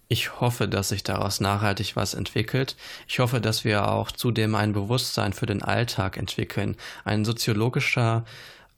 Ich 0.06 0.40
hoffe, 0.40 0.68
dass 0.68 0.90
sich 0.90 1.02
daraus 1.02 1.40
nachhaltig 1.40 1.96
was 1.96 2.14
entwickelt. 2.14 2.76
Ich 3.08 3.18
hoffe, 3.18 3.40
dass 3.40 3.64
wir 3.64 3.88
auch 3.88 4.12
zudem 4.12 4.54
ein 4.54 4.72
Bewusstsein 4.72 5.32
für 5.32 5.46
den 5.46 5.62
Alltag 5.62 6.18
entwickeln. 6.18 6.76
Ein 7.04 7.24
soziologischer 7.24 8.24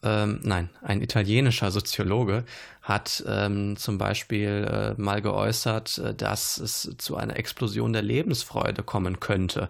ähm, 0.07 0.39
nein, 0.45 0.71
ein 0.83 1.03
italienischer 1.03 1.73
Soziologe 1.73 2.45
hat 2.83 3.25
ähm, 3.27 3.77
zum 3.77 3.99
Beispiel 3.99 4.95
äh, 4.97 5.01
mal 5.01 5.21
geäußert, 5.21 5.99
äh, 5.99 6.15
dass 6.15 6.59
es 6.59 6.95
zu 6.99 7.17
einer 7.17 7.37
Explosion 7.37 7.93
der 7.93 8.03
Lebensfreude 8.03 8.85
kommen 8.85 9.19
könnte, 9.19 9.69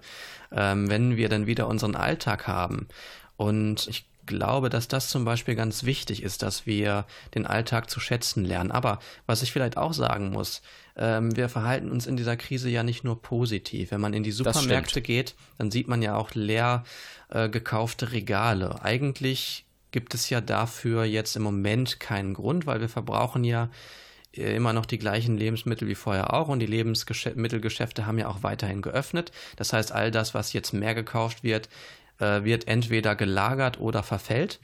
ähm, 0.53 0.91
wenn 0.91 1.17
wir 1.17 1.31
dann 1.31 1.47
wieder 1.47 1.69
unseren 1.69 1.97
Alltag 1.97 2.47
haben. 2.47 2.87
Und 3.39 3.89
ich 3.89 4.05
glaube, 4.27 4.69
dass 4.69 4.89
das 4.89 5.09
zum 5.09 5.25
Beispiel 5.25 5.55
ganz 5.55 5.85
wichtig 5.85 6.23
ist, 6.23 6.43
dass 6.43 6.67
wir 6.67 7.07
den 7.35 7.47
Alltag 7.47 7.89
zu 7.89 8.01
schätzen 8.01 8.45
lernen. 8.45 8.73
Aber 8.73 8.99
was 9.27 9.43
ich 9.43 9.53
vielleicht 9.53 9.79
auch 9.79 9.95
sagen 9.95 10.31
muss, 10.31 10.61
ähm, 10.97 11.35
wir 11.37 11.49
verhalten 11.49 11.91
uns 11.91 12.07
in 12.07 12.17
dieser 12.17 12.37
Krise 12.37 12.69
ja 12.69 12.83
nicht 12.83 13.05
nur 13.05 13.23
positiv. 13.23 13.91
Wenn 13.91 14.01
man 14.01 14.13
in 14.13 14.23
die 14.23 14.33
Supermärkte 14.33 15.01
geht, 15.01 15.35
dann 15.57 15.71
sieht 15.71 15.89
man 15.89 16.03
ja 16.03 16.17
auch 16.17 16.35
leer 16.35 16.85
äh, 17.31 17.49
gekaufte 17.49 18.13
Regale. 18.13 18.83
Eigentlich 18.83 19.66
gibt 19.97 20.13
es 20.13 20.29
ja 20.29 20.43
dafür 20.43 21.05
jetzt 21.05 21.37
im 21.37 21.43
Moment 21.43 22.01
keinen 22.01 22.35
Grund, 22.35 22.67
weil 22.67 22.83
wir 22.83 22.91
verbrauchen 22.91 23.45
ja 23.45 23.71
äh, 24.37 24.55
immer 24.55 24.75
noch 24.75 24.85
die 24.85 24.99
gleichen 24.99 25.39
Lebensmittel 25.39 25.89
wie 25.89 25.95
vorher 25.95 26.35
auch 26.35 26.49
und 26.49 26.59
die 26.59 26.67
Lebensmittelgeschäfte 26.67 28.05
haben 28.05 28.19
ja 28.19 28.29
auch 28.29 28.43
weiterhin 28.43 28.83
geöffnet. 28.83 29.33
Das 29.57 29.73
heißt, 29.73 29.93
all 29.93 30.11
das, 30.11 30.35
was 30.35 30.53
jetzt 30.53 30.75
mehr 30.75 30.95
gekauft 30.95 31.43
wird, 31.43 31.71
äh, 32.19 32.45
wird 32.45 32.69
entweder 32.69 33.17
gelagert 33.17 33.81
oder 33.81 34.03
verfällt 34.03 34.61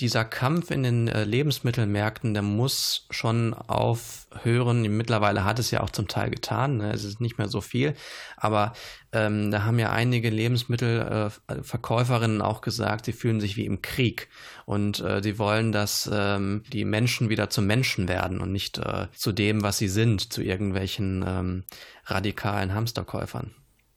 dieser 0.00 0.24
Kampf 0.24 0.70
in 0.70 0.82
den 0.82 1.08
äh, 1.08 1.24
Lebensmittelmärkten, 1.24 2.34
der 2.34 2.42
muss 2.42 3.06
schon 3.10 3.54
aufhören. 3.54 4.82
Mittlerweile 4.96 5.44
hat 5.44 5.58
es 5.58 5.70
ja 5.70 5.80
auch 5.80 5.90
zum 5.90 6.08
Teil 6.08 6.30
getan, 6.30 6.78
ne? 6.78 6.92
es 6.92 7.04
ist 7.04 7.20
nicht 7.20 7.38
mehr 7.38 7.48
so 7.48 7.60
viel, 7.60 7.94
aber 8.36 8.72
ähm, 9.12 9.50
da 9.50 9.64
haben 9.64 9.78
ja 9.78 9.90
einige 9.90 10.30
Lebensmittelverkäuferinnen 10.30 12.40
äh, 12.40 12.44
auch 12.44 12.60
gesagt, 12.60 13.04
sie 13.04 13.12
fühlen 13.12 13.40
sich 13.40 13.56
wie 13.56 13.66
im 13.66 13.82
Krieg 13.82 14.28
und 14.66 15.00
äh, 15.00 15.22
sie 15.22 15.38
wollen, 15.38 15.70
dass 15.70 16.10
ähm, 16.12 16.64
die 16.72 16.84
Menschen 16.84 17.28
wieder 17.28 17.50
zu 17.50 17.62
Menschen 17.62 18.08
werden 18.08 18.40
und 18.40 18.50
nicht 18.50 18.78
äh, 18.78 19.06
zu 19.14 19.32
dem, 19.32 19.62
was 19.62 19.78
sie 19.78 19.88
sind, 19.88 20.32
zu 20.32 20.42
irgendwelchen 20.42 21.24
ähm, 21.26 21.64
radikalen 22.06 22.74
Hamsterkäufern. 22.74 23.54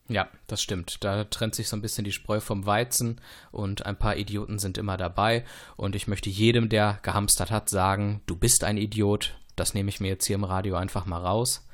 Ja, 0.09 0.27
das 0.47 0.61
stimmt. 0.61 1.03
Da 1.03 1.25
trennt 1.25 1.55
sich 1.55 1.67
so 1.67 1.75
ein 1.75 1.81
bisschen 1.81 2.05
die 2.05 2.13
Spreu 2.13 2.39
vom 2.39 2.65
Weizen 2.65 3.19
und 3.51 3.85
ein 3.85 3.97
paar 3.97 4.15
Idioten 4.15 4.57
sind 4.57 4.77
immer 4.77 4.95
dabei. 4.95 5.43
Und 5.75 5.95
ich 5.95 6.07
möchte 6.07 6.29
jedem, 6.29 6.69
der 6.69 6.99
gehamstert 7.01 7.51
hat, 7.51 7.69
sagen, 7.69 8.21
du 8.25 8.35
bist 8.35 8.63
ein 8.63 8.77
Idiot. 8.77 9.37
Das 9.55 9.73
nehme 9.73 9.89
ich 9.89 9.99
mir 9.99 10.09
jetzt 10.09 10.25
hier 10.25 10.35
im 10.35 10.45
Radio 10.45 10.75
einfach 10.75 11.05
mal 11.05 11.21
raus. 11.21 11.67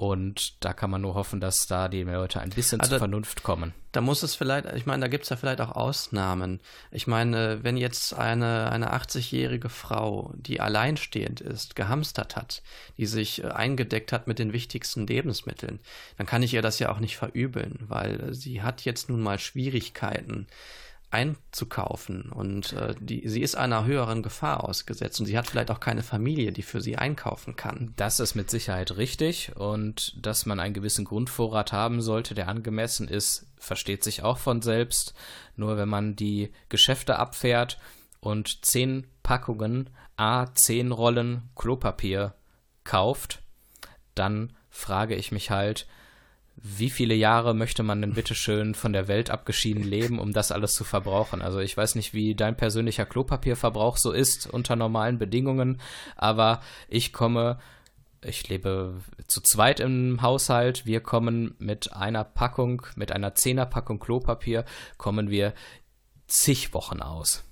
Und 0.00 0.64
da 0.64 0.72
kann 0.72 0.88
man 0.88 1.02
nur 1.02 1.12
hoffen, 1.12 1.40
dass 1.40 1.66
da 1.66 1.88
die 1.88 2.04
Leute 2.04 2.40
ein 2.40 2.48
bisschen 2.48 2.80
also, 2.80 2.92
zur 2.92 3.00
Vernunft 3.00 3.42
kommen. 3.42 3.74
Da 3.92 4.00
muss 4.00 4.22
es 4.22 4.34
vielleicht, 4.34 4.64
ich 4.74 4.86
meine, 4.86 5.02
da 5.02 5.08
gibt 5.08 5.24
es 5.24 5.28
ja 5.28 5.36
vielleicht 5.36 5.60
auch 5.60 5.72
Ausnahmen. 5.72 6.60
Ich 6.90 7.06
meine, 7.06 7.62
wenn 7.64 7.76
jetzt 7.76 8.14
eine, 8.14 8.72
eine 8.72 8.94
80-jährige 8.94 9.68
Frau, 9.68 10.32
die 10.36 10.62
alleinstehend 10.62 11.42
ist, 11.42 11.76
gehamstert 11.76 12.34
hat, 12.34 12.62
die 12.96 13.04
sich 13.04 13.44
äh, 13.44 13.48
eingedeckt 13.48 14.10
hat 14.10 14.26
mit 14.26 14.38
den 14.38 14.54
wichtigsten 14.54 15.06
Lebensmitteln, 15.06 15.80
dann 16.16 16.26
kann 16.26 16.42
ich 16.42 16.54
ihr 16.54 16.62
das 16.62 16.78
ja 16.78 16.90
auch 16.90 17.00
nicht 17.00 17.18
verübeln, 17.18 17.80
weil 17.80 18.32
sie 18.32 18.62
hat 18.62 18.86
jetzt 18.86 19.10
nun 19.10 19.20
mal 19.20 19.38
Schwierigkeiten 19.38 20.46
einzukaufen 21.10 22.30
und 22.30 22.72
äh, 22.72 22.94
die, 23.00 23.28
sie 23.28 23.42
ist 23.42 23.56
einer 23.56 23.84
höheren 23.84 24.22
Gefahr 24.22 24.62
ausgesetzt 24.64 25.18
und 25.18 25.26
sie 25.26 25.36
hat 25.36 25.48
vielleicht 25.48 25.70
auch 25.70 25.80
keine 25.80 26.04
Familie, 26.04 26.52
die 26.52 26.62
für 26.62 26.80
sie 26.80 26.96
einkaufen 26.96 27.56
kann. 27.56 27.92
Das 27.96 28.20
ist 28.20 28.36
mit 28.36 28.48
Sicherheit 28.48 28.96
richtig 28.96 29.56
und 29.56 30.14
dass 30.24 30.46
man 30.46 30.60
einen 30.60 30.74
gewissen 30.74 31.04
Grundvorrat 31.04 31.72
haben 31.72 32.00
sollte, 32.00 32.34
der 32.34 32.48
angemessen 32.48 33.08
ist, 33.08 33.46
versteht 33.58 34.04
sich 34.04 34.22
auch 34.22 34.38
von 34.38 34.62
selbst. 34.62 35.14
Nur 35.56 35.76
wenn 35.76 35.88
man 35.88 36.14
die 36.14 36.52
Geschäfte 36.68 37.18
abfährt 37.18 37.78
und 38.20 38.64
zehn 38.64 39.06
Packungen 39.24 39.90
A, 40.16 40.46
zehn 40.54 40.92
Rollen 40.92 41.42
Klopapier 41.56 42.34
kauft, 42.84 43.42
dann 44.14 44.52
frage 44.68 45.16
ich 45.16 45.32
mich 45.32 45.50
halt, 45.50 45.88
wie 46.62 46.90
viele 46.90 47.14
Jahre 47.14 47.54
möchte 47.54 47.82
man 47.82 48.02
denn 48.02 48.12
bitte 48.12 48.34
schön 48.34 48.74
von 48.74 48.92
der 48.92 49.08
Welt 49.08 49.30
abgeschieden 49.30 49.82
leben, 49.82 50.18
um 50.18 50.32
das 50.32 50.52
alles 50.52 50.74
zu 50.74 50.84
verbrauchen? 50.84 51.40
Also 51.40 51.58
ich 51.58 51.76
weiß 51.76 51.94
nicht, 51.94 52.12
wie 52.12 52.34
dein 52.34 52.56
persönlicher 52.56 53.06
Klopapierverbrauch 53.06 53.96
so 53.96 54.12
ist 54.12 54.46
unter 54.46 54.76
normalen 54.76 55.18
Bedingungen, 55.18 55.80
aber 56.16 56.60
ich 56.88 57.12
komme, 57.12 57.58
ich 58.22 58.48
lebe 58.48 59.00
zu 59.26 59.40
zweit 59.40 59.80
im 59.80 60.20
Haushalt, 60.20 60.84
wir 60.84 61.00
kommen 61.00 61.54
mit 61.58 61.94
einer 61.94 62.24
Packung, 62.24 62.82
mit 62.94 63.12
einer 63.12 63.34
Zehnerpackung 63.34 63.98
Klopapier, 63.98 64.64
kommen 64.98 65.30
wir 65.30 65.54
zig 66.26 66.74
Wochen 66.74 67.00
aus. 67.00 67.42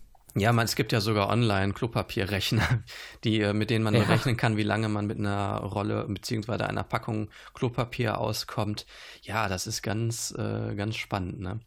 Ja, 0.40 0.52
man, 0.52 0.64
es 0.64 0.76
gibt 0.76 0.92
ja 0.92 1.00
sogar 1.00 1.28
online 1.28 1.72
Klopapierrechner, 1.72 2.82
die, 3.24 3.40
äh, 3.40 3.52
mit 3.52 3.70
denen 3.70 3.84
man 3.84 3.94
ja. 3.94 4.02
rechnen 4.02 4.36
kann, 4.36 4.56
wie 4.56 4.62
lange 4.62 4.88
man 4.88 5.06
mit 5.06 5.18
einer 5.18 5.58
Rolle 5.58 6.06
beziehungsweise 6.08 6.66
einer 6.66 6.84
Packung 6.84 7.28
Klopapier 7.54 8.18
auskommt. 8.18 8.86
Ja, 9.22 9.48
das 9.48 9.66
ist 9.66 9.82
ganz, 9.82 10.34
äh, 10.36 10.74
ganz 10.74 10.96
spannend. 10.96 11.40
Ne? 11.40 11.60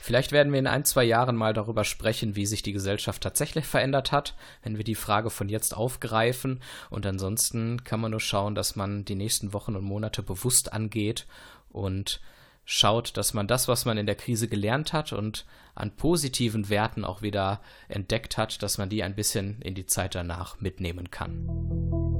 Vielleicht 0.00 0.32
werden 0.32 0.52
wir 0.52 0.58
in 0.58 0.66
ein, 0.66 0.84
zwei 0.84 1.04
Jahren 1.04 1.34
mal 1.34 1.54
darüber 1.54 1.84
sprechen, 1.84 2.36
wie 2.36 2.44
sich 2.44 2.62
die 2.62 2.74
Gesellschaft 2.74 3.22
tatsächlich 3.22 3.64
verändert 3.64 4.12
hat, 4.12 4.34
wenn 4.62 4.76
wir 4.76 4.84
die 4.84 4.94
Frage 4.94 5.30
von 5.30 5.48
jetzt 5.48 5.74
aufgreifen. 5.74 6.60
Und 6.90 7.06
ansonsten 7.06 7.84
kann 7.84 8.00
man 8.00 8.10
nur 8.10 8.20
schauen, 8.20 8.54
dass 8.54 8.76
man 8.76 9.06
die 9.06 9.14
nächsten 9.14 9.54
Wochen 9.54 9.76
und 9.76 9.84
Monate 9.84 10.22
bewusst 10.22 10.72
angeht 10.74 11.26
und 11.70 12.20
schaut, 12.64 13.16
dass 13.16 13.34
man 13.34 13.46
das, 13.46 13.68
was 13.68 13.84
man 13.84 13.98
in 13.98 14.06
der 14.06 14.14
Krise 14.14 14.48
gelernt 14.48 14.92
hat 14.92 15.12
und 15.12 15.44
an 15.74 15.96
positiven 15.96 16.68
Werten 16.68 17.04
auch 17.04 17.22
wieder 17.22 17.60
entdeckt 17.88 18.38
hat, 18.38 18.62
dass 18.62 18.78
man 18.78 18.88
die 18.88 19.02
ein 19.02 19.14
bisschen 19.14 19.60
in 19.62 19.74
die 19.74 19.86
Zeit 19.86 20.14
danach 20.14 20.60
mitnehmen 20.60 21.10
kann. 21.10 22.13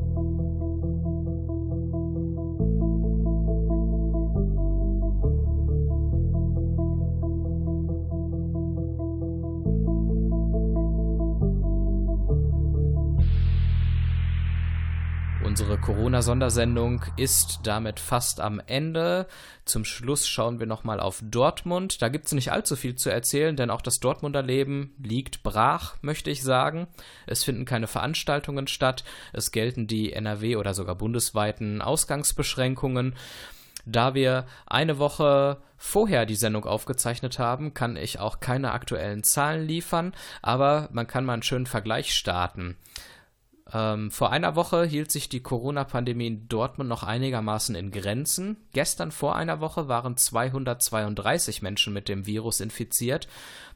Corona-Sondersendung 15.54 17.04
ist 17.16 17.60
damit 17.62 18.00
fast 18.00 18.40
am 18.40 18.60
Ende. 18.66 19.26
Zum 19.64 19.84
Schluss 19.84 20.26
schauen 20.26 20.58
wir 20.58 20.66
nochmal 20.66 20.98
auf 20.98 21.20
Dortmund. 21.22 22.02
Da 22.02 22.08
gibt 22.08 22.26
es 22.26 22.32
nicht 22.32 22.50
allzu 22.50 22.74
viel 22.74 22.96
zu 22.96 23.10
erzählen, 23.10 23.54
denn 23.54 23.70
auch 23.70 23.80
das 23.80 24.00
Dortmunder 24.00 24.42
Leben 24.42 24.94
liegt 24.98 25.42
brach, 25.42 25.96
möchte 26.02 26.30
ich 26.30 26.42
sagen. 26.42 26.88
Es 27.26 27.44
finden 27.44 27.66
keine 27.66 27.86
Veranstaltungen 27.86 28.66
statt. 28.66 29.04
Es 29.32 29.52
gelten 29.52 29.86
die 29.86 30.12
NRW- 30.12 30.56
oder 30.56 30.74
sogar 30.74 30.96
bundesweiten 30.96 31.82
Ausgangsbeschränkungen. 31.82 33.14
Da 33.86 34.14
wir 34.14 34.46
eine 34.66 34.98
Woche 34.98 35.58
vorher 35.76 36.26
die 36.26 36.36
Sendung 36.36 36.64
aufgezeichnet 36.64 37.38
haben, 37.38 37.74
kann 37.74 37.96
ich 37.96 38.18
auch 38.18 38.40
keine 38.40 38.72
aktuellen 38.72 39.22
Zahlen 39.22 39.66
liefern, 39.66 40.14
aber 40.40 40.88
man 40.92 41.06
kann 41.06 41.24
mal 41.24 41.34
einen 41.34 41.42
schönen 41.42 41.66
Vergleich 41.66 42.14
starten. 42.14 42.76
Ähm, 43.74 44.12
vor 44.12 44.30
einer 44.30 44.54
Woche 44.54 44.84
hielt 44.84 45.10
sich 45.10 45.28
die 45.28 45.42
Corona-Pandemie 45.42 46.28
in 46.28 46.48
Dortmund 46.48 46.88
noch 46.88 47.02
einigermaßen 47.02 47.74
in 47.74 47.90
Grenzen. 47.90 48.56
Gestern 48.72 49.10
vor 49.10 49.34
einer 49.34 49.60
Woche 49.60 49.88
waren 49.88 50.16
232 50.16 51.60
Menschen 51.60 51.92
mit 51.92 52.08
dem 52.08 52.24
Virus 52.24 52.60
infiziert. 52.60 53.26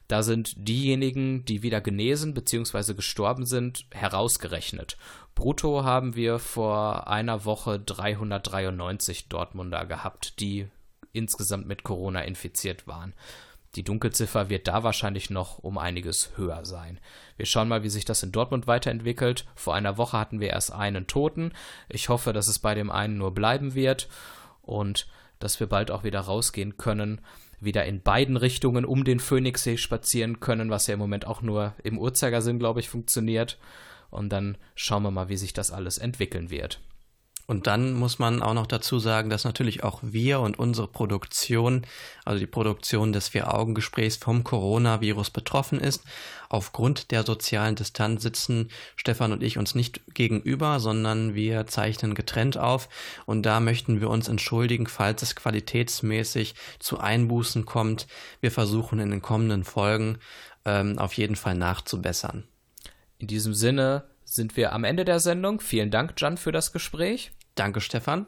Da 0.07 0.23
sind 0.23 0.55
diejenigen, 0.57 1.45
die 1.45 1.63
wieder 1.63 1.81
genesen 1.81 2.33
bzw. 2.33 2.95
gestorben 2.95 3.45
sind, 3.45 3.87
herausgerechnet. 3.91 4.97
Brutto 5.35 5.85
haben 5.85 6.15
wir 6.15 6.39
vor 6.39 7.09
einer 7.09 7.45
Woche 7.45 7.81
393 7.81 9.29
Dortmunder 9.29 9.85
gehabt, 9.85 10.41
die 10.41 10.69
insgesamt 11.13 11.67
mit 11.67 11.83
Corona 11.83 12.23
infiziert 12.23 12.87
waren. 12.87 13.15
Die 13.75 13.83
Dunkelziffer 13.83 14.49
wird 14.49 14.67
da 14.67 14.83
wahrscheinlich 14.83 15.31
noch 15.31 15.59
um 15.59 15.79
einiges 15.79 16.31
höher 16.37 16.65
sein. 16.65 16.99
Wir 17.37 17.47
schauen 17.47 17.69
mal, 17.69 17.83
wie 17.83 17.91
sich 17.91 18.05
das 18.05 18.23
in 18.23 18.33
Dortmund 18.33 18.67
weiterentwickelt. 18.67 19.47
Vor 19.55 19.75
einer 19.75 19.99
Woche 19.99 20.19
hatten 20.19 20.41
wir 20.41 20.51
erst 20.51 20.73
einen 20.73 21.07
Toten. 21.07 21.53
Ich 21.89 22.09
hoffe, 22.09 22.33
dass 22.33 22.49
es 22.49 22.59
bei 22.59 22.75
dem 22.75 22.91
einen 22.91 23.19
nur 23.19 23.35
bleiben 23.35 23.75
wird 23.75 24.09
und 24.63 25.07
dass 25.39 25.61
wir 25.61 25.67
bald 25.67 25.91
auch 25.91 26.03
wieder 26.03 26.21
rausgehen 26.21 26.77
können, 26.79 27.21
wieder 27.61 27.85
in 27.85 28.03
beiden 28.03 28.37
Richtungen 28.37 28.85
um 28.85 29.05
den 29.05 29.21
Phoenixsee 29.21 29.77
spazieren 29.77 30.41
können, 30.41 30.71
was 30.71 30.87
ja 30.87 30.95
im 30.95 31.01
Moment 31.01 31.27
auch 31.27 31.43
nur 31.43 31.75
im 31.83 31.99
Uhrzeigersinn, 31.99 32.59
glaube 32.59 32.81
ich, 32.81 32.89
funktioniert. 32.89 33.59
Und 34.11 34.31
dann 34.31 34.57
schauen 34.75 35.03
wir 35.03 35.11
mal, 35.11 35.29
wie 35.29 35.37
sich 35.37 35.53
das 35.53 35.71
alles 35.71 35.99
entwickeln 35.99 36.51
wird. 36.51 36.81
Und 37.49 37.67
dann 37.67 37.95
muss 37.95 38.19
man 38.19 38.43
auch 38.43 38.53
noch 38.53 38.67
dazu 38.67 38.99
sagen, 38.99 39.31
dass 39.31 39.45
natürlich 39.45 39.83
auch 39.83 40.01
wir 40.03 40.41
und 40.41 40.59
unsere 40.59 40.87
Produktion, 40.87 41.87
also 42.27 42.39
die 42.39 42.47
Produktion 42.47 43.15
des 43.15 43.29
Vier-Augen-Gesprächs 43.29 44.17
vom 44.17 44.45
Coronavirus 44.45 45.31
betroffen 45.31 45.81
ist. 45.81 46.05
Aufgrund 46.51 47.11
der 47.11 47.25
sozialen 47.25 47.75
Distanz 47.75 48.23
sitzen 48.23 48.69
Stefan 48.97 49.33
und 49.33 49.43
ich 49.43 49.57
uns 49.57 49.75
nicht 49.75 50.03
gegenüber, 50.13 50.79
sondern 50.79 51.35
wir 51.35 51.67
zeichnen 51.67 52.15
getrennt 52.15 52.59
auf. 52.59 52.91
Und 53.25 53.45
da 53.45 53.61
möchten 53.61 54.03
wir 54.03 54.11
uns 54.11 54.29
entschuldigen, 54.29 54.87
falls 54.87 55.23
es 55.23 55.35
qualitätsmäßig 55.35 56.55
zu 56.79 57.01
Einbußen 57.01 57.65
kommt. 57.65 58.09
Wir 58.43 58.51
versuchen 58.51 58.99
in 58.99 59.11
den 59.11 59.23
kommenden 59.23 59.65
Folgen 59.65 60.19
ähm, 60.67 60.99
auf 60.99 61.15
jeden 61.15 61.37
Fall 61.37 61.55
nachzubessern. 61.55 62.45
In 63.17 63.27
diesem 63.27 63.55
Sinne 63.55 64.05
sind 64.27 64.59
wir 64.59 64.75
am 64.75 64.85
Ende 64.85 65.07
der 65.07 65.19
Sendung. 65.19 65.61
Vielen 65.61 65.91
Dank, 65.91 66.13
Jan, 66.19 66.37
für 66.37 66.53
das 66.53 66.75
Gespräch. 66.75 67.33
Danke, 67.59 67.81
Stefan. 67.81 68.27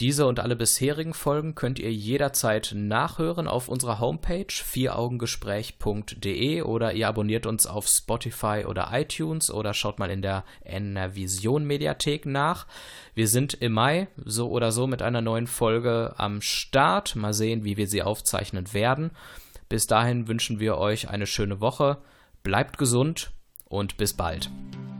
Diese 0.00 0.26
und 0.26 0.40
alle 0.40 0.56
bisherigen 0.56 1.14
Folgen 1.14 1.54
könnt 1.54 1.78
ihr 1.78 1.92
jederzeit 1.92 2.72
nachhören 2.74 3.46
auf 3.48 3.68
unserer 3.68 4.00
Homepage 4.00 4.48
vieraugengespräch.de 4.48 6.62
oder 6.62 6.92
ihr 6.92 7.06
abonniert 7.08 7.46
uns 7.46 7.66
auf 7.66 7.86
Spotify 7.86 8.64
oder 8.66 8.88
iTunes 8.92 9.50
oder 9.50 9.74
schaut 9.74 10.00
mal 10.00 10.10
in 10.10 10.22
der 10.22 10.44
NRVision 10.62 11.64
Mediathek 11.64 12.26
nach. 12.26 12.66
Wir 13.14 13.28
sind 13.28 13.54
im 13.54 13.72
Mai 13.72 14.08
so 14.24 14.50
oder 14.50 14.72
so 14.72 14.86
mit 14.86 15.02
einer 15.02 15.20
neuen 15.20 15.46
Folge 15.46 16.14
am 16.16 16.40
Start. 16.40 17.14
Mal 17.16 17.34
sehen, 17.34 17.64
wie 17.64 17.76
wir 17.76 17.88
sie 17.88 18.02
aufzeichnen 18.02 18.72
werden. 18.72 19.10
Bis 19.68 19.86
dahin 19.86 20.26
wünschen 20.28 20.60
wir 20.60 20.78
euch 20.78 21.08
eine 21.08 21.26
schöne 21.26 21.60
Woche. 21.60 21.98
Bleibt 22.42 22.78
gesund 22.78 23.32
und 23.66 23.96
bis 23.96 24.14
bald. 24.14 24.50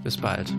Bis 0.02 0.16
bald. 0.16 0.52